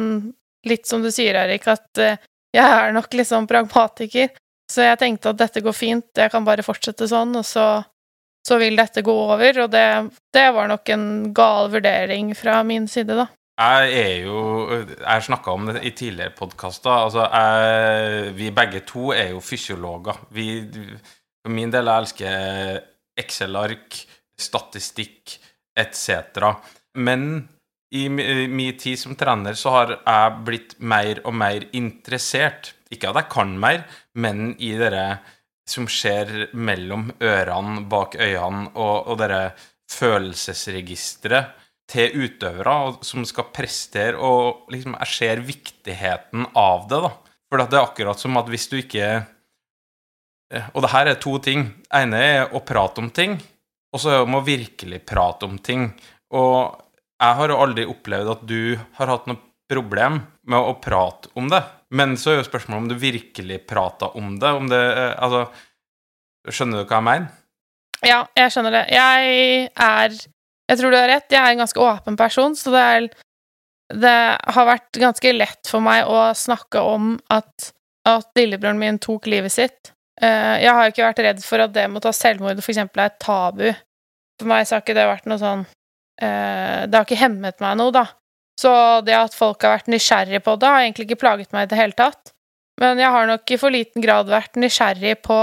litt 0.70 0.86
som 0.88 1.02
du 1.04 1.10
sier, 1.12 1.38
Erik, 1.40 1.66
at 1.72 2.02
eh, 2.02 2.20
jeg 2.56 2.66
er 2.66 2.94
nok 2.96 3.14
sånn 3.26 3.48
pragmatiker. 3.50 4.32
Så 4.70 4.86
jeg 4.86 5.00
tenkte 5.02 5.34
at 5.34 5.40
dette 5.40 5.64
går 5.66 5.74
fint, 5.74 6.08
jeg 6.14 6.32
kan 6.32 6.46
bare 6.46 6.66
fortsette 6.66 7.08
sånn, 7.10 7.34
og 7.40 7.46
så, 7.48 7.66
så 8.46 8.60
vil 8.62 8.78
dette 8.78 9.02
gå 9.06 9.16
over. 9.26 9.64
Og 9.66 9.72
det, 9.74 9.86
det 10.36 10.46
var 10.54 10.70
nok 10.70 10.94
en 10.94 11.06
gal 11.36 11.72
vurdering 11.74 12.36
fra 12.38 12.62
min 12.68 12.88
side, 12.92 13.18
da. 13.18 13.30
Jeg 13.60 13.90
er 13.92 14.14
jo 14.24 14.38
Jeg 14.72 15.04
har 15.04 15.24
snakka 15.26 15.52
om 15.52 15.66
det 15.68 15.82
i 15.84 15.92
tidligere 15.92 16.36
podkaster. 16.38 17.10
Altså, 17.10 17.26
vi 18.38 18.54
begge 18.56 18.86
to 18.88 19.12
er 19.12 19.34
jo 19.34 19.44
fysiologer. 19.44 20.22
Vi, 20.32 20.64
for 21.44 21.52
min 21.52 21.74
del 21.74 21.90
jeg 21.90 22.06
elsker 22.06 22.80
Excel-ark, 23.20 23.98
statistikk 24.40 25.36
etc. 25.76 26.54
Men 26.96 27.50
i 27.92 28.08
min 28.10 28.78
tid 28.78 29.00
som 29.02 29.18
trener 29.18 29.58
så 29.60 29.74
har 29.76 29.96
jeg 29.98 30.42
blitt 30.48 30.76
mer 30.80 31.20
og 31.26 31.36
mer 31.36 31.66
interessert. 31.76 32.74
Ikke 32.94 33.12
at 33.12 33.20
jeg 33.22 33.32
kan 33.32 33.54
mer, 33.62 33.84
men 34.18 34.54
i 34.58 34.74
det 34.80 35.06
som 35.70 35.86
skjer 35.90 36.50
mellom 36.58 37.12
ørene, 37.22 37.84
bak 37.90 38.18
øynene, 38.18 38.72
og, 38.74 39.12
og 39.12 39.20
det 39.22 39.52
følelsesregisteret 39.90 41.68
til 41.90 42.26
utøvere 42.26 43.00
som 43.06 43.26
skal 43.26 43.50
prestere, 43.54 44.18
og 44.18 44.70
liksom 44.74 44.96
jeg 45.00 45.14
ser 45.14 45.44
viktigheten 45.46 46.52
av 46.58 46.86
det, 46.90 47.02
da. 47.06 47.12
For 47.50 47.62
det 47.62 47.74
er 47.74 47.82
akkurat 47.82 48.22
som 48.22 48.38
at 48.38 48.50
hvis 48.52 48.68
du 48.70 48.76
ikke 48.78 49.06
eh, 50.54 50.68
Og 50.74 50.84
det 50.86 50.92
her 50.94 51.10
er 51.10 51.18
to 51.18 51.40
ting. 51.42 51.64
Det 51.82 52.04
ene 52.04 52.20
er 52.22 52.54
å 52.54 52.62
prate 52.62 53.02
om 53.02 53.10
ting, 53.10 53.40
og 53.90 54.02
så 54.02 54.12
er 54.12 54.20
det 54.20 54.28
om 54.28 54.38
å 54.38 54.46
virkelig 54.46 55.02
prate 55.10 55.50
om 55.50 55.58
ting. 55.58 55.90
Og 56.38 56.78
jeg 57.20 57.38
har 57.40 57.52
jo 57.52 57.62
aldri 57.64 57.88
opplevd 57.90 58.34
at 58.36 58.46
du 58.48 58.78
har 59.00 59.14
hatt 59.16 59.26
noe 59.30 59.42
problem 59.70 60.22
med 60.50 60.60
å 60.60 60.78
prate 60.82 61.34
om 61.38 61.50
det. 61.50 61.62
Men 61.96 62.18
så 62.22 62.34
er 62.34 62.40
jo 62.40 62.48
spørsmålet 62.48 62.84
om 62.84 62.90
du 62.92 62.98
virkelig 63.02 63.64
prata 63.70 64.12
om 64.18 64.36
det. 64.40 64.52
Om 64.62 64.70
det 64.70 64.82
eh, 64.94 65.16
Altså 65.18 65.48
Skjønner 66.50 66.82
du 66.82 66.90
hva 66.90 67.00
jeg 67.02 67.06
mener? 67.06 67.32
Ja, 68.06 68.20
jeg 68.38 68.54
skjønner 68.54 68.76
det. 68.78 68.84
Jeg 68.96 69.72
er 69.76 70.14
Jeg 70.70 70.80
tror 70.80 70.94
du 70.94 71.00
har 71.00 71.10
rett. 71.12 71.32
Jeg 71.34 71.42
er 71.42 71.56
en 71.56 71.64
ganske 71.66 71.82
åpen 71.84 72.18
person, 72.20 72.56
så 72.56 72.72
det 72.74 72.86
er 72.94 73.10
Det 73.90 74.16
har 74.54 74.70
vært 74.70 75.02
ganske 75.02 75.34
lett 75.34 75.68
for 75.68 75.82
meg 75.82 76.06
å 76.06 76.30
snakke 76.38 76.82
om 76.86 77.16
at, 77.34 77.72
at 78.06 78.28
lillebroren 78.38 78.78
min 78.78 79.00
tok 79.02 79.26
livet 79.26 79.52
sitt. 79.52 79.94
Eh, 80.22 80.60
jeg 80.62 80.76
har 80.76 80.92
ikke 80.92 81.08
vært 81.08 81.22
redd 81.26 81.42
for 81.42 81.64
at 81.64 81.74
det 81.74 81.88
med 81.90 81.98
å 81.98 82.06
ta 82.06 82.14
selvmord 82.14 82.62
for 82.62 82.74
eksempel 82.74 83.02
er 83.02 83.10
et 83.10 83.20
tabu. 83.24 83.66
For 84.40 84.52
meg 84.52 84.68
så 84.68 84.78
har 84.78 84.84
ikke 84.84 84.96
det 84.98 85.08
vært 85.10 85.26
noe 85.28 85.42
sånn 85.42 85.66
eh, 86.22 86.86
Det 86.86 86.96
har 86.96 87.08
ikke 87.08 87.20
hemmet 87.20 87.60
meg 87.64 87.80
noe, 87.80 87.96
da. 87.96 88.06
Så 88.60 88.72
det 89.07 89.16
at 89.16 89.36
folk 89.38 89.64
har 89.64 89.78
vært 89.78 89.91
nysgjerrig 89.91 90.41
på 90.43 90.57
det, 90.60 90.68
har 90.68 90.84
egentlig 90.84 91.07
ikke 91.07 91.24
plaget 91.24 91.55
meg 91.55 91.68
i 91.68 91.72
det 91.72 91.80
hele 91.80 91.95
tatt. 91.95 92.34
Men 92.80 92.99
jeg 92.99 93.12
har 93.12 93.28
nok 93.28 93.51
i 93.51 93.60
for 93.60 93.76
liten 93.76 94.03
grad 94.03 94.32
vært 94.32 94.60
nysgjerrig 94.60 95.18
på 95.24 95.39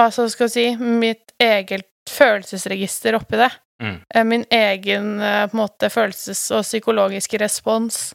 altså 0.00 0.26
skal 0.32 0.48
jeg 0.48 0.54
si, 0.54 0.66
mitt 0.80 1.34
eget 1.40 1.88
følelsesregister 2.08 3.16
oppi 3.18 3.40
det. 3.40 3.50
Mm. 3.80 3.96
Eh, 4.14 4.24
min 4.28 4.44
egen 4.52 5.20
eh, 5.20 5.46
på 5.48 5.56
en 5.56 5.62
måte 5.62 5.90
følelses- 5.92 6.50
og 6.56 6.64
psykologiske 6.66 7.40
respons 7.40 8.10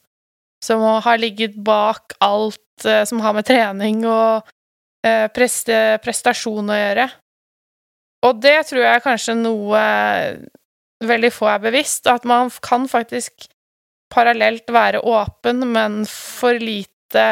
som 0.64 0.82
har 0.82 1.18
ligget 1.22 1.58
bak 1.66 2.16
alt 2.26 2.86
eh, 2.86 3.04
som 3.06 3.22
har 3.26 3.36
med 3.38 3.48
trening 3.48 4.06
og 4.10 4.46
prestasjon 5.06 6.70
å 6.74 6.78
gjøre. 6.80 7.04
Og 8.26 8.40
det 8.42 8.56
tror 8.66 8.82
jeg 8.82 8.90
er 8.90 9.04
kanskje 9.04 9.36
noe 9.38 9.82
veldig 11.06 11.30
få 11.30 11.46
er 11.52 11.60
bevisst, 11.62 12.10
at 12.10 12.26
man 12.26 12.50
kan 12.66 12.88
faktisk 12.90 13.46
parallelt 14.16 14.72
være 14.72 15.04
åpen, 15.04 15.66
men 15.76 16.04
for 16.10 16.58
lite 16.62 17.26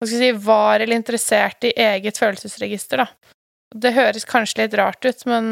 hva 0.00 0.08
skal 0.08 0.16
jeg 0.16 0.32
si, 0.32 0.44
var 0.46 0.80
eller 0.80 0.96
interessert 0.96 1.66
i 1.68 1.74
eget 1.76 2.16
følelsesregister, 2.16 3.02
da. 3.02 3.34
Det 3.70 3.92
høres 3.94 4.24
kanskje 4.26 4.62
litt 4.62 4.76
rart 4.80 5.04
ut, 5.04 5.26
men 5.28 5.44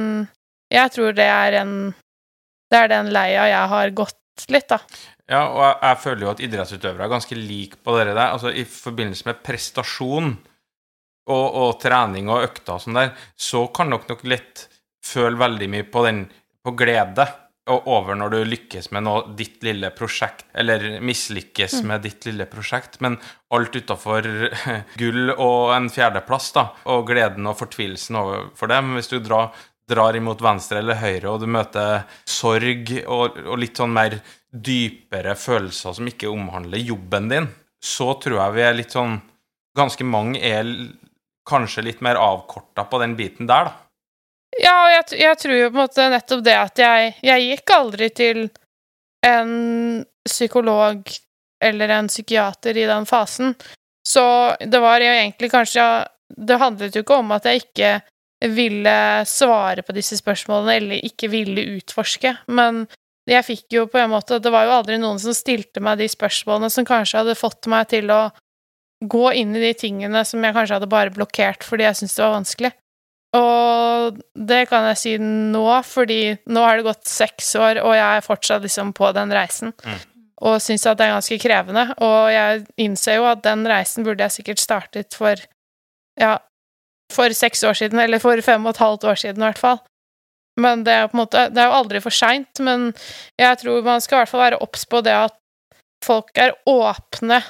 jeg 0.73 0.93
tror 0.95 1.16
det 1.16 1.27
er 1.29 1.61
en 1.61 1.75
Det 2.69 2.77
er 2.77 2.89
den 2.93 3.07
leia 3.14 3.47
jeg 3.49 3.69
har 3.73 3.91
gått 3.97 4.49
litt, 4.53 4.69
da. 4.69 4.77
Ja, 5.29 5.43
og 5.49 5.61
jeg, 5.62 5.77
jeg 5.83 6.01
føler 6.03 6.25
jo 6.25 6.31
at 6.33 6.43
idrettsutøvere 6.45 7.07
er 7.07 7.12
ganske 7.12 7.37
like 7.37 7.79
på 7.81 7.95
dere 7.97 8.12
der. 8.12 8.35
Altså, 8.35 8.53
i 8.53 8.64
forbindelse 8.69 9.25
med 9.29 9.41
prestasjon 9.45 10.35
og, 11.33 11.47
og 11.62 11.79
trening 11.81 12.29
og 12.29 12.45
økter 12.45 12.75
og 12.75 12.85
sånn 12.85 12.99
der, 13.01 13.14
så 13.41 13.64
kan 13.73 13.93
dere 13.93 14.12
nok 14.12 14.25
lett 14.29 14.66
føle 15.05 15.41
veldig 15.41 15.69
mye 15.73 15.89
på 15.89 16.05
den 16.05 16.23
på 16.64 16.75
glede 16.77 17.25
over 17.69 18.16
når 18.19 18.33
du 18.33 18.39
lykkes 18.49 18.91
med 18.95 19.05
noe, 19.07 19.25
ditt 19.39 19.62
lille 19.66 19.91
prosjekt, 19.97 20.47
eller 20.59 20.99
mislykkes 21.05 21.79
mm. 21.79 21.89
med 21.91 22.05
ditt 22.07 22.29
lille 22.29 22.47
prosjekt, 22.51 23.01
men 23.05 23.19
alt 23.55 23.77
utafor 23.77 24.29
gull 25.01 25.33
og 25.35 25.75
en 25.77 25.89
fjerdeplass, 25.93 26.53
da, 26.57 26.69
og 26.93 27.07
gleden 27.11 27.49
og 27.51 27.59
fortvilelsen 27.61 28.21
overfor 28.21 28.73
det. 28.73 28.81
Men 28.85 28.99
hvis 28.99 29.12
du 29.12 29.19
drar, 29.25 29.51
drar 29.89 30.19
imot 30.19 30.43
venstre 30.45 30.83
eller 30.83 31.01
høyre, 31.01 31.33
og 31.33 31.43
du 31.43 31.49
møter 31.51 32.05
sorg 32.29 32.93
og, 33.05 33.41
og, 33.47 33.57
litt 33.61 33.81
sånn 33.81 33.95
mer 33.97 34.21
dypere 34.49 35.37
følelser 35.39 35.97
som 35.99 36.09
ikke 36.09 36.31
omhandler 36.33 36.81
jobben 36.83 37.29
din, 37.33 37.51
så 37.85 38.14
tror 38.21 38.41
jeg 38.43 38.57
vi 38.57 38.64
er 38.69 38.81
litt 38.81 38.97
sånn 38.97 39.21
Ganske 39.79 40.03
mange 40.03 40.41
er 40.43 40.66
kanskje 41.47 41.85
litt 41.87 42.01
mer 42.03 42.19
avkorta 42.19 42.83
på 42.91 42.99
den 42.99 43.12
biten 43.14 43.47
der, 43.47 43.69
da. 43.69 43.88
Ja, 44.57 44.74
og 44.84 44.90
jeg, 44.92 45.20
jeg, 45.20 45.38
tror 45.42 45.55
jo 45.59 45.68
på 45.68 45.76
en 45.76 45.82
måte 45.82 46.09
nettopp 46.11 46.44
det 46.46 46.55
at 46.57 46.80
jeg 46.80 47.11
Jeg 47.22 47.49
gikk 47.51 47.72
aldri 47.76 48.09
til 48.16 48.44
en 49.26 49.51
psykolog 50.24 51.11
eller 51.64 51.92
en 51.92 52.09
psykiater 52.09 52.76
i 52.78 52.86
den 52.86 53.07
fasen. 53.07 53.55
Så 54.07 54.22
det 54.61 54.80
var 54.80 55.03
jo 55.03 55.11
egentlig 55.11 55.51
kanskje 55.53 55.84
Det 56.28 56.61
handlet 56.61 56.96
jo 56.96 57.03
ikke 57.03 57.18
om 57.18 57.34
at 57.36 57.49
jeg 57.49 57.64
ikke 57.64 57.99
ville 58.55 59.24
svare 59.26 59.82
på 59.82 59.94
disse 59.96 60.16
spørsmålene 60.20 60.76
eller 60.78 61.07
ikke 61.09 61.26
ville 61.32 61.64
utforske, 61.74 62.36
men 62.46 62.84
jeg 63.28 63.44
fikk 63.44 63.74
jo 63.74 63.86
på 63.90 63.99
en 63.99 64.12
måte 64.12 64.38
Det 64.38 64.53
var 64.55 64.68
jo 64.68 64.76
aldri 64.76 64.99
noen 65.01 65.18
som 65.18 65.34
stilte 65.34 65.82
meg 65.84 65.99
de 65.99 66.07
spørsmålene 66.09 66.70
som 66.70 66.86
kanskje 66.86 67.18
hadde 67.22 67.38
fått 67.38 67.66
meg 67.66 67.88
til 67.90 68.12
å 68.14 68.28
gå 69.03 69.32
inn 69.40 69.57
i 69.57 69.62
de 69.62 69.72
tingene 69.78 70.22
som 70.26 70.42
jeg 70.42 70.55
kanskje 70.55 70.78
hadde 70.78 70.90
bare 70.90 71.14
blokkert 71.14 71.66
fordi 71.66 71.86
jeg 71.86 71.99
syntes 71.99 72.16
det 72.16 72.24
var 72.24 72.36
vanskelig. 72.36 72.72
Og 73.37 74.20
det 74.49 74.62
kan 74.70 74.87
jeg 74.89 75.01
si 75.01 75.14
nå, 75.20 75.66
fordi 75.85 76.39
nå 76.49 76.62
har 76.64 76.79
det 76.79 76.87
gått 76.87 77.11
seks 77.11 77.51
år, 77.61 77.83
og 77.85 77.93
jeg 77.97 78.07
er 78.20 78.24
fortsatt 78.24 78.64
liksom 78.64 78.95
på 78.97 79.11
den 79.16 79.35
reisen. 79.37 79.74
Mm. 79.85 79.99
Og 80.49 80.62
syns 80.62 80.87
at 80.87 81.01
det 81.01 81.09
er 81.09 81.16
ganske 81.16 81.41
krevende. 81.43 81.85
Og 82.05 82.31
jeg 82.33 82.64
innser 82.81 83.18
jo 83.18 83.26
at 83.29 83.43
den 83.45 83.66
reisen 83.68 84.07
burde 84.07 84.24
jeg 84.24 84.39
sikkert 84.39 84.62
startet 84.62 85.16
for 85.18 85.41
ja, 86.18 86.39
for 87.12 87.33
seks 87.37 87.62
år 87.64 87.76
siden, 87.79 88.01
eller 88.03 88.20
for 88.22 88.41
fem 88.45 88.64
og 88.66 88.74
et 88.74 88.83
halvt 88.83 89.07
år 89.11 89.20
siden 89.22 89.43
i 89.43 89.49
hvert 89.49 89.61
fall. 89.61 89.81
Men 90.59 90.83
det 90.87 90.95
er 90.95 91.07
på 91.07 91.14
en 91.14 91.20
måte 91.22 91.45
Det 91.55 91.62
er 91.62 91.68
jo 91.70 91.76
aldri 91.79 92.01
for 92.03 92.14
seint, 92.14 92.61
men 92.64 92.91
jeg 93.39 93.61
tror 93.61 93.85
man 93.87 94.03
skal 94.03 94.16
i 94.16 94.20
hvert 94.22 94.33
fall 94.33 94.45
være 94.47 94.62
obs 94.64 94.85
på 94.91 95.03
det 95.07 95.14
at 95.14 95.37
folk 96.05 96.31
er 96.39 96.57
åpne 96.68 97.41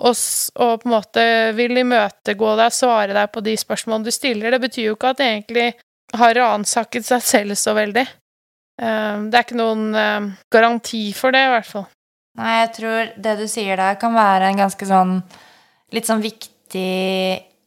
og, 0.00 0.16
og, 0.56 0.72
på 0.80 0.88
en 0.88 0.94
måte 0.94 1.24
vil 1.58 1.82
imøtegå 1.82 2.54
deg, 2.58 2.74
svare 2.74 3.14
deg 3.16 3.30
på 3.34 3.42
de 3.44 3.54
spørsmålene 3.60 4.08
du 4.08 4.14
stiller. 4.14 4.54
Det 4.54 4.62
betyr 4.64 4.88
jo 4.88 4.96
ikke 4.96 5.12
at 5.12 5.20
de 5.20 5.28
egentlig 5.28 5.68
har 6.20 6.34
ransaket 6.38 7.06
seg 7.06 7.22
selv 7.26 7.58
så 7.60 7.76
veldig. 7.76 8.06
Uh, 8.80 9.28
det 9.28 9.36
er 9.36 9.44
ikke 9.44 9.60
noen 9.60 9.86
uh, 9.94 10.30
garanti 10.52 11.04
for 11.16 11.36
det, 11.36 11.44
i 11.46 11.52
hvert 11.54 11.68
fall. 11.68 11.86
Nei, 12.40 12.56
jeg 12.62 12.72
tror 12.78 13.12
det 13.20 13.36
du 13.40 13.46
sier 13.50 13.76
der, 13.76 13.98
kan 14.00 14.16
være 14.16 14.48
en 14.48 14.64
ganske 14.64 14.88
sånn 14.88 15.18
litt 15.94 16.06
sånn 16.06 16.22
viktig 16.22 16.90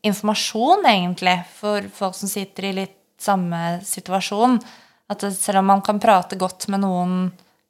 informasjon, 0.08 0.86
egentlig, 0.88 1.36
for 1.56 1.86
folk 1.96 2.16
som 2.18 2.32
sitter 2.32 2.70
i 2.70 2.78
litt 2.82 3.00
samme 3.22 3.80
situasjon. 3.86 4.58
At 5.12 5.24
selv 5.36 5.62
om 5.62 5.70
man 5.72 5.84
kan 5.86 6.00
prate 6.04 6.40
godt 6.40 6.68
med 6.72 6.84
noen 6.84 7.18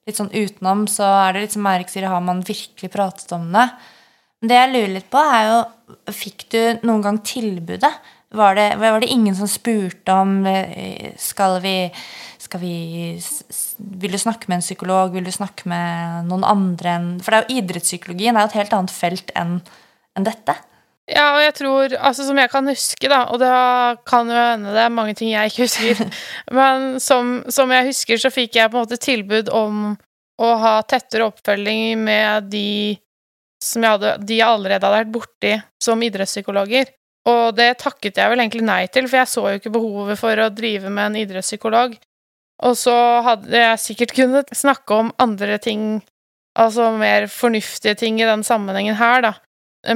litt 0.07 0.19
sånn 0.19 0.33
utenom, 0.33 0.85
så 0.91 1.07
er 1.25 1.33
det 1.33 1.45
litt 1.45 1.55
som 1.55 1.67
Eirik 1.69 1.91
sier, 1.91 2.09
har 2.09 2.23
man 2.23 2.43
virkelig 2.45 2.91
pratet 2.93 3.31
om 3.35 3.49
det? 3.53 3.67
Det 4.43 4.57
jeg 4.57 4.71
lurer 4.73 4.97
litt 4.97 5.09
på, 5.11 5.21
er 5.21 5.47
jo 5.51 5.61
Fikk 6.13 6.47
du 6.51 6.59
noen 6.87 7.03
gang 7.03 7.19
tilbudet? 7.23 7.91
Var 8.33 8.55
det, 8.57 8.67
var 8.81 9.03
det 9.03 9.11
ingen 9.13 9.35
som 9.37 9.49
spurte 9.51 10.15
om 10.15 10.41
eh, 10.49 11.13
Skal 11.21 11.59
vi, 11.63 11.75
skal 12.41 12.63
vi 12.63 12.75
Vil 13.77 14.15
du 14.15 14.19
snakke 14.19 14.49
med 14.49 14.59
en 14.59 14.65
psykolog? 14.65 15.13
Vil 15.13 15.27
du 15.27 15.31
snakke 15.31 15.69
med 15.69 16.27
noen 16.31 16.45
andre 16.47 16.97
enn 16.97 17.09
For 17.21 17.29
det 17.29 17.39
er 17.39 17.45
jo 17.45 17.61
idrettspsykologien 17.61 18.35
er 18.35 18.47
jo 18.47 18.51
et 18.51 18.59
helt 18.63 18.77
annet 18.79 18.95
felt 18.95 19.33
enn 19.37 19.57
enn 20.13 20.27
dette. 20.27 20.53
Ja, 21.09 21.33
og 21.33 21.41
jeg 21.41 21.53
tror 21.57 21.93
Altså, 21.97 22.25
som 22.27 22.37
jeg 22.37 22.51
kan 22.53 22.67
huske, 22.69 23.09
da, 23.09 23.23
og 23.33 23.39
det 23.41 23.51
kan 24.05 24.29
jo 24.29 24.37
hende 24.37 24.73
det 24.75 24.83
er 24.85 24.93
mange 24.93 25.15
ting 25.17 25.31
jeg 25.33 25.51
ikke 25.51 25.65
husker, 25.65 26.03
men 26.59 26.99
som, 27.03 27.39
som, 27.51 27.71
jeg 27.73 27.89
husker, 27.89 28.21
så 28.21 28.31
fikk 28.33 28.59
jeg 28.59 28.71
på 28.71 28.77
en 28.77 28.85
måte 28.85 28.99
tilbud 29.01 29.49
om 29.53 29.95
å 30.41 30.51
ha 30.61 30.75
tettere 30.87 31.27
oppfølging 31.29 32.05
med 32.05 32.51
de 32.53 32.93
som 33.63 33.85
hadde, 33.87 34.17
de 34.27 34.39
allerede 34.45 34.83
hadde 34.83 34.99
vært 34.99 35.13
borti 35.13 35.53
som 35.83 36.01
idrettspsykologer. 36.03 36.91
Og 37.31 37.55
det 37.55 37.69
takket 37.79 38.19
jeg 38.19 38.31
vel 38.31 38.43
egentlig 38.43 38.65
nei 38.67 38.81
til, 38.91 39.07
for 39.07 39.21
jeg 39.21 39.31
så 39.31 39.43
jo 39.47 39.59
ikke 39.59 39.71
behovet 39.73 40.19
for 40.19 40.39
å 40.43 40.51
drive 40.51 40.91
med 40.91 41.11
en 41.11 41.21
idrettspsykolog. 41.21 41.95
Og 42.63 42.75
så 42.79 42.95
hadde 43.25 43.59
jeg 43.59 43.81
sikkert 43.81 44.15
kunnet 44.17 44.51
snakke 44.55 44.99
om 44.99 45.13
andre 45.23 45.57
ting 45.63 46.01
altså 46.59 46.91
mer 46.99 47.27
fornuftige 47.31 47.95
ting 47.97 48.19
i 48.21 48.27
den 48.27 48.43
sammenhengen 48.45 48.97
her, 48.99 49.23
da, 49.25 49.33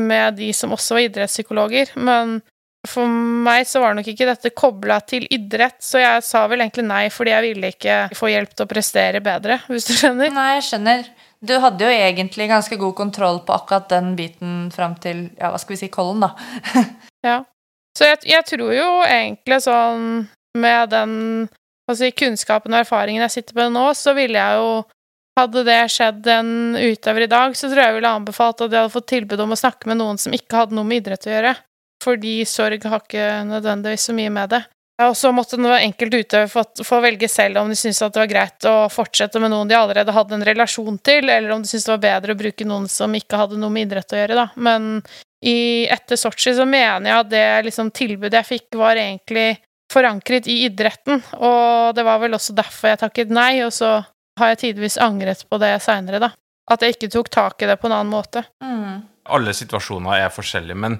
med 0.02 0.40
de 0.40 0.50
som 0.56 0.74
også 0.74 0.98
var 0.98 1.06
idrettspsykologer. 1.06 1.94
Men 2.00 2.40
for 2.88 3.10
meg 3.10 3.68
så 3.68 3.82
var 3.84 3.98
nok 3.98 4.08
ikke 4.10 4.30
dette 4.30 4.54
kobla 4.56 5.00
til 5.06 5.28
idrett, 5.34 5.80
så 5.84 6.02
jeg 6.02 6.26
sa 6.26 6.46
vel 6.50 6.64
egentlig 6.64 6.88
nei 6.88 7.06
fordi 7.14 7.34
jeg 7.34 7.46
ville 7.50 7.72
ikke 7.76 7.98
få 8.18 8.32
hjelp 8.32 8.56
til 8.56 8.66
å 8.66 8.72
prestere 8.72 9.24
bedre, 9.24 9.60
hvis 9.68 9.90
du 9.90 9.94
skjønner. 9.98 10.32
Nei, 10.34 10.50
jeg 10.58 10.68
skjønner. 10.72 11.10
Du 11.40 11.54
hadde 11.62 11.86
jo 11.86 11.94
egentlig 11.94 12.48
ganske 12.50 12.80
god 12.80 12.96
kontroll 12.98 13.40
på 13.46 13.54
akkurat 13.54 13.90
den 13.92 14.16
biten 14.18 14.72
fram 14.74 14.96
til 15.02 15.28
ja, 15.38 15.52
hva 15.54 15.60
skal 15.62 15.76
vi 15.76 15.80
si, 15.84 15.90
Kollen, 15.94 16.24
da. 16.26 16.32
ja. 17.28 17.44
Så 17.98 18.10
jeg, 18.10 18.24
jeg, 18.30 18.46
tror 18.46 18.74
jo 18.74 18.90
egentlig 19.06 19.62
sånn 19.66 20.28
med 20.58 20.92
den 20.94 21.14
altså, 21.90 22.10
kunnskapen 22.18 22.74
og 22.74 22.84
erfaringen 22.84 23.26
jeg 23.26 23.40
sitter 23.40 23.58
med 23.58 23.76
nå, 23.78 23.88
så 23.98 24.14
ville 24.18 24.38
jeg 24.38 24.62
jo 24.62 24.72
hadde 25.38 25.64
det 25.68 25.80
skjedd 25.94 26.28
en 26.34 26.52
utøver 26.74 27.28
i 27.28 27.30
dag, 27.30 27.54
så 27.58 27.70
tror 27.70 27.84
jeg 27.84 27.98
ville 28.00 28.14
anbefalt 28.20 28.64
at 28.64 28.72
jeg 28.74 28.82
hadde 28.82 28.94
fått 28.94 29.10
tilbud 29.12 29.44
om 29.44 29.54
å 29.54 29.60
snakke 29.60 29.90
med 29.90 30.00
noen 30.00 30.18
som 30.22 30.34
ikke 30.34 30.64
hadde 30.64 30.78
noe 30.78 30.88
med 30.88 31.04
idrett 31.04 31.28
å 31.30 31.34
gjøre. 31.34 31.54
Fordi 32.04 32.34
sorg 32.50 32.86
har 32.90 33.04
ikke 33.04 33.28
nødvendigvis 33.50 34.08
så 34.10 34.16
mye 34.18 34.34
med 34.34 34.54
det. 34.54 34.64
Og 35.04 35.14
så 35.18 35.30
måtte 35.36 35.60
den 35.60 35.70
enkelte 35.70 36.24
utøver 36.24 36.50
få, 36.50 36.64
få, 36.86 37.00
velge 37.04 37.28
selv 37.30 37.60
om 37.62 37.70
de 37.70 37.76
syntes 37.78 38.02
at 38.02 38.16
det 38.16 38.24
var 38.24 38.32
greit 38.32 38.66
å 38.66 38.76
fortsette 38.90 39.38
med 39.42 39.52
noen 39.54 39.70
de 39.70 39.78
allerede 39.78 40.16
hadde 40.16 40.34
en 40.34 40.46
relasjon 40.48 40.98
til, 41.06 41.30
eller 41.30 41.54
om 41.54 41.62
de 41.62 41.70
syntes 41.70 41.86
det 41.86 41.94
var 41.94 42.06
bedre 42.08 42.34
å 42.34 42.40
bruke 42.40 42.66
noen 42.66 42.88
som 42.90 43.14
ikke 43.14 43.38
hadde 43.38 43.60
noe 43.62 43.74
med 43.74 43.86
idrett 43.86 44.16
å 44.16 44.22
gjøre, 44.24 44.40
da. 44.40 44.48
Men 44.58 44.90
i, 45.46 45.86
etter 45.94 46.18
Sotsji 46.18 46.56
så 46.58 46.66
mener 46.66 47.12
jeg 47.12 47.20
at 47.20 47.30
det 47.30 47.46
liksom, 47.70 47.94
tilbudet 47.94 48.40
jeg 48.40 48.50
fikk, 48.56 48.80
var 48.82 48.98
egentlig 48.98 49.60
forankret 49.94 50.50
i 50.50 50.64
idretten, 50.66 51.22
og 51.38 51.94
det 51.96 52.04
var 52.08 52.18
vel 52.24 52.36
også 52.36 52.58
derfor 52.58 52.92
jeg 52.92 53.02
takket 53.06 53.38
nei, 53.38 53.52
og 53.68 53.72
så 53.78 54.00
har 54.38 54.54
jeg 54.54 54.64
tidvis 54.66 54.98
angret 55.02 55.46
på 55.50 55.62
det 55.62 55.76
seinere, 55.86 56.26
da. 56.26 56.34
At 56.74 56.82
jeg 56.84 56.98
ikke 56.98 57.14
tok 57.14 57.30
tak 57.32 57.62
i 57.64 57.70
det 57.70 57.78
på 57.80 57.88
en 57.88 57.96
annen 57.96 58.12
måte. 58.12 58.44
Mm. 58.66 59.06
Alle 59.34 59.54
situasjoner 59.56 60.24
er 60.24 60.34
forskjellige, 60.34 60.80
men 60.80 60.98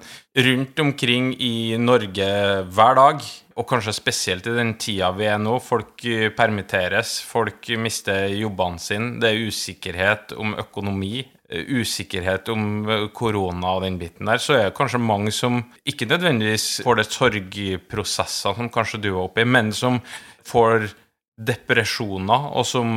rundt 0.48 0.80
omkring 0.84 1.34
i 1.42 1.78
Norge 1.80 2.30
hver 2.74 2.98
dag, 3.00 3.28
og 3.58 3.66
kanskje 3.66 3.96
spesielt 3.96 4.48
i 4.50 4.54
den 4.54 4.76
tida 4.78 5.10
vi 5.18 5.26
er 5.30 5.40
nå, 5.42 5.56
folk 5.64 6.04
eh, 6.06 6.28
permitteres, 6.36 7.18
folk 7.26 7.72
mister 7.82 8.28
jobbene 8.30 8.82
sine, 8.82 9.16
det 9.22 9.32
er 9.32 9.48
usikkerhet 9.50 10.36
om 10.38 10.54
økonomi, 10.62 11.24
eh, 11.50 11.72
usikkerhet 11.80 12.52
om 12.54 12.68
eh, 12.86 13.08
korona 13.18 13.74
og 13.78 13.88
den 13.88 13.98
biten 14.02 14.30
der, 14.30 14.44
så 14.44 14.60
er 14.60 14.68
det 14.68 14.78
kanskje 14.78 15.02
mange 15.02 15.34
som 15.34 15.64
ikke 15.90 16.10
nødvendigvis 16.12 16.68
får 16.86 17.02
det 17.02 17.08
sorgprosesser 17.10 18.62
som 18.62 18.70
kanskje 18.74 19.02
du 19.08 19.12
var 19.16 19.26
oppe 19.26 19.42
i, 19.42 19.50
men 19.58 19.74
som 19.74 19.98
får 20.46 20.92
depresjoner, 21.38 22.52
og 22.58 22.66
som 22.66 22.94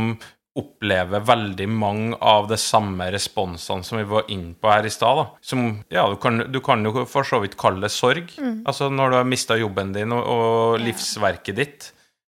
opplever 0.61 1.25
veldig 1.27 1.67
mange 1.73 2.19
av 2.21 2.49
de 2.51 2.59
samme 2.61 3.09
responsene 3.13 3.87
som 3.87 3.99
vi 3.99 4.07
var 4.09 4.29
inne 4.33 4.55
på 4.55 4.71
her 4.71 4.87
i 4.87 4.93
stad. 4.93 5.25
Som 5.41 5.83
Ja, 5.93 6.07
du 6.11 6.17
kan, 6.21 6.45
du 6.53 6.61
kan, 6.65 6.85
jo 6.85 7.07
for 7.09 7.27
så 7.27 7.41
vidt 7.43 7.59
kalle 7.61 7.85
det 7.87 7.93
sorg. 7.95 8.31
Mm. 8.39 8.63
Altså 8.69 8.91
når 8.93 9.11
du 9.11 9.19
har 9.21 9.29
mista 9.29 9.59
jobben 9.59 9.95
din 9.97 10.13
og, 10.17 10.25
og 10.25 10.85
livsverket 10.85 11.59
ditt. 11.59 11.91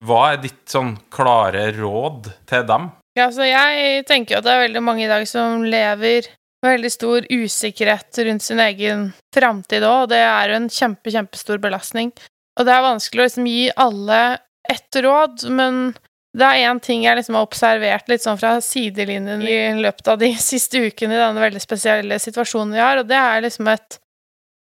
Hva 0.05 0.31
er 0.31 0.41
ditt 0.41 0.63
sånn 0.69 0.95
klare 1.13 1.67
råd 1.75 2.31
til 2.49 2.65
dem? 2.69 2.89
Ja, 3.17 3.27
så 3.33 3.45
jeg 3.45 4.05
tenker 4.09 4.39
at 4.39 4.45
det 4.47 4.53
er 4.53 4.63
veldig 4.65 4.83
mange 4.83 5.03
i 5.05 5.11
dag 5.11 5.27
som 5.29 5.65
lever 5.67 6.29
med 6.61 6.75
veldig 6.75 6.91
stor 6.93 7.25
usikkerhet 7.29 8.21
rundt 8.27 8.45
sin 8.45 8.61
egen 8.61 9.09
framtid 9.33 9.83
òg, 9.83 10.05
og 10.05 10.11
det 10.13 10.21
er 10.23 10.51
jo 10.51 10.59
en 10.59 10.69
kjempe, 10.71 11.11
kjempestor 11.13 11.61
belastning. 11.61 12.13
Og 12.59 12.67
det 12.67 12.73
er 12.75 12.85
vanskelig 12.85 13.23
å 13.23 13.27
liksom 13.27 13.49
gi 13.49 13.65
alle 13.81 14.21
ett 14.69 14.99
råd, 15.03 15.47
men 15.49 15.93
det 16.31 16.47
er 16.47 16.69
én 16.69 16.79
ting 16.79 17.03
jeg 17.03 17.17
liksom 17.17 17.35
har 17.35 17.43
observert 17.43 18.07
litt 18.07 18.23
sånn 18.23 18.39
fra 18.39 18.53
sidelinjen 18.63 19.43
i 19.43 19.57
løpet 19.83 20.13
av 20.13 20.21
de 20.21 20.31
siste 20.51 20.79
ukene 20.79 21.17
i 21.17 21.19
denne 21.19 21.43
veldig 21.43 21.63
spesielle 21.63 22.19
situasjonen 22.23 22.77
vi 22.77 22.83
har, 22.83 23.01
og 23.01 23.09
det 23.09 23.19
er 23.19 23.43
liksom 23.47 23.67
et 23.71 23.99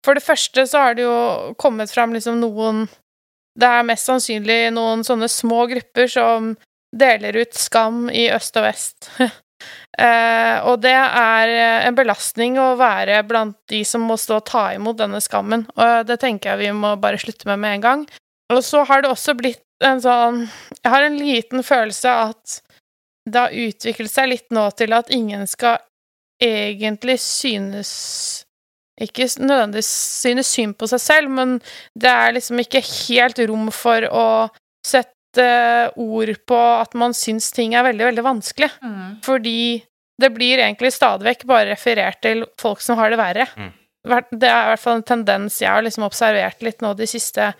For 0.06 0.14
det 0.14 0.22
første 0.22 0.64
så 0.70 0.84
har 0.84 0.94
det 0.94 1.02
jo 1.02 1.54
kommet 1.58 1.90
fram 1.90 2.14
liksom 2.14 2.38
noen 2.40 2.86
Det 3.58 3.66
er 3.66 3.82
mest 3.86 4.06
sannsynlig 4.06 4.70
noen 4.70 5.02
sånne 5.04 5.28
små 5.28 5.66
grupper 5.66 6.06
som 6.06 6.54
deler 6.94 7.36
ut 7.36 7.54
skam 7.58 8.06
i 8.08 8.30
øst 8.32 8.56
og 8.56 8.64
vest. 8.64 9.10
eh, 9.98 10.56
og 10.62 10.78
det 10.80 10.94
er 10.94 11.50
en 11.84 11.98
belastning 11.98 12.56
å 12.62 12.78
være 12.78 13.18
blant 13.28 13.58
de 13.68 13.82
som 13.84 14.06
må 14.08 14.16
stå 14.16 14.38
og 14.38 14.46
ta 14.48 14.62
imot 14.72 14.96
denne 15.02 15.20
skammen, 15.20 15.66
og 15.74 16.06
det 16.08 16.16
tenker 16.22 16.54
jeg 16.54 16.62
vi 16.62 16.70
må 16.78 16.94
bare 17.02 17.20
slutte 17.20 17.50
med 17.50 17.60
med 17.60 17.76
en 17.76 17.84
gang. 17.84 18.06
Og 18.54 18.62
så 18.64 18.86
har 18.88 19.02
det 19.02 19.10
også 19.10 19.34
blitt 19.36 19.67
en 19.84 20.00
sånn 20.02 20.40
Jeg 20.82 20.90
har 20.90 21.04
en 21.06 21.18
liten 21.20 21.62
følelse 21.66 22.14
at 22.30 22.58
det 23.28 23.38
har 23.44 23.54
utviklet 23.54 24.10
seg 24.10 24.30
litt 24.32 24.54
nå 24.54 24.64
til 24.78 24.94
at 24.96 25.10
ingen 25.14 25.44
skal 25.50 25.82
egentlig 26.42 27.18
synes 27.22 27.90
Ikke 29.00 29.28
nødvendigvis 29.38 29.90
synes 30.22 30.50
synd 30.54 30.78
på 30.78 30.88
seg 30.90 31.02
selv, 31.02 31.30
men 31.34 31.58
det 31.94 32.10
er 32.10 32.34
liksom 32.34 32.58
ikke 32.62 32.82
helt 32.82 33.38
rom 33.50 33.68
for 33.74 34.06
å 34.10 34.28
sette 34.86 35.44
ord 35.94 36.32
på 36.48 36.58
at 36.58 36.96
man 36.98 37.14
syns 37.14 37.52
ting 37.54 37.76
er 37.78 37.84
veldig, 37.86 38.08
veldig 38.08 38.24
vanskelig. 38.26 38.70
Mm. 38.82 39.20
Fordi 39.22 39.60
det 40.18 40.30
blir 40.34 40.58
egentlig 40.58 40.90
stadig 40.96 41.28
vekk 41.28 41.44
bare 41.46 41.68
referert 41.70 42.18
til 42.24 42.42
folk 42.58 42.82
som 42.82 42.98
har 42.98 43.12
det 43.14 43.20
verre. 43.20 43.46
Mm. 43.54 43.70
Det 44.34 44.48
er 44.48 44.64
i 44.64 44.72
hvert 44.72 44.82
fall 44.82 44.98
en 44.98 45.06
tendens 45.06 45.60
jeg 45.62 45.70
har 45.70 45.84
liksom 45.86 46.06
observert 46.08 46.66
litt 46.66 46.82
nå 46.82 46.90
de 46.98 47.06
siste 47.06 47.52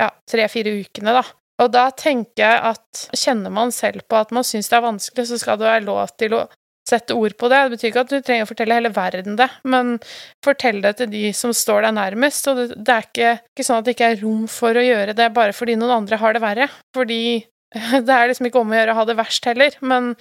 ja, 0.00 0.08
tre-fire 0.30 0.72
ukene, 0.80 1.12
da. 1.18 1.24
Og 1.60 1.68
da 1.74 1.90
tenker 1.92 2.44
jeg 2.44 2.62
at 2.72 3.02
kjenner 3.20 3.52
man 3.52 3.72
selv 3.74 4.06
på 4.08 4.18
at 4.20 4.32
man 4.32 4.46
syns 4.46 4.70
det 4.70 4.78
er 4.78 4.86
vanskelig, 4.86 5.26
så 5.28 5.38
skal 5.40 5.60
det 5.60 5.68
være 5.68 5.86
lov 5.86 6.14
til 6.20 6.38
å 6.38 6.46
sette 6.88 7.14
ord 7.14 7.36
på 7.38 7.50
det. 7.52 7.60
Det 7.60 7.74
betyr 7.74 7.90
ikke 7.90 8.04
at 8.04 8.12
du 8.12 8.18
trenger 8.24 8.46
å 8.46 8.50
fortelle 8.50 8.78
hele 8.78 8.92
verden 8.94 9.36
det, 9.38 9.48
men 9.68 9.98
fortell 10.44 10.80
det 10.84 10.96
til 10.98 11.10
de 11.12 11.24
som 11.36 11.52
står 11.54 11.84
deg 11.86 11.96
nærmest. 11.98 12.48
Og 12.50 12.58
det, 12.58 12.66
det 12.78 12.96
er 12.96 13.08
ikke, 13.08 13.32
ikke, 13.52 13.66
sånn 13.66 13.82
at 13.82 13.88
det 13.88 13.96
ikke 13.96 14.10
er 14.14 14.22
rom 14.24 14.46
for 14.50 14.76
å 14.76 14.86
gjøre 14.86 15.16
det 15.18 15.28
bare 15.36 15.56
fordi 15.56 15.76
noen 15.78 15.98
andre 16.00 16.20
har 16.22 16.36
det 16.36 16.44
verre. 16.44 16.70
Fordi 16.96 17.20
det 18.08 18.16
er 18.16 18.32
liksom 18.32 18.48
ikke 18.48 18.64
om 18.64 18.72
å 18.72 18.80
gjøre 18.80 18.96
å 18.96 19.00
ha 19.02 19.06
det 19.10 19.18
verst 19.20 19.50
heller, 19.50 19.76
men 19.84 20.14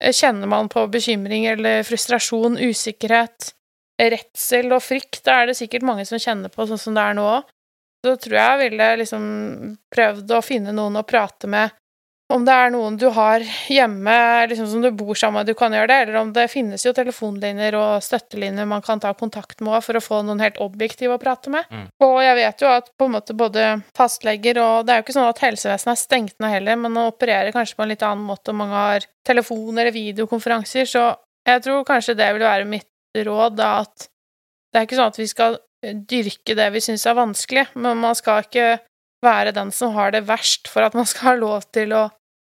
kjenner 0.00 0.48
man 0.48 0.68
på 0.72 0.86
bekymring 0.88 1.46
eller 1.50 1.84
frustrasjon, 1.84 2.56
usikkerhet, 2.56 3.52
redsel 4.00 4.72
og 4.72 4.80
frykt, 4.80 5.20
da 5.26 5.42
er 5.42 5.50
det 5.50 5.58
sikkert 5.58 5.84
mange 5.84 6.06
som 6.08 6.20
kjenner 6.20 6.52
på 6.52 6.64
sånn 6.68 6.80
som 6.80 6.96
det 6.96 7.04
er 7.04 7.18
nå 7.18 7.26
òg 7.36 7.48
så 8.04 8.16
tror 8.16 8.38
jeg 8.38 8.48
jeg 8.48 8.62
ville 8.64 8.88
liksom 9.02 9.28
prøvd 9.92 10.32
å 10.36 10.40
finne 10.44 10.72
noen 10.76 11.00
å 11.00 11.06
prate 11.06 11.50
med. 11.50 11.76
Om 12.30 12.44
det 12.46 12.54
er 12.54 12.70
noen 12.70 12.94
du 12.94 13.08
har 13.10 13.42
hjemme 13.66 14.12
liksom 14.46 14.68
som 14.70 14.82
du 14.84 14.92
bor 14.94 15.18
sammen 15.18 15.40
med, 15.40 15.48
du 15.50 15.58
kan 15.58 15.72
gjøre 15.74 15.88
det, 15.90 15.96
eller 16.04 16.18
om 16.20 16.28
det 16.34 16.44
finnes 16.52 16.84
jo 16.86 16.92
telefonlinjer 16.94 17.74
og 17.74 18.04
støttelinjer 18.06 18.68
man 18.70 18.84
kan 18.86 19.02
ta 19.02 19.10
kontakt 19.18 19.58
med 19.66 19.82
for 19.82 19.98
å 19.98 20.02
få 20.04 20.20
noen 20.22 20.42
helt 20.42 20.60
objektive 20.62 21.16
å 21.16 21.22
prate 21.22 21.50
med. 21.50 21.66
Mm. 21.74 21.88
Og 22.06 22.14
jeg 22.22 22.36
vet 22.38 22.62
jo 22.62 22.68
at 22.70 22.92
på 22.94 23.08
en 23.08 23.16
måte 23.16 23.34
både 23.34 23.64
fastleger 23.98 24.60
og 24.62 24.86
Det 24.86 24.94
er 24.94 25.00
jo 25.00 25.06
ikke 25.08 25.16
sånn 25.16 25.32
at 25.32 25.42
helsevesenet 25.42 25.96
er 25.96 26.02
stengt 26.04 26.36
ned 26.38 26.54
heller, 26.54 26.78
men 26.78 26.94
man 26.94 27.10
opererer 27.10 27.50
kanskje 27.56 27.80
på 27.80 27.84
en 27.84 27.90
litt 27.90 28.06
annen 28.06 28.22
måte, 28.30 28.54
og 28.54 28.60
mange 28.62 28.78
har 28.78 29.08
telefon- 29.26 29.74
eller 29.74 29.90
videokonferanser, 29.96 30.86
så 30.86 31.08
jeg 31.50 31.66
tror 31.66 31.82
kanskje 31.88 32.14
det 32.14 32.30
vil 32.36 32.46
være 32.46 32.68
mitt 32.68 32.86
råd, 33.26 33.58
da, 33.58 33.72
at 33.82 34.06
det 34.70 34.78
er 34.78 34.86
ikke 34.86 35.00
sånn 35.00 35.10
at 35.10 35.18
vi 35.18 35.26
skal 35.26 35.58
dyrke 35.82 36.56
det 36.56 36.68
vi 36.74 36.82
syns 36.84 37.06
er 37.08 37.18
vanskelig, 37.18 37.66
men 37.74 38.00
man 38.02 38.16
skal 38.18 38.44
ikke 38.44 38.78
være 39.24 39.52
den 39.56 39.72
som 39.74 39.94
har 39.96 40.14
det 40.14 40.24
verst, 40.28 40.68
for 40.68 40.84
at 40.84 40.96
man 40.96 41.08
skal 41.08 41.32
ha 41.32 41.36
lov 41.40 41.68
til 41.74 41.92
å 41.96 42.08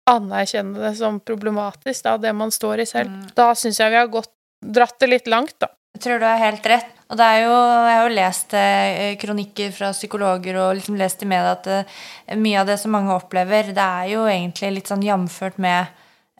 anerkjenne 0.08 0.80
det 0.80 0.94
som 1.00 1.20
problematisk, 1.20 2.04
da, 2.06 2.16
det 2.20 2.32
man 2.36 2.52
står 2.54 2.84
i 2.84 2.88
selv. 2.88 3.12
Mm. 3.12 3.26
Da 3.36 3.50
syns 3.58 3.80
jeg 3.80 3.92
vi 3.92 4.00
har 4.00 4.12
gått, 4.12 4.32
dratt 4.64 4.96
det 5.00 5.10
litt 5.10 5.28
langt, 5.30 5.56
da. 5.60 5.70
Jeg 5.96 6.04
tror 6.04 6.20
du 6.20 6.26
har 6.28 6.40
helt 6.40 6.66
rett. 6.68 6.94
Og 7.08 7.16
det 7.16 7.24
er 7.24 7.38
jo, 7.42 7.52
jeg 7.56 7.96
har 7.96 8.02
jo 8.04 8.16
lest 8.18 8.54
eh, 8.54 9.14
kronikker 9.20 9.70
fra 9.72 9.88
psykologer 9.96 10.58
og 10.60 10.74
liksom 10.76 10.98
lest 11.00 11.24
i 11.24 11.28
media 11.28 11.54
at 11.56 11.68
eh, 11.72 12.36
mye 12.36 12.60
av 12.60 12.68
det 12.68 12.76
som 12.80 12.92
mange 12.92 13.14
opplever, 13.16 13.72
det 13.74 13.86
er 14.02 14.10
jo 14.12 14.26
egentlig 14.28 14.74
litt 14.76 14.92
sånn 14.92 15.04
jamført 15.06 15.56
med 15.62 15.88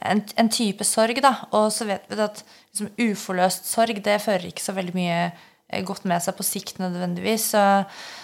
en, 0.04 0.20
en 0.38 0.50
type 0.52 0.84
sorg, 0.86 1.22
da. 1.24 1.32
Og 1.56 1.70
så 1.74 1.88
vet 1.88 2.04
vi 2.10 2.20
at 2.20 2.42
liksom, 2.44 2.92
uforløst 3.00 3.70
sorg, 3.70 4.02
det 4.04 4.20
fører 4.22 4.50
ikke 4.50 4.62
så 4.62 4.76
veldig 4.76 4.94
mye 4.96 5.22
godt 5.84 6.06
med 6.08 6.22
seg 6.24 6.36
på 6.38 6.46
sikt 6.46 6.80
nødvendigvis. 6.80 7.50
Så, 7.52 7.62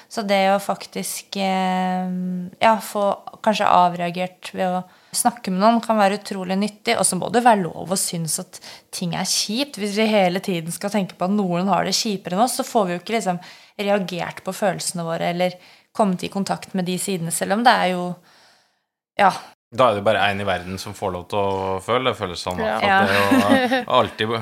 så 0.09 0.25
det 0.27 0.41
å 0.53 0.61
faktisk 0.63 1.37
eh, 1.43 2.09
ja, 2.63 2.75
få 2.81 3.07
kanskje 3.45 3.69
avreagert 3.69 4.53
ved 4.57 4.79
å 4.79 4.83
snakke 5.15 5.53
med 5.53 5.63
noen 5.63 5.83
kan 5.85 5.99
være 6.01 6.19
utrolig 6.23 6.57
nyttig. 6.61 6.97
Og 6.99 7.07
så 7.07 7.19
må 7.21 7.31
det 7.33 7.45
være 7.45 7.65
lov 7.67 7.93
å 7.93 8.01
synes 8.01 8.39
at 8.43 8.61
ting 8.95 9.15
er 9.19 9.29
kjipt. 9.29 9.79
Hvis 9.81 9.97
vi 10.01 10.09
hele 10.11 10.43
tiden 10.45 10.75
skal 10.75 10.93
tenke 10.95 11.19
på 11.19 11.29
at 11.29 11.37
noen 11.37 11.71
har 11.73 11.87
det 11.87 11.97
kjipere 11.97 12.39
enn 12.39 12.47
oss, 12.47 12.57
så 12.61 12.67
får 12.67 12.89
vi 12.89 12.97
jo 12.97 13.03
ikke 13.03 13.19
liksom 13.19 13.43
reagert 13.81 14.45
på 14.47 14.55
følelsene 14.55 15.07
våre 15.07 15.33
eller 15.35 15.59
kommet 15.95 16.25
i 16.27 16.33
kontakt 16.33 16.75
med 16.75 16.89
de 16.89 16.97
sidene, 16.99 17.31
selv 17.31 17.55
om 17.55 17.63
det 17.67 17.71
er 17.71 17.93
jo 17.93 18.07
ja, 19.19 19.31
da 19.75 19.91
er 19.91 19.99
det 19.99 20.05
bare 20.07 20.23
én 20.31 20.41
i 20.41 20.47
verden 20.47 20.79
som 20.79 20.95
får 20.95 21.15
lov 21.17 21.27
til 21.33 21.39
å 21.41 21.77
føle. 21.83 22.13
Det 22.13 22.19
føles 22.19 22.43
sånn. 22.47 22.63
Ja. 22.63 22.79
At 22.79 23.09
det 23.11 23.19
er 23.19 23.77
jo 23.77 23.85
alltid, 23.99 24.35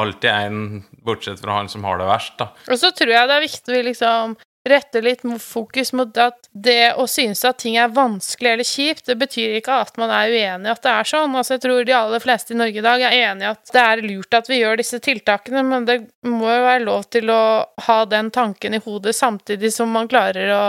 alltid 0.00 0.30
en, 0.32 0.84
bortsett 1.04 1.40
fra 1.42 1.58
han 1.60 1.68
som 1.68 1.84
har 1.88 2.00
det 2.00 2.08
verst, 2.08 2.38
da. 2.40 2.50
Og 2.68 2.80
så 2.80 2.92
tror 2.96 3.12
jeg 3.12 3.28
det 3.28 3.36
er 3.36 3.44
viktig 3.44 3.76
å 3.76 3.88
liksom 3.88 4.38
rette 4.68 5.00
litt 5.00 5.22
fokus 5.40 5.92
mot 5.96 6.18
at 6.20 6.48
det 6.52 6.94
å 7.00 7.06
synes 7.08 7.40
at 7.46 7.60
ting 7.62 7.78
er 7.80 7.92
vanskelig 7.94 8.50
eller 8.50 8.66
kjipt, 8.66 9.06
det 9.08 9.16
betyr 9.20 9.58
ikke 9.58 9.78
at 9.84 9.96
man 10.00 10.12
er 10.12 10.32
uenig 10.32 10.68
i 10.68 10.72
at 10.72 10.82
det 10.84 10.92
er 10.92 11.08
sånn. 11.08 11.36
Altså, 11.38 11.56
jeg 11.56 11.64
tror 11.64 11.86
de 11.86 11.96
aller 11.96 12.22
fleste 12.24 12.54
i 12.54 12.58
Norge 12.58 12.82
i 12.82 12.84
dag 12.84 13.04
er 13.06 13.16
enig 13.30 13.46
i 13.46 13.50
at 13.52 13.72
det 13.72 13.84
er 13.84 14.04
lurt 14.04 14.38
at 14.40 14.50
vi 14.50 14.60
gjør 14.60 14.80
disse 14.80 15.00
tiltakene, 15.04 15.64
men 15.64 15.88
det 15.88 15.98
må 16.28 16.50
jo 16.50 16.66
være 16.66 16.84
lov 16.84 17.08
til 17.12 17.32
å 17.32 17.40
ha 17.88 17.98
den 18.10 18.32
tanken 18.34 18.76
i 18.76 18.82
hodet 18.84 19.16
samtidig 19.16 19.72
som 19.74 19.92
man 19.94 20.10
klarer 20.10 20.52
å 20.52 20.64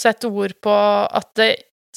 sette 0.00 0.28
ord 0.28 0.56
på 0.62 0.74
at 0.74 1.30
det, 1.38 1.50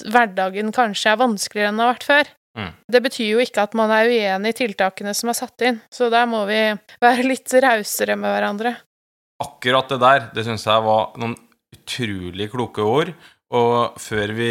hverdagen 0.07 0.73
kanskje 0.75 1.13
er 1.13 1.21
vanskeligere 1.21 1.71
enn 1.71 1.79
den 1.79 1.85
har 1.85 1.95
vært 1.95 2.07
før. 2.07 2.31
Mm. 2.59 2.71
Det 2.91 3.01
betyr 3.05 3.27
jo 3.29 3.41
ikke 3.43 3.63
at 3.67 3.75
man 3.77 3.91
er 3.93 4.09
uenig 4.09 4.53
i 4.53 4.59
tiltakene 4.63 5.13
som 5.15 5.31
er 5.31 5.37
satt 5.37 5.65
inn, 5.67 5.81
så 5.93 6.09
der 6.11 6.29
må 6.29 6.43
vi 6.49 6.61
være 7.03 7.27
litt 7.27 7.53
rausere 7.65 8.17
med 8.19 8.33
hverandre. 8.33 8.73
Akkurat 9.39 9.91
det 9.91 9.99
der, 10.01 10.25
det 10.35 10.47
syns 10.47 10.65
jeg 10.67 10.83
var 10.83 11.13
noen 11.21 11.37
utrolig 11.75 12.49
kloke 12.51 12.83
ord. 12.83 13.13
Og 13.49 13.95
før 13.97 14.35
vi 14.37 14.49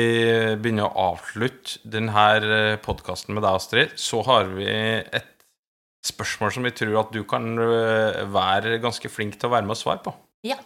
begynner 0.58 0.88
å 0.88 1.10
avslutte 1.12 1.78
denne 1.86 2.78
podkasten 2.82 3.36
med 3.36 3.44
deg, 3.44 3.58
Astrid, 3.60 3.92
så 3.94 4.24
har 4.26 4.48
vi 4.56 4.66
et 4.66 5.34
spørsmål 6.08 6.54
som 6.56 6.66
vi 6.66 6.74
tror 6.74 6.96
at 7.04 7.12
du 7.14 7.20
kan 7.28 7.46
øh, 7.62 8.24
være 8.32 8.80
ganske 8.82 9.10
flink 9.12 9.36
til 9.38 9.50
å 9.50 9.54
være 9.54 9.68
med 9.68 9.76
og 9.76 9.80
svare 9.80 10.02
på. 10.02 10.14
Ja. 10.46 10.58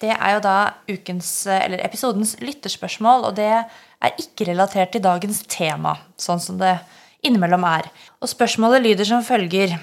Det 0.00 0.12
er 0.12 0.36
jo 0.36 0.40
da 0.44 0.56
ukens, 0.86 1.28
eller 1.50 1.80
episodens 1.82 2.36
lytterspørsmål, 2.44 3.30
og 3.30 3.36
det 3.38 3.64
er 4.04 4.20
ikke 4.20 4.48
relatert 4.50 4.94
til 4.94 5.04
dagens 5.04 5.42
tema, 5.50 5.96
sånn 6.20 6.42
som 6.42 6.60
det 6.60 6.76
innimellom 7.24 7.64
er. 7.68 7.88
Og 8.20 8.30
spørsmålet 8.30 8.84
lyder 8.84 9.08
som 9.08 9.24
følger 9.26 9.78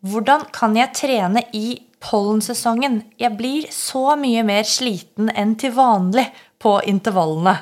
Hvordan 0.00 0.46
kan 0.54 0.76
jeg 0.78 0.94
trene 0.96 1.42
i 1.52 1.74
pollensesongen? 2.00 3.02
Jeg 3.20 3.36
blir 3.36 3.66
så 3.74 4.14
mye 4.16 4.44
mer 4.48 4.64
sliten 4.64 5.28
enn 5.36 5.52
til 5.60 5.74
vanlig 5.76 6.24
på 6.60 6.78
intervallene. 6.88 7.58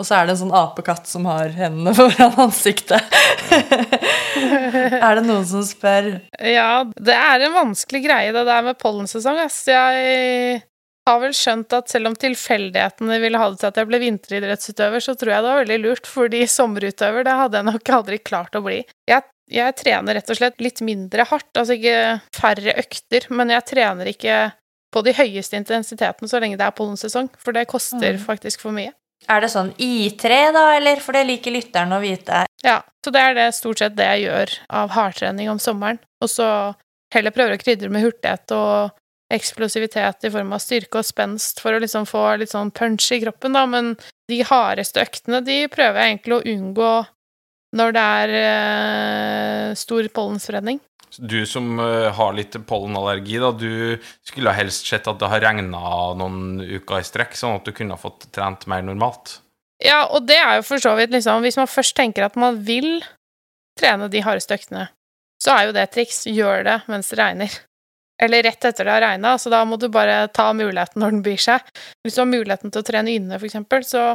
Og 0.00 0.06
så 0.08 0.16
er 0.16 0.24
det 0.24 0.32
en 0.32 0.40
sånn 0.46 0.54
apekatt 0.56 1.04
som 1.10 1.26
har 1.28 1.52
hendene 1.52 1.92
foran 1.98 2.38
ansiktet. 2.46 3.04
er 4.96 5.18
det 5.18 5.26
noen 5.26 5.44
som 5.44 5.66
spør? 5.68 6.14
Ja, 6.40 6.86
det 6.96 7.16
er 7.18 7.44
en 7.44 7.58
vanskelig 7.58 8.06
greie, 8.06 8.32
det 8.32 8.46
der 8.48 8.64
med 8.64 8.80
pollensesong. 8.80 9.42
Ass. 9.44 9.60
Jeg 9.68 10.62
har 11.10 11.20
vel 11.22 11.34
skjønt 11.36 11.74
at 11.76 11.90
selv 11.92 12.10
om 12.10 12.14
tilfeldighetene 12.18 13.18
ville 13.22 13.38
ha 13.40 13.48
det 13.52 13.60
til 13.60 13.68
at 13.70 13.80
jeg 13.82 13.88
ble 13.90 14.00
vinteridrettsutøver, 14.04 15.02
så 15.04 15.14
tror 15.18 15.32
jeg 15.34 15.44
det 15.44 15.50
var 15.52 15.60
veldig 15.64 15.78
lurt, 15.82 16.06
fordi 16.08 16.40
sommerutøver, 16.50 17.26
det 17.26 17.36
hadde 17.42 17.60
jeg 17.60 17.68
nok 17.68 17.92
aldri 17.98 18.18
klart 18.22 18.56
å 18.58 18.62
bli. 18.64 18.78
Jeg, 19.10 19.26
jeg 19.50 19.76
trener 19.80 20.18
rett 20.18 20.30
og 20.32 20.38
slett 20.40 20.62
litt 20.62 20.80
mindre 20.86 21.26
hardt, 21.30 21.50
altså 21.58 21.76
ikke 21.76 22.20
færre 22.36 22.76
økter, 22.80 23.26
men 23.34 23.52
jeg 23.56 23.66
trener 23.74 24.10
ikke 24.14 24.38
på 24.90 25.04
de 25.06 25.12
høyeste 25.14 25.54
intensitetene 25.58 26.26
så 26.30 26.40
lenge 26.42 26.56
det 26.58 26.66
er 26.66 26.74
pollensesong, 26.74 27.28
for 27.38 27.54
det 27.54 27.68
koster 27.70 28.16
Mm. 28.16 28.24
faktisk 28.24 28.64
for 28.64 28.74
mye. 28.74 28.94
Er 29.28 29.42
det 29.44 29.50
sånn 29.52 29.74
I3, 29.76 30.38
da, 30.56 30.64
eller? 30.78 30.98
For 31.04 31.12
det 31.12 31.26
liker 31.28 31.52
lytteren 31.52 31.92
å 31.92 32.00
vite. 32.02 32.46
Ja, 32.64 32.80
så 33.04 33.12
det 33.12 33.20
er 33.20 33.34
det 33.36 33.48
stort 33.54 33.78
sett 33.78 33.94
det 33.94 34.06
jeg 34.08 34.24
gjør 34.26 34.54
av 34.80 34.94
hardtrening 34.96 35.50
om 35.52 35.58
sommeren. 35.60 36.00
Og 36.24 36.30
så 36.32 36.46
heller 37.14 37.30
prøver 37.34 37.54
å 37.54 37.60
krydre 37.60 37.90
med 37.92 38.02
hurtighet 38.02 38.50
og 38.56 38.96
eksplosivitet 39.30 40.26
i 40.26 40.32
form 40.34 40.52
av 40.56 40.62
styrke 40.62 41.00
og 41.00 41.06
spenst 41.06 41.62
for 41.62 41.76
å 41.76 41.80
liksom 41.82 42.06
få 42.08 42.24
litt 42.40 42.52
sånn 42.52 42.72
punch 42.74 43.10
i 43.14 43.20
kroppen, 43.22 43.54
da. 43.56 43.64
Men 43.70 43.94
de 44.30 44.42
hardeste 44.46 45.02
øktene, 45.02 45.42
de 45.46 45.62
prøver 45.72 46.00
jeg 46.00 46.14
egentlig 46.14 46.36
å 46.36 46.44
unngå 46.54 46.92
når 47.78 47.94
det 47.94 48.06
er 48.22 48.32
eh, 48.40 49.66
stor 49.78 50.08
pollenspredning. 50.14 50.80
Du 51.18 51.42
som 51.46 51.78
øh, 51.82 52.08
har 52.14 52.34
litt 52.34 52.54
pollenallergi, 52.66 53.38
da, 53.42 53.50
du 53.54 53.98
skulle 54.26 54.54
helst 54.54 54.86
sett 54.90 55.08
at 55.10 55.18
det 55.18 55.30
har 55.30 55.42
regna 55.42 55.80
noen 56.18 56.60
uker 56.62 57.00
i 57.00 57.06
strekk, 57.06 57.34
sånn 57.38 57.58
at 57.58 57.66
du 57.66 57.74
kunne 57.74 57.98
fått 57.98 58.28
trent 58.34 58.66
mer 58.70 58.84
normalt. 58.86 59.38
Ja, 59.82 60.04
og 60.10 60.26
det 60.28 60.38
er 60.38 60.58
jo 60.58 60.66
for 60.68 60.82
så 60.82 60.90
vidt 60.98 61.14
liksom 61.14 61.40
Hvis 61.40 61.56
man 61.56 61.70
først 61.70 61.94
tenker 61.96 62.26
at 62.26 62.34
man 62.36 62.58
vil 62.66 63.00
trene 63.80 64.10
de 64.12 64.20
hardeste 64.20 64.58
øktene, 64.58 64.90
så 65.40 65.54
er 65.54 65.66
jo 65.66 65.74
det 65.76 65.86
et 65.86 65.94
triks. 65.96 66.26
Gjør 66.28 66.66
det 66.66 66.78
mens 66.90 67.08
det 67.08 67.18
regner. 67.22 67.54
Eller 68.20 68.44
rett 68.44 68.64
etter 68.68 68.84
det 68.84 68.92
har 68.92 69.04
regna, 69.04 69.36
så 69.40 69.52
da 69.52 69.62
må 69.64 69.78
du 69.80 69.88
bare 69.92 70.26
ta 70.34 70.50
muligheten 70.56 71.00
når 71.00 71.16
den 71.16 71.22
byr 71.24 71.40
seg. 71.40 71.70
Hvis 72.04 72.18
du 72.18 72.22
har 72.22 72.28
muligheten 72.28 72.72
til 72.72 72.82
å 72.82 72.86
trene 72.86 73.14
inne, 73.16 73.38
for 73.38 73.48
eksempel, 73.48 73.86
så 73.86 74.10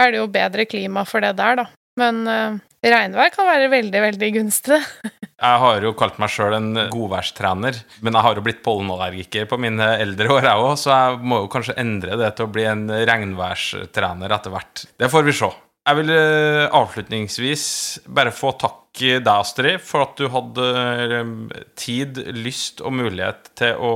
er 0.00 0.12
det 0.12 0.22
jo 0.22 0.30
bedre 0.32 0.64
klima 0.68 1.04
for 1.08 1.24
det 1.24 1.34
der, 1.38 1.60
da. 1.60 1.66
Men 2.00 2.24
uh, 2.26 2.56
regnvær 2.82 3.30
kan 3.34 3.46
være 3.46 3.68
veldig, 3.70 4.00
veldig 4.08 4.30
gunstig. 4.38 4.80
Jeg 5.44 5.60
har 5.60 5.84
jo 5.84 5.92
kalt 5.98 6.16
meg 6.22 6.32
sjøl 6.32 6.56
en 6.56 6.70
godværstrener, 6.88 7.76
men 8.06 8.16
jeg 8.16 8.24
har 8.24 8.38
jo 8.38 8.44
blitt 8.46 8.62
pollenallergiker 8.64 9.48
på 9.50 9.58
mine 9.60 9.88
eldre 10.00 10.30
år, 10.30 10.46
jeg 10.46 10.62
òg, 10.62 10.76
så 10.80 10.92
jeg 10.92 11.18
må 11.26 11.40
jo 11.42 11.50
kanskje 11.52 11.74
endre 11.82 12.16
det 12.16 12.30
til 12.38 12.46
å 12.46 12.52
bli 12.54 12.64
en 12.70 12.86
regnværstrener 13.10 14.32
etter 14.38 14.54
hvert. 14.54 14.84
Det 14.96 15.10
får 15.12 15.26
vi 15.26 15.34
se. 15.36 15.50
Jeg 15.84 15.98
vil 15.98 16.10
eh, 16.14 16.64
avslutningsvis 16.72 17.64
bare 18.08 18.32
få 18.32 18.54
takk 18.56 18.80
deg, 18.94 19.26
Astrid, 19.28 19.82
for 19.82 20.04
at 20.06 20.16
du 20.16 20.28
hadde 20.32 20.64
eh, 20.70 21.60
tid, 21.76 22.20
lyst 22.38 22.80
og 22.80 22.94
mulighet 22.96 23.50
til 23.58 23.76
å 23.82 23.90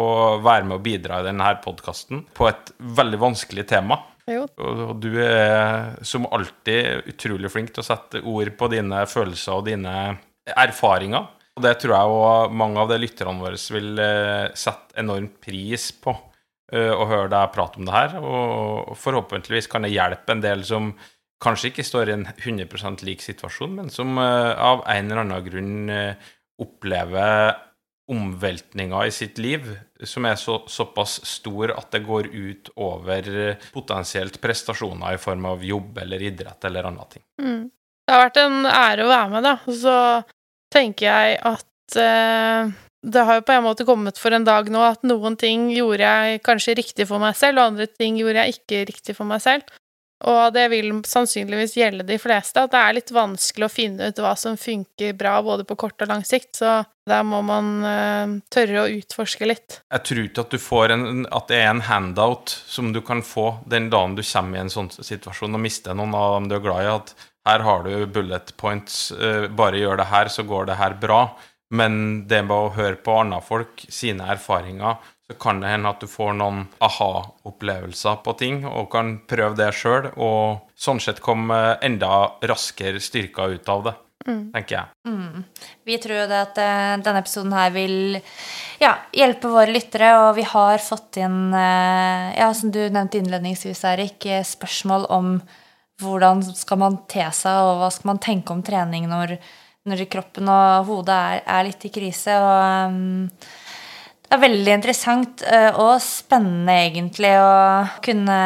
være 0.45 0.66
med 0.68 0.80
og 0.80 0.84
bidra 0.84 1.22
i 1.22 1.28
denne 1.30 1.49
podkasten 1.64 2.26
på 2.36 2.49
et 2.51 2.74
veldig 2.99 3.22
vanskelig 3.22 3.64
tema. 3.70 4.03
Jo. 4.28 4.45
Og 4.61 4.99
du 5.01 5.14
er 5.24 5.95
som 6.05 6.28
alltid 6.28 7.09
utrolig 7.14 7.49
flink 7.55 7.72
til 7.72 7.80
å 7.80 7.89
sette 7.89 8.20
ord 8.20 8.51
på 8.61 8.68
dine 8.74 9.07
følelser 9.09 9.57
og 9.57 9.68
dine 9.70 9.95
erfaringer. 10.53 11.30
Og 11.57 11.64
det 11.64 11.78
tror 11.80 11.95
jeg 11.97 12.16
òg 12.18 12.53
mange 12.61 12.82
av 12.82 12.93
de 12.93 12.99
lytterne 13.01 13.41
våre 13.41 13.57
vil 13.78 14.03
eh, 14.03 14.51
sette 14.53 14.99
enormt 15.01 15.39
pris 15.41 15.89
på. 16.05 16.12
eh, 16.74 16.93
Å 16.93 17.07
høre 17.09 17.30
deg 17.32 17.55
prate 17.55 17.80
om 17.80 17.89
det 17.89 17.97
her. 17.97 18.18
Og 18.20 18.93
forhåpentligvis 19.01 19.70
kan 19.72 19.89
det 19.89 19.95
hjelpe 19.95 20.36
en 20.36 20.45
del 20.45 20.66
som 20.68 20.93
kanskje 21.43 21.72
ikke 21.72 21.86
står 21.86 22.11
i 22.11 22.16
en 22.16 22.26
100% 22.32 23.05
lik 23.07 23.22
situasjon, 23.24 23.76
men 23.78 23.93
som 23.95 24.18
eh, 24.18 24.53
av 24.59 24.84
en 24.86 25.11
eller 25.11 25.24
annen 25.24 25.47
grunn 25.47 25.95
eh, 25.95 26.28
opplever 26.59 27.57
omveltninger 28.09 29.07
i 29.07 29.12
sitt 29.12 29.39
liv 29.39 29.66
som 30.07 30.24
er 30.24 30.39
så, 30.41 30.62
såpass 30.70 31.18
stor 31.28 31.74
at 31.74 31.91
det 31.93 32.01
går 32.07 32.30
ut 32.32 32.70
over 32.80 33.28
eh, 33.28 33.68
potensielt 33.74 34.41
prestasjoner 34.41 35.18
i 35.18 35.20
form 35.20 35.49
av 35.51 35.64
jobb 35.64 35.99
eller 36.05 36.24
idrett 36.30 36.64
eller 36.64 36.89
andre 36.89 37.09
ting. 37.12 37.24
Mm. 37.43 37.62
Det 38.09 38.14
har 38.14 38.24
vært 38.24 38.41
en 38.41 38.61
ære 38.64 39.05
å 39.05 39.11
være 39.11 39.32
med, 39.34 39.45
da. 39.45 39.55
Og 39.68 39.80
så 39.82 39.97
tenker 40.72 41.11
jeg 41.11 41.41
at 41.51 41.99
eh, 42.01 42.70
det 43.09 43.24
har 43.28 43.39
jo 43.39 43.45
på 43.47 43.55
en 43.55 43.66
måte 43.66 43.86
kommet 43.89 44.18
for 44.20 44.34
en 44.34 44.47
dag 44.47 44.70
nå 44.72 44.80
at 44.86 45.05
noen 45.07 45.36
ting 45.39 45.68
gjorde 45.74 46.09
jeg 46.09 46.41
kanskje 46.47 46.78
riktig 46.80 47.09
for 47.11 47.22
meg 47.22 47.36
selv, 47.39 47.61
og 47.61 47.74
andre 47.74 47.89
ting 47.91 48.16
gjorde 48.18 48.47
jeg 48.47 48.59
ikke 48.59 48.86
riktig 48.89 49.18
for 49.18 49.28
meg 49.28 49.45
selv. 49.45 49.68
Og 50.27 50.51
det 50.51 50.64
vil 50.73 50.91
sannsynligvis 51.07 51.77
gjelde 51.79 52.07
de 52.07 52.16
fleste, 52.19 52.59
at 52.59 52.73
det 52.73 52.79
er 52.81 52.95
litt 52.97 53.11
vanskelig 53.14 53.69
å 53.69 53.71
finne 53.71 54.09
ut 54.11 54.19
hva 54.19 54.33
som 54.39 54.57
funker 54.59 55.14
bra 55.19 55.37
både 55.47 55.66
på 55.69 55.77
kort 55.79 56.03
og 56.03 56.11
lang 56.11 56.25
sikt, 56.27 56.57
så 56.59 56.81
der 57.09 57.23
må 57.25 57.39
man 57.47 57.69
uh, 57.87 58.33
tørre 58.51 58.83
å 58.83 58.91
utforske 58.99 59.47
litt. 59.47 59.79
Jeg 59.95 60.05
tror 60.09 60.25
ikke 60.25 60.45
at 60.45 60.57
en, 60.97 61.23
at 61.31 61.53
det 61.53 61.61
er 61.61 61.71
en 61.71 61.85
handout 61.87 62.51
som 62.66 62.91
du 62.93 63.01
kan 63.07 63.23
få 63.23 63.61
den 63.71 63.87
dagen 63.95 64.19
du 64.19 64.25
kommer 64.27 64.59
i 64.59 64.64
en 64.64 64.73
sånn 64.75 64.91
situasjon 64.91 65.55
og 65.55 65.62
mister 65.62 65.95
noen 65.95 66.16
av 66.19 66.35
dem 66.35 66.49
du 66.51 66.59
er 66.59 66.64
glad 66.66 66.83
i, 66.83 66.97
at 66.97 67.14
her 67.49 67.64
har 67.64 67.87
du 67.87 67.93
bullet 68.11 68.51
points, 68.59 69.12
uh, 69.14 69.47
bare 69.47 69.79
gjør 69.79 70.03
det 70.03 70.11
her, 70.11 70.33
så 70.35 70.43
går 70.43 70.66
det 70.73 70.81
her 70.83 70.99
bra. 70.99 71.23
Men 71.71 72.27
det 72.27 72.43
med 72.47 72.57
å 72.57 72.75
høre 72.75 72.97
på 73.05 73.14
andre 73.21 73.39
folk 73.45 73.87
sine 73.93 74.27
erfaringer, 74.33 74.99
så 75.29 75.37
kan 75.37 75.61
det 75.61 75.68
hende 75.68 75.91
at 75.93 76.01
du 76.01 76.09
får 76.09 76.33
noen 76.39 76.62
aha-opplevelser 76.81 78.20
på 78.24 78.33
ting, 78.41 78.62
og 78.64 78.89
kan 78.95 79.18
prøve 79.29 79.59
det 79.59 79.74
sjøl, 79.76 80.09
og 80.16 80.70
sånn 80.72 81.03
sett 81.05 81.20
komme 81.24 81.76
enda 81.85 82.31
raskere 82.49 83.03
styrka 83.03 83.51
ut 83.53 83.68
av 83.68 83.85
det, 83.85 83.95
tenker 84.24 84.79
jeg. 84.79 84.87
Mm. 85.05 85.45
Vi 85.85 86.01
tror 86.01 86.24
det 86.33 86.41
at 86.47 86.62
eh, 86.64 86.95
denne 87.05 87.20
episoden 87.20 87.53
her 87.53 87.76
vil 87.76 88.16
ja, 88.81 88.95
hjelpe 89.12 89.53
våre 89.53 89.68
lyttere, 89.74 90.14
og 90.22 90.33
vi 90.41 90.49
har 90.49 90.81
fått 90.81 91.20
inn, 91.20 91.53
eh, 91.53 92.33
ja, 92.41 92.49
som 92.57 92.72
du 92.72 92.81
nevnte 92.87 93.20
innledningsvis, 93.20 93.85
Erik, 93.93 94.24
eh, 94.24 94.47
spørsmål 94.49 95.11
om 95.12 95.33
hvordan 96.01 96.41
skal 96.57 96.81
man 96.81 97.03
te 97.11 97.29
seg, 97.37 97.68
og 97.68 97.83
hva 97.83 97.93
skal 97.93 98.14
man 98.14 98.24
tenke 98.24 98.55
om 98.55 98.64
trening 98.64 99.11
når, 99.11 99.37
når 99.91 100.09
kroppen 100.09 100.49
og 100.49 100.89
hodet 100.89 101.20
er, 101.20 101.41
er 101.45 101.66
litt 101.68 101.85
i 101.85 101.93
krise. 101.93 102.37
Og 102.39 102.93
um, 102.95 103.26
det 104.29 104.37
er 104.37 104.43
veldig 104.43 104.72
interessant 104.76 105.43
eh, 105.49 105.70
og 105.81 105.95
spennende, 106.05 106.74
egentlig, 106.85 107.31
å 107.41 108.01
kunne 108.05 108.41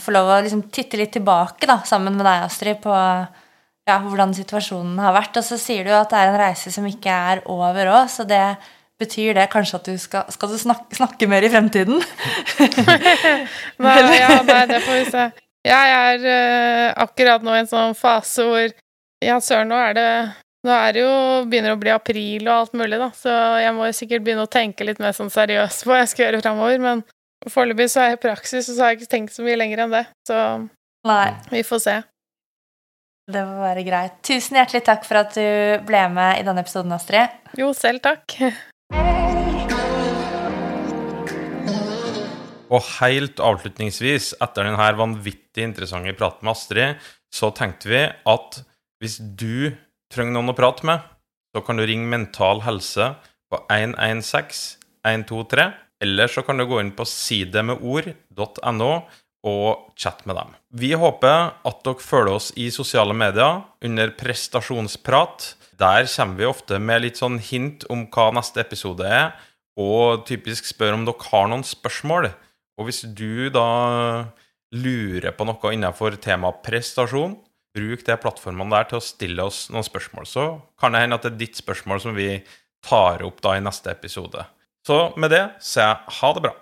få 0.00 0.14
lov 0.14 0.30
å 0.32 0.38
liksom 0.46 0.62
titte 0.72 0.96
litt 0.96 1.12
tilbake 1.12 1.68
da, 1.68 1.82
sammen 1.84 2.16
med 2.16 2.24
deg, 2.24 2.46
Astrid, 2.46 2.78
på 2.80 2.94
ja, 2.96 3.98
hvordan 4.00 4.32
situasjonen 4.36 4.96
har 5.04 5.12
vært. 5.12 5.36
Og 5.36 5.44
så 5.44 5.58
sier 5.60 5.84
du 5.84 5.92
at 5.92 6.08
det 6.08 6.22
er 6.22 6.32
en 6.32 6.40
reise 6.40 6.72
som 6.72 6.88
ikke 6.88 7.12
er 7.12 7.44
over 7.52 7.92
òg, 7.98 8.08
så 8.14 8.24
det 8.24 8.56
betyr 8.96 9.36
det 9.36 9.50
kanskje 9.52 9.76
at 9.76 9.90
du 9.90 10.00
skal, 10.00 10.24
skal 10.32 10.54
du 10.54 10.56
snakke, 10.56 10.96
snakke 10.96 11.28
mer 11.28 11.44
i 11.44 11.52
fremtiden? 11.52 12.00
Nei, 13.84 13.98
ja, 14.16 14.40
nei, 14.40 14.62
det 14.72 14.80
får 14.86 15.02
vi 15.02 15.04
se. 15.12 15.26
Jeg 15.66 15.92
er 15.98 16.24
uh, 16.24 16.88
akkurat 17.04 17.44
nå 17.44 17.52
i 17.52 17.60
en 17.60 17.68
sånn 17.68 17.96
fase 17.98 18.44
hvor 18.46 18.66
Ja, 19.24 19.36
søren, 19.42 19.68
nå 19.68 19.76
er 19.82 19.96
det 19.96 20.10
Nå 20.66 20.74
er 20.74 20.96
det 20.96 21.02
jo 21.04 21.10
begynner 21.46 21.76
å 21.76 21.78
bli 21.78 21.92
april 21.94 22.48
og 22.48 22.54
alt 22.56 22.72
mulig, 22.74 22.96
da, 22.98 23.12
så 23.14 23.32
jeg 23.62 23.74
må 23.76 23.86
jo 23.86 23.94
sikkert 23.94 24.24
begynne 24.26 24.46
å 24.48 24.50
tenke 24.50 24.86
litt 24.88 24.98
mer 24.98 25.14
sånn 25.14 25.30
seriøst 25.30 25.84
på 25.84 25.92
hva 25.92 26.00
jeg 26.00 26.10
skal 26.10 26.24
gjøre 26.26 26.42
framover, 26.42 26.80
men 26.82 27.04
Foreløpig 27.52 27.86
så 27.92 28.00
er 28.00 28.08
jeg 28.08 28.16
i 28.16 28.22
praksis, 28.24 28.66
og 28.66 28.74
så 28.74 28.82
har 28.82 28.90
jeg 28.90 29.02
ikke 29.02 29.12
tenkt 29.12 29.34
så 29.36 29.44
mye 29.46 29.58
lenger 29.60 29.84
enn 29.84 29.92
det. 29.92 30.02
Så 30.26 30.38
Nei, 31.06 31.26
vi 31.52 31.60
får 31.68 31.82
se. 31.84 31.94
det 33.30 33.42
må 33.46 33.60
være 33.60 33.84
greit. 33.86 34.16
Tusen 34.26 34.58
hjertelig 34.58 34.82
takk 34.88 35.06
for 35.06 35.20
at 35.20 35.36
du 35.36 35.84
ble 35.86 36.02
med 36.10 36.40
i 36.40 36.46
denne 36.48 36.64
episoden, 36.64 36.96
Astrid. 36.96 37.36
Jo, 37.60 37.70
selv 37.76 38.02
takk. 38.02 38.34
Og 42.66 42.82
helt 42.96 43.38
avslutningsvis, 43.38 44.32
etter 44.42 44.66
denne 44.66 44.90
vanvittig 44.98 45.68
interessante 45.68 46.16
praten 46.18 46.48
med 46.48 46.56
Astrid, 46.56 47.10
så 47.30 47.52
tenkte 47.54 47.92
vi 47.92 48.02
at 48.10 48.62
hvis 48.98 49.20
du 49.38 49.76
trenger 50.12 50.36
noen 50.36 50.52
å 50.52 50.56
prate 50.56 50.86
med, 50.86 51.04
så 51.54 51.62
kan 51.64 51.78
du 51.78 51.86
ringe 51.88 52.08
Mental 52.10 52.62
Helse 52.66 53.14
på 53.50 53.62
116 53.72 54.82
123, 55.06 55.68
eller 56.02 56.28
så 56.28 56.42
kan 56.42 56.58
du 56.58 56.66
gå 56.66 56.80
inn 56.82 56.90
på 56.96 57.06
sidemedord.no 57.06 58.90
og 59.46 59.92
chatte 59.94 60.26
med 60.26 60.36
dem. 60.40 60.54
Vi 60.74 60.90
håper 60.98 61.52
at 61.54 61.84
dere 61.86 62.02
følger 62.02 62.34
oss 62.34 62.48
i 62.58 62.66
sosiale 62.74 63.14
medier 63.16 63.62
under 63.86 64.10
prestasjonsprat. 64.18 65.52
Der 65.78 66.08
kommer 66.10 66.40
vi 66.40 66.48
ofte 66.48 66.80
med 66.82 67.04
litt 67.04 67.20
sånn 67.20 67.38
hint 67.38 67.86
om 67.92 68.08
hva 68.10 68.32
neste 68.34 68.64
episode 68.64 69.06
er, 69.06 69.36
og 69.78 70.24
typisk 70.28 70.66
spør 70.66 70.96
om 70.96 71.06
dere 71.06 71.30
har 71.30 71.50
noen 71.52 71.64
spørsmål. 71.66 72.32
Og 72.76 72.88
hvis 72.88 73.04
du 73.16 73.48
da 73.54 73.68
lurer 74.74 75.32
på 75.36 75.46
noe 75.46 75.72
innenfor 75.72 76.18
temaet 76.20 76.64
prestasjon, 76.66 77.36
bruk 77.76 78.04
de 78.06 78.16
plattformene 78.20 78.72
der 78.72 78.90
til 78.90 79.00
å 79.00 79.04
stille 79.04 79.46
oss 79.46 79.66
noen 79.72 79.86
spørsmål. 79.86 80.28
Så 80.28 80.46
kan 80.80 80.96
det 80.96 81.04
hende 81.04 81.20
at 81.20 81.26
det 81.26 81.34
er 81.34 81.42
ditt 81.44 81.60
spørsmål 81.60 82.02
som 82.02 82.16
vi 82.16 82.30
tar 82.86 83.24
opp 83.26 83.42
da 83.44 83.56
i 83.56 83.64
neste 83.64 83.92
episode. 83.92 84.44
Så 84.86 85.00
med 85.18 85.32
det 85.34 85.44
sier 85.60 85.88
jeg 85.88 86.16
ha 86.20 86.32
det 86.36 86.46
bra. 86.46 86.54